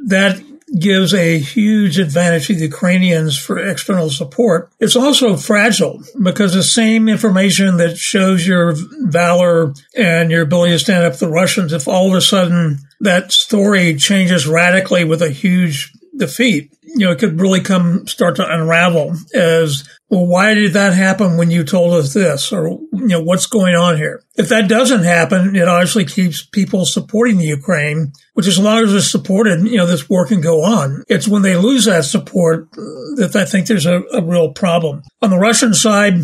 that 0.07 0.41
gives 0.79 1.13
a 1.13 1.39
huge 1.39 1.97
advantage 1.97 2.47
to 2.47 2.55
the 2.55 2.65
Ukrainians 2.65 3.37
for 3.37 3.57
external 3.57 4.09
support. 4.09 4.69
It's 4.79 4.97
also 4.97 5.37
fragile 5.37 6.01
because 6.21 6.53
the 6.53 6.63
same 6.63 7.07
information 7.07 7.77
that 7.77 7.97
shows 7.97 8.45
your 8.45 8.73
valor 9.03 9.73
and 9.95 10.29
your 10.29 10.41
ability 10.41 10.73
to 10.73 10.79
stand 10.79 11.05
up 11.05 11.13
to 11.13 11.19
the 11.19 11.31
Russians, 11.31 11.71
if 11.71 11.87
all 11.87 12.09
of 12.09 12.15
a 12.15 12.21
sudden 12.21 12.79
that 12.99 13.31
story 13.31 13.95
changes 13.95 14.45
radically 14.45 15.05
with 15.05 15.21
a 15.21 15.29
huge 15.29 15.93
defeat, 16.17 16.76
you 16.97 17.05
know, 17.05 17.11
it 17.11 17.19
could 17.19 17.39
really 17.39 17.61
come 17.61 18.07
start 18.07 18.35
to 18.37 18.53
unravel 18.53 19.15
as 19.33 19.87
well, 20.09 20.25
why 20.25 20.53
did 20.53 20.73
that 20.73 20.93
happen 20.93 21.37
when 21.37 21.51
you 21.51 21.63
told 21.63 21.93
us 21.93 22.13
this? 22.13 22.53
Or, 22.53 22.69
you 22.69 23.07
know, 23.07 23.21
what's 23.21 23.45
going 23.45 23.75
on 23.75 23.97
here? 23.97 24.23
If 24.35 24.49
that 24.49 24.69
doesn't 24.69 25.03
happen, 25.03 25.55
it 25.55 25.67
obviously 25.67 26.05
keeps 26.05 26.45
people 26.45 26.85
supporting 26.85 27.37
the 27.37 27.45
Ukraine, 27.45 28.13
which 28.33 28.47
as 28.47 28.57
long 28.57 28.83
as 28.83 28.93
it's 28.93 29.11
supported, 29.11 29.67
you 29.67 29.77
know, 29.77 29.85
this 29.85 30.09
war 30.09 30.25
can 30.25 30.39
go 30.39 30.63
on. 30.63 31.03
It's 31.09 31.27
when 31.27 31.41
they 31.41 31.57
lose 31.57 31.85
that 31.85 32.05
support 32.05 32.69
uh, 32.73 32.81
that 33.17 33.35
I 33.35 33.45
think 33.45 33.67
there's 33.67 33.85
a, 33.85 34.01
a 34.13 34.23
real 34.23 34.53
problem. 34.53 35.03
On 35.21 35.29
the 35.29 35.39
Russian 35.39 35.73
side, 35.73 36.21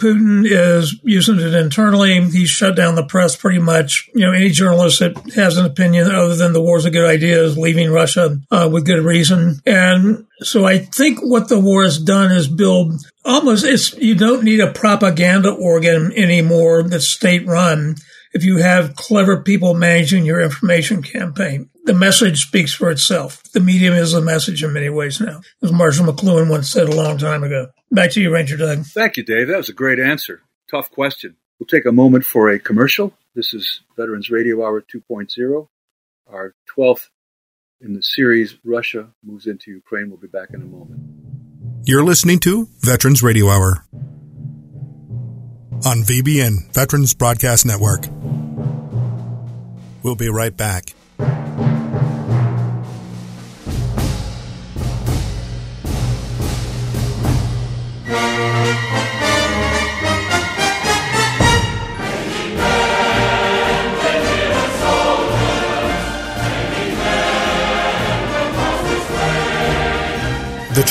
Putin 0.00 0.44
is 0.44 0.98
using 1.04 1.38
it 1.38 1.54
internally. 1.54 2.20
He's 2.30 2.50
shut 2.50 2.74
down 2.74 2.96
the 2.96 3.06
press 3.06 3.36
pretty 3.36 3.60
much. 3.60 4.08
You 4.14 4.26
know, 4.26 4.32
any 4.32 4.50
journalist 4.50 5.00
that 5.00 5.16
has 5.34 5.56
an 5.56 5.66
opinion 5.66 6.10
other 6.10 6.34
than 6.34 6.52
the 6.52 6.62
war's 6.62 6.84
a 6.84 6.90
good 6.90 7.08
idea 7.08 7.40
is 7.42 7.56
leaving 7.56 7.92
Russia 7.92 8.38
uh, 8.50 8.68
with 8.70 8.86
good 8.86 9.04
reason. 9.04 9.60
And 9.64 10.26
so 10.40 10.66
I 10.66 10.78
think 10.78 11.20
what 11.20 11.48
the 11.48 11.60
war 11.60 11.84
has 11.84 11.98
done 11.98 12.32
is 12.32 12.48
build 12.48 12.94
almost 13.24 13.64
it's 13.64 13.96
you 13.96 14.14
don't 14.14 14.44
need 14.44 14.60
a 14.60 14.72
propaganda 14.72 15.50
organ 15.50 16.12
anymore 16.12 16.82
that's 16.82 17.08
state 17.08 17.46
run 17.46 17.94
if 18.32 18.44
you 18.44 18.58
have 18.58 18.96
clever 18.96 19.42
people 19.42 19.74
managing 19.74 20.26
your 20.26 20.40
information 20.40 21.02
campaign. 21.02 21.70
The 21.84 21.92
message 21.92 22.40
speaks 22.40 22.72
for 22.72 22.90
itself. 22.90 23.42
The 23.52 23.60
medium 23.60 23.92
is 23.92 24.12
the 24.12 24.22
message 24.22 24.64
in 24.64 24.72
many 24.72 24.88
ways 24.88 25.20
now, 25.20 25.42
as 25.62 25.70
Marshall 25.70 26.06
McLuhan 26.06 26.48
once 26.48 26.70
said 26.70 26.88
a 26.88 26.96
long 26.96 27.18
time 27.18 27.44
ago. 27.44 27.68
Back 27.90 28.12
to 28.12 28.22
you, 28.22 28.32
Ranger 28.32 28.56
Doug. 28.56 28.86
Thank 28.86 29.18
you, 29.18 29.22
Dave. 29.22 29.48
That 29.48 29.58
was 29.58 29.68
a 29.68 29.74
great 29.74 29.98
answer. 29.98 30.40
Tough 30.70 30.90
question. 30.90 31.36
We'll 31.60 31.66
take 31.66 31.84
a 31.84 31.92
moment 31.92 32.24
for 32.24 32.48
a 32.48 32.58
commercial. 32.58 33.12
This 33.34 33.52
is 33.52 33.82
Veterans 33.98 34.30
Radio 34.30 34.64
Hour 34.64 34.80
2.0, 34.80 35.68
our 36.26 36.54
12th 36.74 37.10
in 37.82 37.92
the 37.92 38.02
series 38.02 38.56
Russia 38.64 39.10
Moves 39.22 39.46
into 39.46 39.70
Ukraine. 39.70 40.08
We'll 40.08 40.18
be 40.18 40.26
back 40.26 40.50
in 40.54 40.62
a 40.62 40.64
moment. 40.64 41.02
You're 41.84 42.02
listening 42.02 42.38
to 42.40 42.66
Veterans 42.80 43.22
Radio 43.22 43.50
Hour 43.50 43.84
on 45.84 46.02
VBN, 46.02 46.72
Veterans 46.72 47.12
Broadcast 47.12 47.66
Network. 47.66 48.06
We'll 50.02 50.16
be 50.16 50.30
right 50.30 50.56
back. 50.56 50.94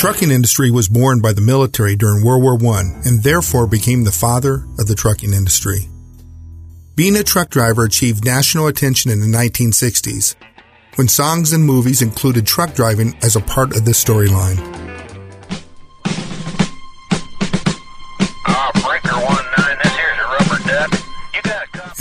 Trucking 0.04 0.30
industry 0.30 0.70
was 0.70 0.86
born 0.86 1.22
by 1.22 1.32
the 1.32 1.40
military 1.40 1.96
during 1.96 2.22
World 2.22 2.42
War 2.42 2.76
I 2.76 2.82
and 3.06 3.22
therefore 3.22 3.66
became 3.66 4.04
the 4.04 4.12
father 4.12 4.66
of 4.78 4.86
the 4.86 4.94
trucking 4.94 5.32
industry. 5.32 5.88
Being 6.94 7.16
a 7.16 7.22
truck 7.22 7.48
driver 7.48 7.84
achieved 7.84 8.22
national 8.22 8.66
attention 8.66 9.10
in 9.10 9.20
the 9.20 9.26
1960s 9.26 10.34
when 10.96 11.08
songs 11.08 11.54
and 11.54 11.64
movies 11.64 12.02
included 12.02 12.46
truck 12.46 12.74
driving 12.74 13.16
as 13.22 13.34
a 13.34 13.40
part 13.40 13.74
of 13.74 13.86
the 13.86 13.92
storyline. 13.92 14.93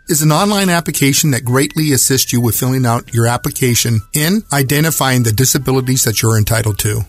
is 0.09 0.21
an 0.21 0.33
online 0.33 0.69
application 0.69 1.31
that 1.31 1.45
greatly 1.45 1.93
assists 1.93 2.33
you 2.33 2.41
with 2.41 2.59
filling 2.59 2.85
out 2.85 3.13
your 3.13 3.25
application 3.25 4.01
and 4.17 4.43
identifying 4.51 5.23
the 5.23 5.31
disabilities 5.31 6.03
that 6.03 6.21
you're 6.21 6.37
entitled 6.37 6.77
to. 6.79 7.03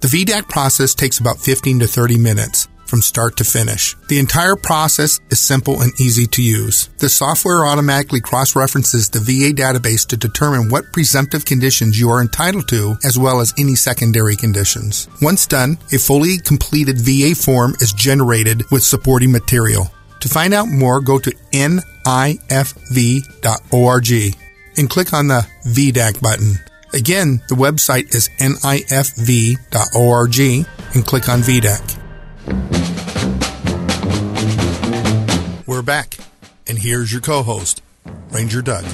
The 0.00 0.08
VDAC 0.08 0.48
process 0.48 0.94
takes 0.94 1.18
about 1.18 1.36
15 1.36 1.80
to 1.80 1.86
30 1.86 2.16
minutes 2.16 2.66
from 2.90 3.00
start 3.00 3.36
to 3.36 3.44
finish. 3.44 3.94
The 4.08 4.18
entire 4.18 4.56
process 4.56 5.20
is 5.30 5.38
simple 5.38 5.80
and 5.80 5.92
easy 6.00 6.26
to 6.26 6.42
use. 6.42 6.88
The 6.98 7.08
software 7.08 7.64
automatically 7.64 8.20
cross-references 8.20 9.08
the 9.08 9.20
VA 9.20 9.54
database 9.54 10.04
to 10.08 10.16
determine 10.16 10.68
what 10.68 10.92
presumptive 10.92 11.44
conditions 11.44 11.98
you 11.98 12.10
are 12.10 12.20
entitled 12.20 12.68
to, 12.68 12.96
as 13.04 13.16
well 13.16 13.40
as 13.40 13.54
any 13.56 13.76
secondary 13.76 14.34
conditions. 14.34 15.08
Once 15.22 15.46
done, 15.46 15.78
a 15.92 15.98
fully 15.98 16.38
completed 16.38 16.98
VA 16.98 17.34
form 17.34 17.74
is 17.80 17.92
generated 17.92 18.68
with 18.72 18.82
supporting 18.82 19.30
material. 19.30 19.90
To 20.20 20.28
find 20.28 20.52
out 20.52 20.68
more, 20.68 21.00
go 21.00 21.18
to 21.18 21.30
nifv.org 21.52 22.50
and 24.76 24.90
click 24.90 25.12
on 25.12 25.28
the 25.28 25.46
VDAC 25.64 26.20
button. 26.20 26.58
Again, 26.92 27.40
the 27.48 27.54
website 27.54 28.14
is 28.14 28.28
nifv.org 28.40 29.56
and 30.94 31.06
click 31.06 31.28
on 31.28 31.40
VDAC. 31.40 31.99
We're 35.66 35.82
back, 35.82 36.16
and 36.66 36.78
here's 36.78 37.12
your 37.12 37.20
co 37.20 37.42
host, 37.42 37.82
Ranger 38.30 38.62
Doug. 38.62 38.84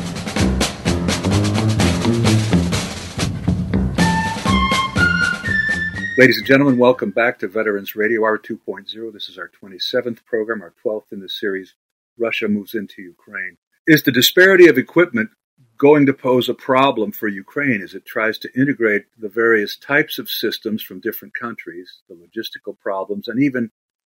Ladies 6.18 6.38
and 6.38 6.47
gentlemen, 6.47 6.78
welcome 6.78 7.11
back 7.11 7.38
to 7.40 7.49
Veterans 7.49 7.94
Radio 7.94 8.24
Hour 8.24 8.38
2.0. 8.38 9.12
This 9.12 9.28
is 9.28 9.36
our 9.36 9.51
27th 9.51 10.24
program, 10.24 10.62
our 10.62 10.72
12th 10.82 11.12
in 11.12 11.20
the 11.20 11.28
series, 11.28 11.74
Russia 12.18 12.49
Moves 12.49 12.74
into 12.74 13.03
Ukraine. 13.03 13.59
Is 13.86 14.03
the 14.03 14.12
disparity 14.12 14.66
of 14.66 14.78
equipment 14.78 15.28
going 15.77 16.07
to 16.07 16.12
pose 16.12 16.49
a 16.49 16.55
problem 16.55 17.12
for 17.12 17.29
Ukraine 17.29 17.83
as 17.83 17.95
it 17.95 18.07
tries 18.07 18.39
to 18.39 18.61
integrate 18.61 19.05
the 19.18 19.29
various 19.29 19.77
types 19.77 20.18
of 20.18 20.31
systems 20.31 20.83
from 20.83 21.01
different 21.01 21.35
countries, 21.35 22.03
the 22.09 22.14
logistical 22.14 22.79
problems, 22.79 23.29
and 23.29 23.43
even 23.43 23.70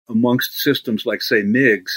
amongst 0.09 0.61
systems 0.61 1.07
like, 1.07 1.23
say, 1.23 1.43
MiGs, 1.43 1.91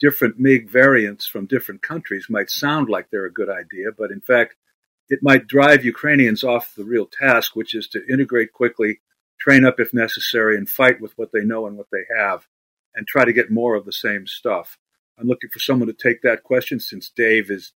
different 0.00 0.38
MiG 0.38 0.68
variants 0.68 1.26
from 1.26 1.46
different 1.46 1.82
countries 1.82 2.26
might 2.28 2.50
sound 2.50 2.88
like 2.88 3.08
they're 3.10 3.26
a 3.26 3.32
good 3.32 3.48
idea, 3.48 3.88
but 3.96 4.10
in 4.10 4.20
fact, 4.20 4.54
it 5.08 5.20
might 5.22 5.46
drive 5.46 5.84
Ukrainians 5.84 6.42
off 6.42 6.74
the 6.74 6.84
real 6.84 7.06
task, 7.06 7.54
which 7.54 7.74
is 7.74 7.88
to 7.88 8.06
integrate 8.10 8.52
quickly, 8.52 9.00
train 9.40 9.64
up 9.64 9.78
if 9.78 9.94
necessary, 9.94 10.56
and 10.56 10.68
fight 10.68 11.00
with 11.00 11.12
what 11.16 11.30
they 11.32 11.44
know 11.44 11.66
and 11.66 11.76
what 11.76 11.86
they 11.92 12.04
have, 12.18 12.46
and 12.94 13.06
try 13.06 13.24
to 13.24 13.32
get 13.32 13.50
more 13.50 13.74
of 13.74 13.84
the 13.84 13.92
same 13.92 14.26
stuff. 14.26 14.78
I'm 15.18 15.28
looking 15.28 15.50
for 15.50 15.60
someone 15.60 15.88
to 15.88 15.94
take 15.94 16.22
that 16.22 16.42
question 16.42 16.80
since 16.80 17.08
Dave 17.08 17.48
has 17.48 17.72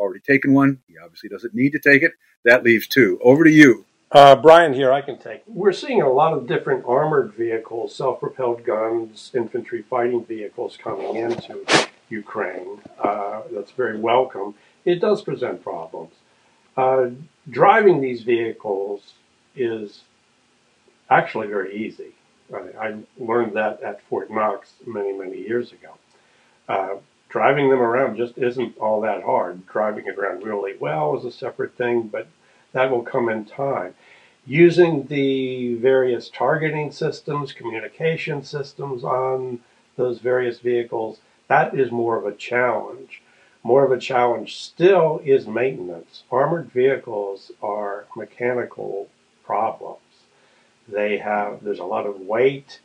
already 0.00 0.20
taken 0.20 0.52
one. 0.52 0.80
He 0.88 0.96
obviously 0.98 1.28
doesn't 1.28 1.54
need 1.54 1.70
to 1.72 1.78
take 1.78 2.02
it. 2.02 2.12
That 2.44 2.64
leaves 2.64 2.88
two. 2.88 3.20
Over 3.22 3.44
to 3.44 3.50
you. 3.50 3.84
Uh, 4.12 4.34
Brian 4.34 4.72
here, 4.72 4.92
I 4.92 5.02
can 5.02 5.18
take. 5.18 5.42
We're 5.46 5.72
seeing 5.72 6.02
a 6.02 6.10
lot 6.10 6.32
of 6.32 6.48
different 6.48 6.84
armored 6.84 7.32
vehicles, 7.34 7.94
self 7.94 8.18
propelled 8.18 8.64
guns, 8.64 9.30
infantry 9.34 9.82
fighting 9.82 10.24
vehicles 10.24 10.76
coming 10.76 11.14
into 11.14 11.64
Ukraine. 12.08 12.80
Uh, 12.98 13.42
that's 13.52 13.70
very 13.70 14.00
welcome. 14.00 14.54
It 14.84 15.00
does 15.00 15.22
present 15.22 15.62
problems. 15.62 16.14
Uh, 16.76 17.10
driving 17.48 18.00
these 18.00 18.22
vehicles 18.22 19.14
is 19.54 20.00
actually 21.08 21.46
very 21.46 21.76
easy. 21.76 22.14
I, 22.52 22.86
I, 22.86 22.94
learned 23.18 23.54
that 23.54 23.80
at 23.82 24.02
Fort 24.08 24.30
Knox 24.30 24.72
many, 24.86 25.12
many 25.12 25.38
years 25.38 25.72
ago. 25.72 27.00
Driving 27.30 27.70
them 27.70 27.80
around 27.80 28.16
just 28.16 28.36
isn't 28.36 28.76
all 28.78 29.00
that 29.02 29.22
hard. 29.22 29.64
Driving 29.68 30.06
it 30.06 30.18
around 30.18 30.42
really 30.42 30.76
well 30.76 31.16
is 31.16 31.24
a 31.24 31.30
separate 31.30 31.76
thing, 31.76 32.08
but 32.08 32.26
that 32.72 32.90
will 32.90 33.02
come 33.02 33.28
in 33.28 33.44
time. 33.44 33.94
Using 34.44 35.06
the 35.06 35.74
various 35.74 36.28
targeting 36.28 36.90
systems, 36.90 37.52
communication 37.52 38.42
systems 38.42 39.04
on 39.04 39.60
those 39.96 40.18
various 40.18 40.58
vehicles, 40.58 41.20
that 41.46 41.72
is 41.72 41.92
more 41.92 42.16
of 42.16 42.26
a 42.26 42.34
challenge. 42.34 43.22
More 43.62 43.84
of 43.84 43.92
a 43.92 44.00
challenge 44.00 44.56
still 44.56 45.20
is 45.24 45.46
maintenance. 45.46 46.24
Armored 46.32 46.72
vehicles 46.72 47.52
are 47.62 48.06
mechanical 48.16 49.08
problems. 49.44 49.98
They 50.88 51.18
have, 51.18 51.62
there's 51.62 51.78
a 51.78 51.84
lot 51.84 52.06
of 52.06 52.20
weight. 52.20 52.80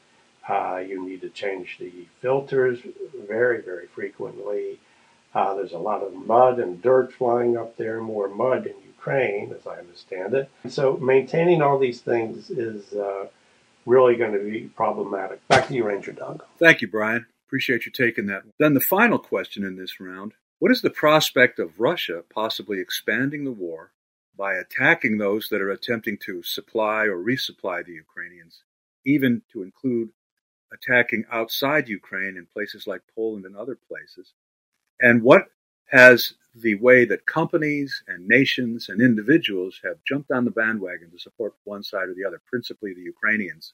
Uh, 0.48 0.78
you 0.78 1.08
need 1.08 1.22
to 1.22 1.30
change 1.30 1.78
the 1.80 1.91
filters 2.22 2.80
very, 3.28 3.62
very 3.62 3.88
frequently. 3.88 4.80
Uh, 5.34 5.54
there's 5.56 5.74
a 5.74 5.78
lot 5.78 6.02
of 6.02 6.14
mud 6.14 6.60
and 6.60 6.82
dirt 6.82 7.12
flying 7.12 7.58
up 7.58 7.76
there, 7.78 8.00
more 8.00 8.30
mud 8.30 8.68
in 8.68 8.76
Ukraine, 8.86 9.54
as 9.58 9.68
I 9.68 9.78
understand 9.78 10.34
it. 10.34 10.50
So 10.70 10.98
maintaining 10.98 11.62
all 11.62 11.78
these 11.78 12.02
things 12.02 12.50
is 12.50 12.93
uh, 12.93 13.28
really 13.86 14.16
going 14.16 14.34
to 14.34 14.39
be 14.39 14.62
problematic. 14.76 15.46
Back 15.48 15.68
to 15.68 15.74
you, 15.74 15.84
Ranger 15.84 16.12
Doug. 16.12 16.43
Thank 16.58 16.82
you, 16.82 16.88
Brian. 16.88 17.26
Appreciate 17.48 17.86
you 17.86 17.91
taking 17.91 18.28
that. 18.28 18.43
Then 18.60 18.74
the 18.74 18.80
final 18.80 19.20
question 19.20 19.64
in 19.64 19.76
this 19.76 20.00
round 20.00 20.34
What 20.60 20.72
is 20.72 20.82
the 20.82 20.89
prospect 20.89 21.60
of 21.60 21.80
Russia 21.80 22.24
possibly 22.34 22.80
expanding 22.80 23.43
the 23.43 23.52
war 23.52 23.91
by 24.38 24.56
attacking 24.56 25.18
those 25.18 25.50
that 25.50 25.62
are 25.62 25.72
attempting 25.72 26.18
to 26.26 26.43
supply 26.43 27.06
or 27.06 27.18
resupply 27.18 27.86
the 27.86 27.93
Ukrainians, 27.93 28.64
even 29.06 29.43
to 29.52 29.64
include 29.64 30.10
attacking 30.76 31.26
outside 31.32 31.88
Ukraine 31.88 32.36
in 32.38 32.48
places 32.54 32.88
like 32.88 33.02
Poland 33.16 33.46
and 33.46 33.56
other 33.56 33.78
places? 33.88 34.34
And 35.02 35.24
what 35.24 35.48
has 35.88 36.34
the 36.56 36.76
way 36.76 37.06
that 37.06 37.26
companies 37.26 38.04
and 38.08 38.28
nations 38.28 38.88
and 38.90 39.02
individuals 39.02 39.80
have 39.84 39.98
jumped 40.08 40.32
on 40.32 40.46
the 40.46 40.52
bandwagon 40.52 41.12
to 41.12 41.20
support 41.20 41.54
one 41.66 41.84
side 41.84 42.08
or 42.08 42.14
the 42.14 42.26
other, 42.26 42.42
principally 42.50 42.94
the 42.94 43.02
Ukrainians. 43.02 43.74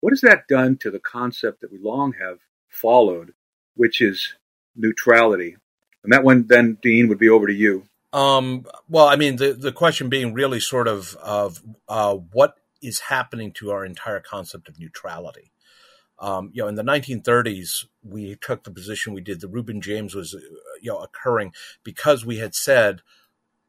What 0.00 0.12
has 0.12 0.20
that 0.20 0.46
done 0.48 0.76
to 0.78 0.90
the 0.90 1.00
concept 1.00 1.60
that 1.60 1.72
we 1.72 1.78
long 1.78 2.12
have 2.20 2.38
followed, 2.68 3.32
which 3.74 4.00
is 4.00 4.34
neutrality? 4.76 5.56
And 6.04 6.12
that 6.12 6.22
one, 6.22 6.46
then, 6.46 6.78
Dean, 6.82 7.08
would 7.08 7.18
be 7.18 7.30
over 7.30 7.46
to 7.46 7.52
you. 7.52 7.84
Um, 8.12 8.66
well, 8.88 9.08
I 9.08 9.16
mean, 9.16 9.36
the, 9.36 9.54
the 9.54 9.72
question 9.72 10.08
being 10.08 10.34
really 10.34 10.60
sort 10.60 10.86
of 10.86 11.16
of 11.16 11.60
uh, 11.88 12.14
what 12.14 12.54
is 12.80 13.00
happening 13.00 13.50
to 13.54 13.72
our 13.72 13.84
entire 13.84 14.20
concept 14.20 14.68
of 14.68 14.78
neutrality. 14.78 15.50
Um, 16.18 16.50
you 16.52 16.62
know, 16.62 16.68
in 16.68 16.76
the 16.76 16.84
1930s, 16.84 17.86
we 18.02 18.36
took 18.36 18.64
the 18.64 18.70
position 18.70 19.14
we 19.14 19.20
did. 19.20 19.40
The 19.40 19.48
Reuben 19.48 19.80
James 19.80 20.14
was, 20.14 20.34
uh, 20.34 20.38
you 20.80 20.92
know, 20.92 20.98
occurring 20.98 21.52
because 21.82 22.24
we 22.24 22.38
had 22.38 22.54
said 22.54 23.02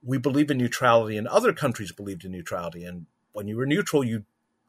we 0.05 0.17
believe 0.19 0.51
in 0.51 0.57
neutrality, 0.57 1.17
and 1.17 1.27
other 1.27 1.51
countries 1.51 1.91
believed 1.91 2.23
in 2.23 2.31
neutrality. 2.31 2.85
And 2.85 3.07
when 3.33 3.47
you 3.47 3.57
were 3.57 3.65
neutral, 3.65 4.03
you 4.03 4.23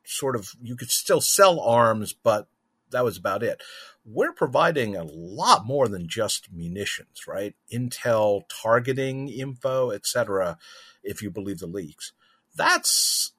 sort 0.05 0.35
of 0.35 0.55
you 0.63 0.77
could 0.77 0.91
still 0.91 1.21
sell 1.21 1.61
arms, 1.61 2.15
but 2.15 2.49
that 2.91 3.05
was 3.05 3.19
about 3.19 3.43
it. 3.43 3.61
We're 4.05 4.33
providing 4.33 4.97
a 4.97 5.05
lot 5.05 5.67
more 5.67 5.89
than 5.89 6.09
just 6.09 6.53
munitions, 6.53 7.27
right? 7.27 7.55
Intel 7.73 8.43
targeting 8.63 9.29
info, 9.29 9.91
etc. 9.91 10.57
If 11.03 11.23
you 11.23 11.31
believe 11.31 11.59
the 11.59 11.67
leaks, 11.67 12.13
that's 12.55 13.33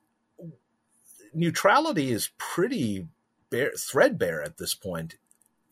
neutrality 1.34 2.12
is 2.12 2.30
pretty 2.38 3.08
bare, 3.50 3.72
threadbare 3.78 4.42
at 4.42 4.58
this 4.58 4.74
point. 4.74 5.16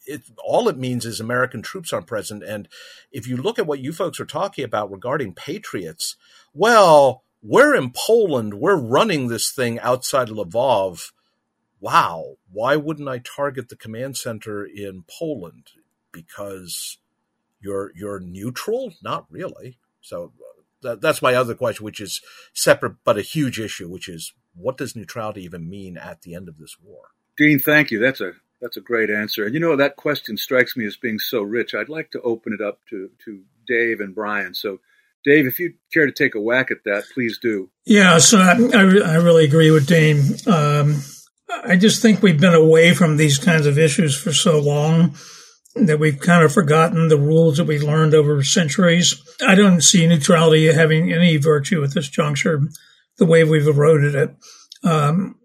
It, 0.08 0.22
all 0.44 0.70
it 0.70 0.78
means 0.78 1.06
is 1.06 1.20
American 1.20 1.62
troops 1.62 1.92
aren't 1.92 2.08
present. 2.08 2.44
And 2.44 2.68
if 3.12 3.28
you 3.28 3.38
look 3.38 3.58
at 3.58 3.66
what 3.66 3.80
you 3.80 3.92
folks 3.92 4.20
are 4.20 4.26
talking 4.26 4.64
about 4.64 4.92
regarding 4.92 5.34
patriots, 5.34 6.16
well, 6.54 7.24
we're 7.42 7.76
in 7.76 7.92
Poland. 7.92 8.56
We're 8.56 8.76
running 8.76 9.28
this 9.28 9.52
thing 9.52 9.80
outside 9.80 10.30
Lvov. 10.30 11.12
Wow. 11.80 12.38
Why 12.52 12.76
wouldn't 12.76 13.10
I 13.10 13.20
target 13.20 13.70
the 13.70 13.76
command 13.76 14.18
center 14.18 14.64
in 14.64 15.04
Poland? 15.08 15.70
Because 16.12 16.98
you're, 17.60 17.92
you're 17.96 18.20
neutral? 18.20 18.94
Not 19.02 19.26
really. 19.30 19.78
So 20.02 20.34
uh, 20.40 20.62
that, 20.82 21.02
that's 21.02 21.22
my 21.22 21.34
other 21.34 21.56
question, 21.56 21.84
which 21.84 22.00
is 22.00 22.22
separate, 22.54 22.98
but 23.04 23.18
a 23.18 23.24
huge 23.24 23.60
issue, 23.60 23.90
which 23.90 24.08
is 24.08 24.34
what 24.56 24.78
does 24.78 24.96
neutrality 24.96 25.44
even 25.44 25.70
mean 25.70 25.98
at 25.98 26.22
the 26.22 26.36
end 26.36 26.48
of 26.48 26.58
this 26.58 26.78
war? 26.82 27.10
Dean, 27.38 27.60
thank 27.60 27.92
you. 27.92 28.00
That's 28.00 28.22
a 28.22 28.34
that's 28.62 28.78
a 28.78 28.82
great 28.82 29.10
answer. 29.10 29.46
And 29.46 29.54
you 29.54 29.60
know 29.60 29.76
that 29.76 29.96
question 29.96 30.38
strikes 30.38 30.76
me 30.78 30.86
as 30.86 30.98
being 30.98 31.20
so 31.20 31.42
rich. 31.42 31.76
I'd 31.76 31.90
like 31.90 32.12
to 32.12 32.22
open 32.22 32.54
it 32.58 32.66
up 32.66 32.80
to 32.90 33.10
to 33.26 33.42
Dave 33.68 34.00
and 34.00 34.16
Brian. 34.16 34.54
So, 34.54 34.80
Dave, 35.24 35.46
if 35.46 35.60
you 35.60 35.74
care 35.94 36.06
to 36.06 36.12
take 36.12 36.36
a 36.36 36.42
whack 36.42 36.72
at 36.72 36.84
that, 36.86 37.06
please 37.14 37.40
do. 37.40 37.70
Yeah. 37.86 38.18
So 38.20 38.40
I, 38.40 38.54
I, 38.74 39.14
I 39.14 39.16
really 39.16 39.46
agree 39.46 39.72
with 39.72 39.88
Dean. 39.88 40.22
Um, 40.48 41.02
I 41.64 41.76
just 41.76 42.02
think 42.02 42.22
we've 42.22 42.40
been 42.40 42.54
away 42.54 42.94
from 42.94 43.18
these 43.18 43.38
kinds 43.38 43.66
of 43.66 43.78
issues 43.78 44.18
for 44.18 44.34
so 44.34 44.60
long 44.60 45.16
that 45.76 46.00
we've 46.00 46.20
kind 46.20 46.44
of 46.44 46.54
forgotten 46.54 47.10
the 47.10 47.20
rules 47.20 47.58
that 47.58 47.66
we 47.66 47.80
learned 47.80 48.14
over 48.14 48.42
centuries. 48.44 49.22
I 49.46 49.56
don't 49.56 49.82
see 49.82 50.08
neutrality 50.08 50.72
having 50.74 51.12
any 51.12 51.38
virtue 51.38 51.84
at 51.84 51.94
this 51.94 52.08
juncture, 52.08 52.62
the 53.18 53.26
way 53.26 53.44
we've 53.44 53.68
eroded 53.68 54.16
it. 54.16 54.36
Um, 54.84 55.36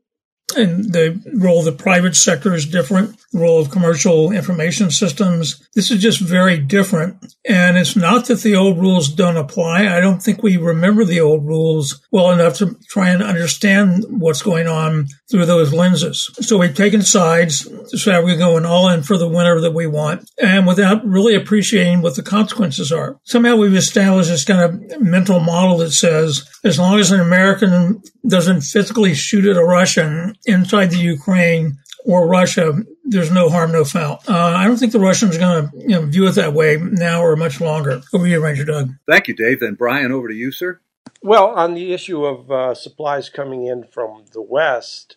and 0.57 0.93
the 0.93 1.21
role 1.35 1.61
of 1.61 1.65
the 1.65 1.73
private 1.73 2.17
sector 2.17 2.55
is 2.55 2.67
different, 2.67 3.17
role 3.33 3.61
of 3.61 3.71
commercial 3.71 4.33
information 4.33 4.91
systems. 4.91 5.69
This 5.75 5.91
is 5.91 6.01
just 6.01 6.21
very 6.21 6.59
different. 6.59 7.35
And 7.49 7.79
it's 7.79 7.97
not 7.97 8.27
that 8.27 8.41
the 8.41 8.55
old 8.55 8.79
rules 8.79 9.09
don't 9.09 9.37
apply. 9.37 9.87
I 9.87 10.01
don't 10.01 10.23
think 10.23 10.43
we 10.43 10.57
remember 10.57 11.05
the 11.05 11.21
old 11.21 11.47
rules 11.47 12.01
well 12.13 12.31
enough 12.31 12.57
to 12.59 12.77
try 12.89 13.11
and 13.11 13.23
understand 13.23 14.05
what's 14.09 14.43
going 14.43 14.67
on 14.67 15.07
through 15.31 15.47
those 15.47 15.73
lenses. 15.73 16.31
So 16.41 16.59
we've 16.59 16.75
taken 16.75 17.03
sides, 17.03 17.69
so 17.87 18.23
we're 18.23 18.37
going 18.37 18.67
all 18.67 18.89
in 18.89 19.03
for 19.03 19.17
the 19.17 19.29
winner 19.29 19.61
that 19.61 19.75
we 19.75 19.87
want, 19.87 20.29
and 20.41 20.67
without 20.67 21.05
really 21.05 21.35
appreciating 21.35 22.03
what 22.03 22.17
the 22.17 22.23
consequences 22.23 22.93
are. 22.93 23.19
Somehow 23.25 23.57
we've 23.57 23.75
established 23.75 24.29
this 24.29 24.45
kind 24.45 24.61
of 24.61 25.01
mental 25.01 25.41
model 25.41 25.79
that 25.79 25.93
says 25.93 26.49
as 26.65 26.79
long 26.79 26.99
as 26.99 27.11
an 27.11 27.21
American 27.21 28.03
doesn't 28.29 28.63
physically 28.63 29.15
shoot 29.15 29.47
at 29.47 29.57
a 29.57 29.65
Russian 29.65 30.35
inside 30.47 30.91
the 30.91 30.99
Ukraine 30.99 31.79
or 32.05 32.27
Russia, 32.27 32.73
there's 33.05 33.31
no 33.31 33.49
harm, 33.49 33.73
no 33.73 33.85
foul. 33.85 34.23
Uh, 34.29 34.37
I 34.37 34.67
don't 34.67 34.77
think 34.77 34.93
the 34.93 35.01
Russians 35.01 35.37
are 35.37 35.41
going 35.41 35.71
to 35.71 35.79
you 35.79 35.89
know, 35.89 36.03
view 36.03 36.27
it 36.27 36.33
that 36.33 36.55
way 36.55 36.77
now 36.77 37.23
or 37.23 37.37
much 37.37 37.61
longer. 37.61 38.03
Over 38.13 38.25
to 38.25 38.31
you, 38.31 38.43
Ranger 38.43 38.65
Doug. 38.65 38.91
Thank 39.09 39.29
you, 39.29 39.35
Dave. 39.35 39.61
Then 39.61 39.75
Brian, 39.75 40.13
over 40.13 40.29
to 40.29 40.35
you, 40.35 40.53
sir. 40.53 40.81
Well, 41.23 41.49
on 41.49 41.75
the 41.75 41.93
issue 41.93 42.25
of 42.25 42.51
uh, 42.51 42.75
supplies 42.75 43.29
coming 43.29 43.67
in 43.67 43.85
from 43.85 44.25
the 44.33 44.41
West, 44.41 45.17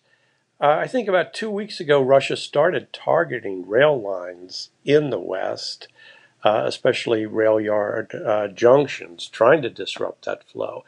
uh, 0.60 0.78
I 0.80 0.86
think 0.86 1.08
about 1.08 1.34
two 1.34 1.50
weeks 1.50 1.80
ago, 1.80 2.02
Russia 2.02 2.36
started 2.36 2.92
targeting 2.92 3.66
rail 3.66 4.00
lines 4.00 4.70
in 4.84 5.10
the 5.10 5.18
West, 5.18 5.88
uh, 6.44 6.62
especially 6.66 7.26
rail 7.26 7.60
yard 7.60 8.14
uh, 8.14 8.48
junctions, 8.48 9.28
trying 9.28 9.62
to 9.62 9.70
disrupt 9.70 10.26
that 10.26 10.48
flow. 10.48 10.84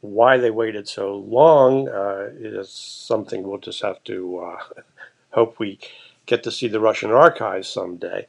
Why 0.00 0.38
they 0.38 0.50
waited 0.50 0.88
so 0.88 1.16
long 1.16 1.88
uh, 1.88 2.30
is 2.38 2.70
something 2.70 3.42
we'll 3.42 3.58
just 3.58 3.82
have 3.82 4.02
to 4.04 4.38
uh, 4.38 4.82
hope 5.30 5.58
we 5.58 5.78
get 6.26 6.42
to 6.44 6.50
see 6.50 6.68
the 6.68 6.80
Russian 6.80 7.10
archives 7.10 7.68
someday. 7.68 8.26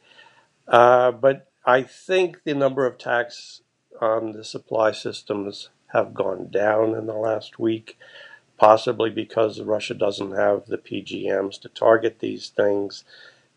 Uh, 0.68 1.12
but 1.12 1.48
I 1.64 1.82
think 1.82 2.42
the 2.44 2.54
number 2.54 2.86
of 2.86 2.94
attacks 2.94 3.62
on 4.00 4.32
the 4.32 4.44
supply 4.44 4.92
systems 4.92 5.70
have 5.92 6.14
gone 6.14 6.48
down 6.50 6.94
in 6.94 7.06
the 7.06 7.14
last 7.14 7.58
week, 7.58 7.98
possibly 8.58 9.10
because 9.10 9.60
Russia 9.60 9.94
doesn't 9.94 10.32
have 10.32 10.66
the 10.66 10.78
PGMs 10.78 11.60
to 11.60 11.68
target 11.68 12.18
these 12.18 12.48
things. 12.48 13.04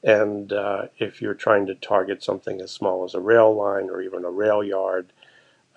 And 0.04 0.54
uh, 0.54 0.88
if 1.00 1.22
you're 1.22 1.34
trying 1.34 1.66
to 1.68 1.76
target 1.76 2.24
something 2.24 2.62
as 2.62 2.72
small 2.72 3.04
as 3.04 3.16
a 3.16 3.20
rail 3.20 3.56
line 3.56 3.90
or 3.90 4.02
even 4.02 4.24
a 4.24 4.30
rail 4.30 4.64
yard, 4.64 5.12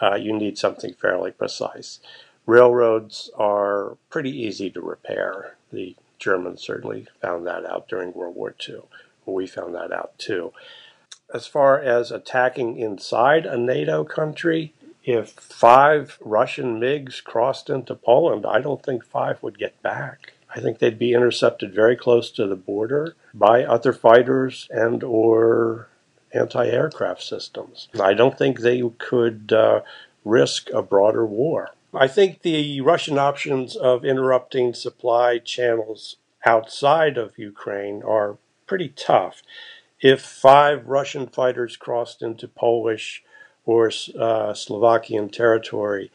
uh, 0.01 0.17
you 0.17 0.33
need 0.33 0.59
something 0.59 0.93
fairly 0.95 1.31
precise. 1.31 2.01
Railroads 2.49 3.31
are 3.37 3.99
pretty 4.09 4.31
easy 4.31 4.71
to 4.71 4.81
repair. 4.81 5.59
The 5.71 5.95
Germans 6.19 6.63
certainly 6.63 7.07
found 7.21 7.47
that 7.47 7.67
out 7.67 7.91
during 7.91 8.15
World 8.15 8.37
War 8.37 8.55
II. 8.67 8.85
We 9.27 9.47
found 9.47 9.75
that 9.75 9.93
out 9.93 10.19
too. 10.19 10.55
As 11.33 11.47
far 11.47 11.79
as 11.79 12.11
attacking 12.11 12.79
inside 12.79 13.45
a 13.45 13.59
NATO 13.59 14.03
country, 14.03 14.73
if 15.05 15.33
five 15.33 16.17
Russian 16.23 16.81
MiGs 16.81 17.23
crossed 17.23 17.69
into 17.69 17.95
Poland, 17.95 18.47
I 18.47 18.63
don't 18.63 18.83
think 18.83 19.05
five 19.05 19.43
would 19.43 19.59
get 19.59 19.83
back. 19.83 20.33
I 20.57 20.61
think 20.61 20.79
they'd 20.79 20.99
be 20.99 21.13
intercepted 21.13 21.75
very 21.75 21.97
close 21.97 22.31
to 22.31 22.47
the 22.47 22.57
border 22.57 23.15
by 23.35 23.63
other 23.63 23.93
fighters 23.93 24.67
and 24.71 25.05
or 25.05 25.89
anti-aircraft 26.33 27.23
systems. 27.23 27.89
I 28.01 28.15
don't 28.15 28.39
think 28.39 28.61
they 28.61 28.83
could 28.97 29.53
uh, 29.53 29.83
risk 30.25 30.71
a 30.71 30.81
broader 30.81 31.27
war. 31.27 31.73
I 31.95 32.07
think 32.07 32.43
the 32.43 32.81
Russian 32.83 33.19
options 33.19 33.75
of 33.75 34.05
interrupting 34.05 34.75
supply 34.75 35.39
channels 35.39 36.17
outside 36.45 37.17
of 37.17 37.39
Ukraine 37.39 38.03
are 38.03 38.37
pretty 38.67 38.91
tough. 38.91 39.43
If 40.01 40.21
five 40.21 40.87
Russian 40.87 41.27
fighters 41.27 41.77
crossed 41.77 42.23
into 42.23 42.47
Polish 42.47 43.25
or 43.65 43.91
uh, 44.19 44.55
Slovakian 44.55 45.31
territory, 45.31 46.11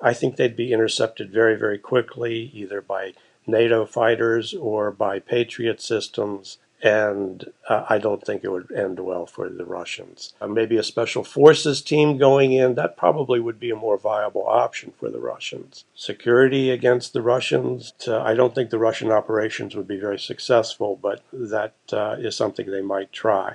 I 0.00 0.12
think 0.12 0.36
they'd 0.36 0.56
be 0.56 0.72
intercepted 0.72 1.30
very, 1.30 1.56
very 1.56 1.78
quickly, 1.78 2.50
either 2.52 2.80
by 2.80 3.14
NATO 3.46 3.86
fighters 3.86 4.52
or 4.52 4.90
by 4.90 5.20
Patriot 5.20 5.80
systems 5.80 6.58
and 6.82 7.52
uh, 7.68 7.84
I 7.88 7.98
don't 7.98 8.24
think 8.24 8.42
it 8.42 8.50
would 8.50 8.72
end 8.72 8.98
well 8.98 9.24
for 9.24 9.48
the 9.48 9.64
Russians. 9.64 10.34
Uh, 10.40 10.48
maybe 10.48 10.76
a 10.76 10.82
special 10.82 11.22
forces 11.22 11.80
team 11.80 12.18
going 12.18 12.52
in, 12.52 12.74
that 12.74 12.96
probably 12.96 13.38
would 13.38 13.60
be 13.60 13.70
a 13.70 13.76
more 13.76 13.96
viable 13.96 14.46
option 14.46 14.92
for 14.98 15.08
the 15.08 15.20
Russians. 15.20 15.84
Security 15.94 16.70
against 16.70 17.12
the 17.12 17.22
Russians, 17.22 17.92
uh, 18.08 18.20
I 18.20 18.34
don't 18.34 18.54
think 18.54 18.70
the 18.70 18.78
Russian 18.78 19.12
operations 19.12 19.76
would 19.76 19.86
be 19.86 19.98
very 19.98 20.18
successful, 20.18 20.98
but 21.00 21.22
that 21.32 21.74
uh, 21.92 22.16
is 22.18 22.36
something 22.36 22.66
they 22.66 22.82
might 22.82 23.12
try. 23.12 23.54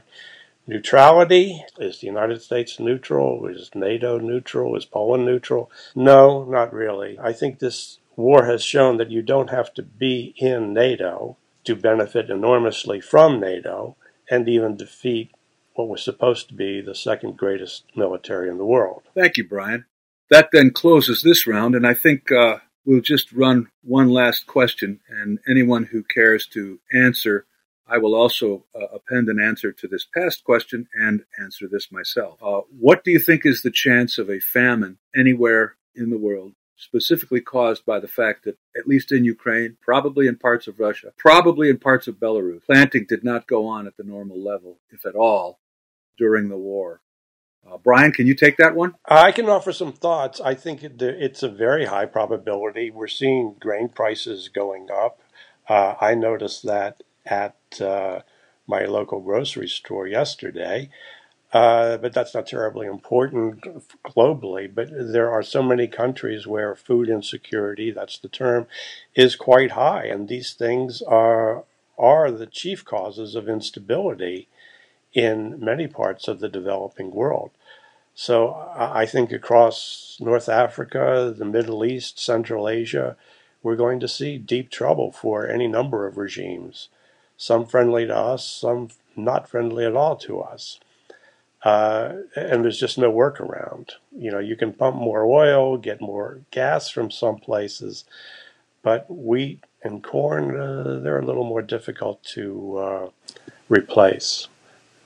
Neutrality? 0.66 1.64
Is 1.80 2.00
the 2.00 2.08
United 2.08 2.42
States 2.42 2.80
neutral? 2.80 3.46
Is 3.48 3.72
NATO 3.74 4.20
neutral? 4.20 4.76
Is 4.76 4.86
Poland 4.86 5.26
neutral? 5.26 5.70
No, 5.96 6.46
not 6.46 6.74
really. 6.74 7.18
I 7.20 7.34
think 7.34 7.60
this 7.60 8.00
war 8.16 8.46
has 8.46 8.64
shown 8.64 8.98
that 8.98 9.12
you 9.12 9.22
don't 9.22 9.50
have 9.50 9.74
to 9.76 9.84
be 9.84 10.34
in 10.38 10.74
NATO 10.74 11.38
to 11.68 11.76
benefit 11.76 12.30
enormously 12.30 13.02
from 13.02 13.42
NATO 13.42 13.98
and 14.30 14.48
even 14.48 14.78
defeat 14.78 15.32
what 15.74 15.90
was 15.90 16.02
supposed 16.02 16.48
to 16.48 16.54
be 16.54 16.80
the 16.80 16.96
second 16.96 17.38
greatest 17.38 17.84
military 17.94 18.50
in 18.50 18.58
the 18.58 18.66
world. 18.66 19.04
Thank 19.14 19.36
you, 19.36 19.46
Brian. 19.46 19.86
That 20.30 20.50
then 20.54 20.72
closes 20.72 21.22
this 21.22 21.46
round, 21.46 21.76
and 21.76 21.86
I 21.86 21.94
think 21.94 22.32
uh, 22.32 22.60
we'll 22.86 23.02
just 23.02 23.34
run 23.34 23.68
one 23.84 24.10
last 24.10 24.48
question, 24.48 25.02
and 25.10 25.40
anyone 25.48 25.84
who 25.84 26.04
cares 26.04 26.48
to 26.48 26.80
answer, 26.94 27.46
I 27.86 27.98
will 27.98 28.16
also 28.16 28.66
uh, 28.74 28.86
append 28.94 29.28
an 29.28 29.40
answer 29.40 29.74
to 29.74 29.88
this 29.90 30.06
past 30.16 30.46
question 30.46 30.88
and 30.94 31.24
answer 31.38 31.68
this 31.70 31.92
myself. 31.92 32.40
Uh, 32.42 32.62
what 32.80 33.04
do 33.04 33.12
you 33.12 33.20
think 33.20 33.46
is 33.46 33.62
the 33.62 33.72
chance 33.72 34.18
of 34.18 34.30
a 34.30 34.40
famine 34.40 35.00
anywhere 35.16 35.76
in 35.96 36.12
the 36.12 36.18
world 36.18 36.54
specifically 36.78 37.42
caused 37.42 37.86
by 37.86 38.00
the 38.00 38.08
fact 38.08 38.46
that, 38.46 38.58
at 38.78 38.88
least 38.88 39.12
in 39.12 39.26
Ukraine, 39.26 39.78
probably 39.82 40.28
in 40.28 40.38
parts 40.38 40.68
of 40.68 40.80
Russia, 40.80 41.12
probably 41.18 41.70
in 41.70 41.80
parts 41.80 42.08
of 42.08 42.16
Belarus, 42.16 42.64
planting 42.66 43.06
did 43.10 43.24
not 43.24 43.48
go 43.48 43.68
on 43.68 43.88
at 43.88 43.98
the 43.98 44.04
normal 44.04 44.40
level, 44.42 44.78
if 44.90 45.06
at 45.06 45.16
all, 45.16 45.60
during 46.18 46.50
the 46.50 46.58
war. 46.58 47.02
Uh, 47.70 47.78
Brian, 47.78 48.14
can 48.14 48.28
you 48.28 48.36
take 48.36 48.58
that 48.58 48.76
one? 48.76 48.96
I 49.06 49.32
can 49.32 49.50
offer 49.50 49.74
some 49.74 49.92
thoughts. 49.92 50.40
I 50.40 50.54
think 50.54 50.84
it's 50.84 51.44
a 51.44 51.50
very 51.50 51.86
high 51.86 52.06
probability. 52.06 52.92
We're 52.92 53.08
seeing 53.08 53.56
grain 53.60 53.90
prices 53.90 54.48
going 54.48 54.88
up. 54.92 55.20
Uh, 55.68 55.96
I 56.00 56.14
noticed 56.16 56.64
that 56.64 57.04
at 57.26 57.58
uh, 57.82 58.22
my 58.68 58.86
local 58.86 59.20
grocery 59.20 59.68
store 59.68 60.08
yesterday. 60.08 60.90
Uh, 61.54 61.96
but 61.98 62.14
that's 62.14 62.34
not 62.34 62.46
terribly 62.46 62.88
important 62.88 63.62
globally. 64.04 64.70
But 64.74 64.90
there 64.92 65.32
are 65.32 65.44
so 65.44 65.64
many 65.64 65.88
countries 65.88 66.46
where 66.46 66.76
food 66.76 67.10
insecurity, 67.10 67.92
that's 67.92 68.18
the 68.20 68.28
term, 68.28 68.68
is 69.16 69.36
quite 69.36 69.72
high. 69.72 70.06
And 70.06 70.28
these 70.28 70.54
things 70.54 71.02
are, 71.02 71.64
are 71.98 72.32
the 72.32 72.48
chief 72.48 72.84
causes 72.84 73.34
of 73.34 73.48
instability 73.48 74.48
in 75.14 75.64
many 75.64 75.88
parts 75.88 76.28
of 76.28 76.40
the 76.40 76.50
developing 76.50 77.12
world. 77.12 77.52
So 78.14 78.56
I 78.76 79.06
think 79.06 79.32
across 79.32 80.18
North 80.20 80.50
Africa, 80.50 81.34
the 81.38 81.46
Middle 81.46 81.86
East, 81.86 82.20
Central 82.20 82.68
Asia, 82.68 83.16
we're 83.62 83.76
going 83.76 84.00
to 84.00 84.08
see 84.08 84.38
deep 84.38 84.70
trouble 84.70 85.12
for 85.12 85.48
any 85.48 85.68
number 85.68 86.08
of 86.08 86.18
regimes, 86.18 86.90
some 87.38 87.66
friendly 87.66 88.08
to 88.08 88.16
us, 88.16 88.46
some 88.48 88.90
not 89.16 89.48
friendly 89.48 89.86
at 89.86 89.96
all 89.96 90.16
to 90.18 90.40
us. 90.42 90.80
Uh, 91.64 92.14
and 92.36 92.64
there's 92.64 92.80
just 92.80 92.98
no 92.98 93.12
workaround. 93.12 93.92
You 94.16 94.32
know, 94.32 94.40
you 94.40 94.56
can 94.56 94.74
pump 94.74 94.96
more 94.96 95.26
oil, 95.26 95.78
get 95.78 96.00
more 96.02 96.42
gas 96.52 96.90
from 96.90 97.12
some 97.12 97.38
places, 97.38 98.06
but 98.84 99.06
wheat 99.10 99.64
and 99.84 100.04
corn, 100.04 100.56
uh, 100.60 101.00
they're 101.02 101.20
a 101.20 101.26
little 101.26 101.44
more 101.44 101.62
difficult 101.62 102.24
to 102.36 102.78
uh, 102.78 103.10
replace. 103.70 104.48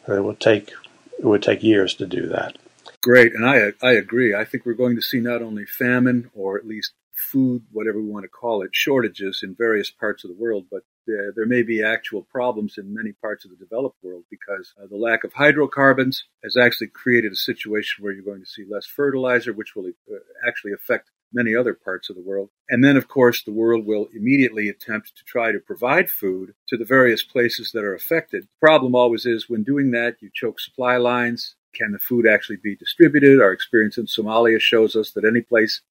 It 0.07 0.23
would 0.23 0.39
take 0.39 0.71
it 1.19 1.25
would 1.25 1.43
take 1.43 1.63
years 1.63 1.93
to 1.95 2.07
do 2.07 2.27
that. 2.27 2.57
Great, 3.01 3.33
and 3.33 3.45
I 3.47 3.71
I 3.81 3.91
agree. 3.93 4.35
I 4.35 4.43
think 4.45 4.65
we're 4.65 4.73
going 4.73 4.95
to 4.95 5.01
see 5.01 5.19
not 5.19 5.41
only 5.41 5.65
famine 5.65 6.29
or 6.35 6.57
at 6.57 6.67
least 6.67 6.93
food, 7.31 7.63
whatever 7.71 7.99
we 7.99 8.09
want 8.09 8.23
to 8.23 8.29
call 8.29 8.61
it, 8.61 8.69
shortages 8.73 9.41
in 9.43 9.55
various 9.55 9.89
parts 9.89 10.23
of 10.23 10.29
the 10.29 10.41
world, 10.41 10.65
but 10.69 10.83
uh, 11.09 11.31
there 11.35 11.45
may 11.45 11.63
be 11.63 11.83
actual 11.83 12.21
problems 12.21 12.77
in 12.77 12.93
many 12.93 13.11
parts 13.11 13.45
of 13.45 13.51
the 13.51 13.57
developed 13.57 13.97
world 14.03 14.23
because 14.29 14.73
uh, 14.81 14.85
the 14.87 14.97
lack 14.97 15.23
of 15.23 15.33
hydrocarbons 15.33 16.25
has 16.43 16.55
actually 16.57 16.87
created 16.87 17.31
a 17.31 17.35
situation 17.35 18.03
where 18.03 18.13
you're 18.13 18.23
going 18.23 18.43
to 18.43 18.49
see 18.49 18.65
less 18.69 18.85
fertilizer, 18.85 19.53
which 19.53 19.75
will 19.75 19.87
uh, 19.87 20.15
actually 20.47 20.73
affect 20.73 21.09
many 21.33 21.55
other 21.55 21.73
parts 21.73 22.09
of 22.09 22.15
the 22.15 22.21
world. 22.21 22.49
And 22.69 22.83
then, 22.83 22.97
of 22.97 23.07
course, 23.07 23.43
the 23.43 23.53
world 23.53 23.85
will 23.85 24.07
immediately 24.13 24.69
attempt 24.69 25.15
to 25.15 25.23
try 25.23 25.51
to 25.51 25.59
provide 25.59 26.09
food 26.09 26.53
to 26.67 26.77
the 26.77 26.85
various 26.85 27.23
places 27.23 27.71
that 27.73 27.83
are 27.83 27.95
affected. 27.95 28.43
The 28.43 28.67
problem 28.67 28.95
always 28.95 29.25
is 29.25 29.49
when 29.49 29.63
doing 29.63 29.91
that, 29.91 30.17
you 30.19 30.29
choke 30.33 30.59
supply 30.59 30.97
lines. 30.97 31.55
Can 31.73 31.93
the 31.93 31.99
food 31.99 32.27
actually 32.27 32.57
be 32.61 32.75
distributed? 32.75 33.39
Our 33.39 33.53
experience 33.53 33.97
in 33.97 34.05
Somalia 34.05 34.59
shows 34.59 34.95
us 34.95 35.11
that 35.11 35.23
any 35.23 35.41
place 35.41 35.81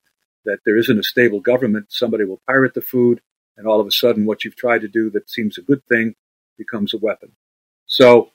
that 0.45 0.59
there 0.64 0.76
isn't 0.76 0.99
a 0.99 1.03
stable 1.03 1.41
government, 1.41 1.86
somebody 1.91 2.24
will 2.24 2.41
pirate 2.47 2.74
the 2.74 2.80
food 2.80 3.20
and 3.57 3.66
all 3.66 3.80
of 3.80 3.86
a 3.86 3.91
sudden 3.91 4.24
what 4.24 4.43
you've 4.43 4.57
tried 4.57 4.80
to 4.80 4.88
do 4.88 5.11
that 5.11 5.28
seems 5.28 5.59
a 5.59 5.62
good 5.62 5.84
thing 5.86 6.14
becomes 6.57 6.95
a 6.95 6.99
weapon. 6.99 7.32
So 7.86 8.30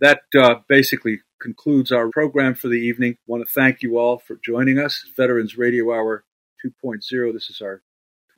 that 0.00 0.22
uh, 0.38 0.60
basically 0.68 1.20
concludes 1.40 1.90
our 1.90 2.08
program 2.08 2.54
for 2.54 2.68
the 2.68 2.74
evening. 2.74 3.14
I 3.14 3.24
want 3.26 3.46
to 3.46 3.52
thank 3.52 3.82
you 3.82 3.98
all 3.98 4.18
for 4.18 4.38
joining 4.44 4.78
us. 4.78 5.04
Veterans 5.16 5.58
Radio 5.58 5.92
Hour 5.92 6.24
2.0. 6.64 7.32
This 7.32 7.50
is 7.50 7.60
our 7.60 7.82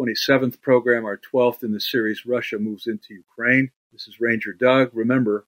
27th 0.01 0.61
program, 0.63 1.05
our 1.05 1.21
12th 1.33 1.63
in 1.63 1.73
the 1.73 1.81
series 1.81 2.25
Russia 2.25 2.59
Moves 2.59 2.87
into 2.87 3.15
Ukraine. 3.15 3.71
This 3.93 4.09
is 4.09 4.21
Ranger 4.21 4.55
Doug. 4.55 4.91
Remember, 4.95 5.45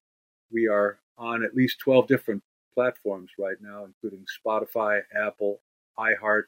we 0.52 0.68
are 0.68 0.98
on 1.16 1.42
at 1.42 1.54
least 1.54 1.78
12 1.80 2.06
different 2.08 2.42
platforms 2.74 3.30
right 3.38 3.56
now, 3.60 3.84
including 3.84 4.26
Spotify, 4.38 5.00
Apple, 5.16 5.60
iHeart, 5.98 6.44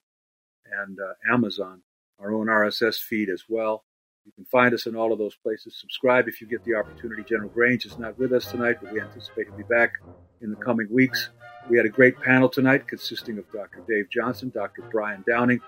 and 0.83 0.99
uh, 1.01 1.33
Amazon, 1.33 1.81
our 2.19 2.33
own 2.33 2.47
RSS 2.47 2.97
feed 2.99 3.29
as 3.29 3.45
well. 3.49 3.85
You 4.25 4.33
can 4.33 4.45
find 4.47 4.75
us 4.75 4.87
in 4.87 4.97
all 4.97 5.13
of 5.13 5.19
those 5.19 5.37
places. 5.37 5.77
Subscribe 5.81 6.27
if 6.27 6.41
you 6.41 6.49
get 6.49 6.65
the 6.65 6.75
opportunity. 6.75 7.23
General 7.23 7.49
Grange 7.51 7.87
is 7.87 7.97
not 7.97 8.19
with 8.19 8.33
us 8.33 8.51
tonight, 8.51 8.79
but 8.83 8.93
we 8.93 9.01
anticipate 9.01 9.47
he'll 9.47 9.57
be 9.57 9.63
back 9.63 9.93
in 10.41 10.51
the 10.51 10.57
coming 10.57 10.89
weeks. 10.91 11.31
We 11.71 11.77
had 11.77 11.87
a 11.87 11.91
great 11.91 12.19
panel 12.21 12.49
tonight 12.49 12.89
consisting 12.89 13.39
of 13.39 13.51
Dr. 13.53 13.85
Dave 13.89 14.11
Johnson, 14.11 14.51
Dr. 14.53 14.83
Brian 14.91 15.25
Downing, 15.29 15.61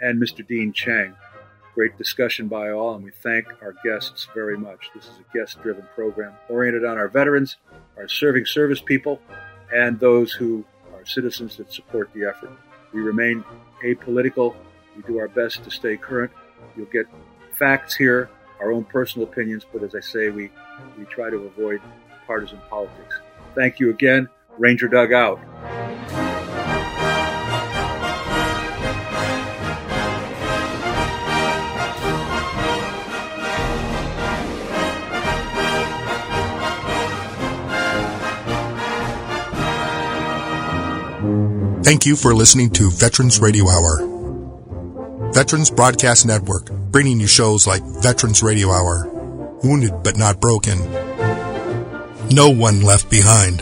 and 0.00 0.22
Mr. 0.22 0.46
Dean 0.46 0.72
Cheng. 0.72 1.14
Great 1.74 1.98
discussion 1.98 2.46
by 2.46 2.70
all, 2.70 2.94
and 2.94 3.02
we 3.02 3.10
thank 3.10 3.46
our 3.60 3.74
guests 3.84 4.28
very 4.32 4.56
much. 4.56 4.90
This 4.94 5.06
is 5.06 5.18
a 5.18 5.36
guest 5.36 5.60
driven 5.60 5.84
program 5.96 6.34
oriented 6.48 6.84
on 6.84 6.96
our 6.98 7.08
veterans, 7.08 7.56
our 7.96 8.06
serving 8.06 8.46
service 8.46 8.80
people, 8.80 9.20
and 9.74 9.98
those 9.98 10.32
who 10.32 10.64
are 10.92 11.04
citizens 11.04 11.56
that 11.56 11.72
support 11.72 12.10
the 12.14 12.28
effort. 12.28 12.52
We 12.92 13.00
remain 13.00 13.44
apolitical. 13.84 14.54
We 14.96 15.02
do 15.02 15.18
our 15.18 15.28
best 15.28 15.64
to 15.64 15.70
stay 15.70 15.96
current. 15.96 16.32
You'll 16.76 16.86
get 16.86 17.06
facts 17.58 17.94
here, 17.94 18.30
our 18.60 18.72
own 18.72 18.84
personal 18.84 19.28
opinions, 19.28 19.64
but 19.72 19.82
as 19.82 19.94
I 19.94 20.00
say, 20.00 20.30
we, 20.30 20.50
we 20.98 21.04
try 21.04 21.30
to 21.30 21.36
avoid 21.36 21.80
partisan 22.26 22.60
politics. 22.68 23.20
Thank 23.54 23.78
you 23.78 23.90
again. 23.90 24.28
Ranger 24.58 24.88
Doug 24.88 25.12
out. 25.12 25.40
Thank 41.84 42.06
you 42.06 42.16
for 42.16 42.32
listening 42.34 42.70
to 42.70 42.90
Veterans 42.90 43.40
Radio 43.40 43.68
Hour. 43.68 45.32
Veterans 45.34 45.70
Broadcast 45.70 46.24
Network, 46.24 46.70
bringing 46.90 47.20
you 47.20 47.26
shows 47.26 47.66
like 47.66 47.82
Veterans 47.82 48.42
Radio 48.42 48.70
Hour, 48.70 49.06
Wounded 49.62 50.02
but 50.02 50.16
Not 50.16 50.40
Broken, 50.40 50.78
No 52.30 52.48
One 52.48 52.80
Left 52.80 53.10
Behind, 53.10 53.60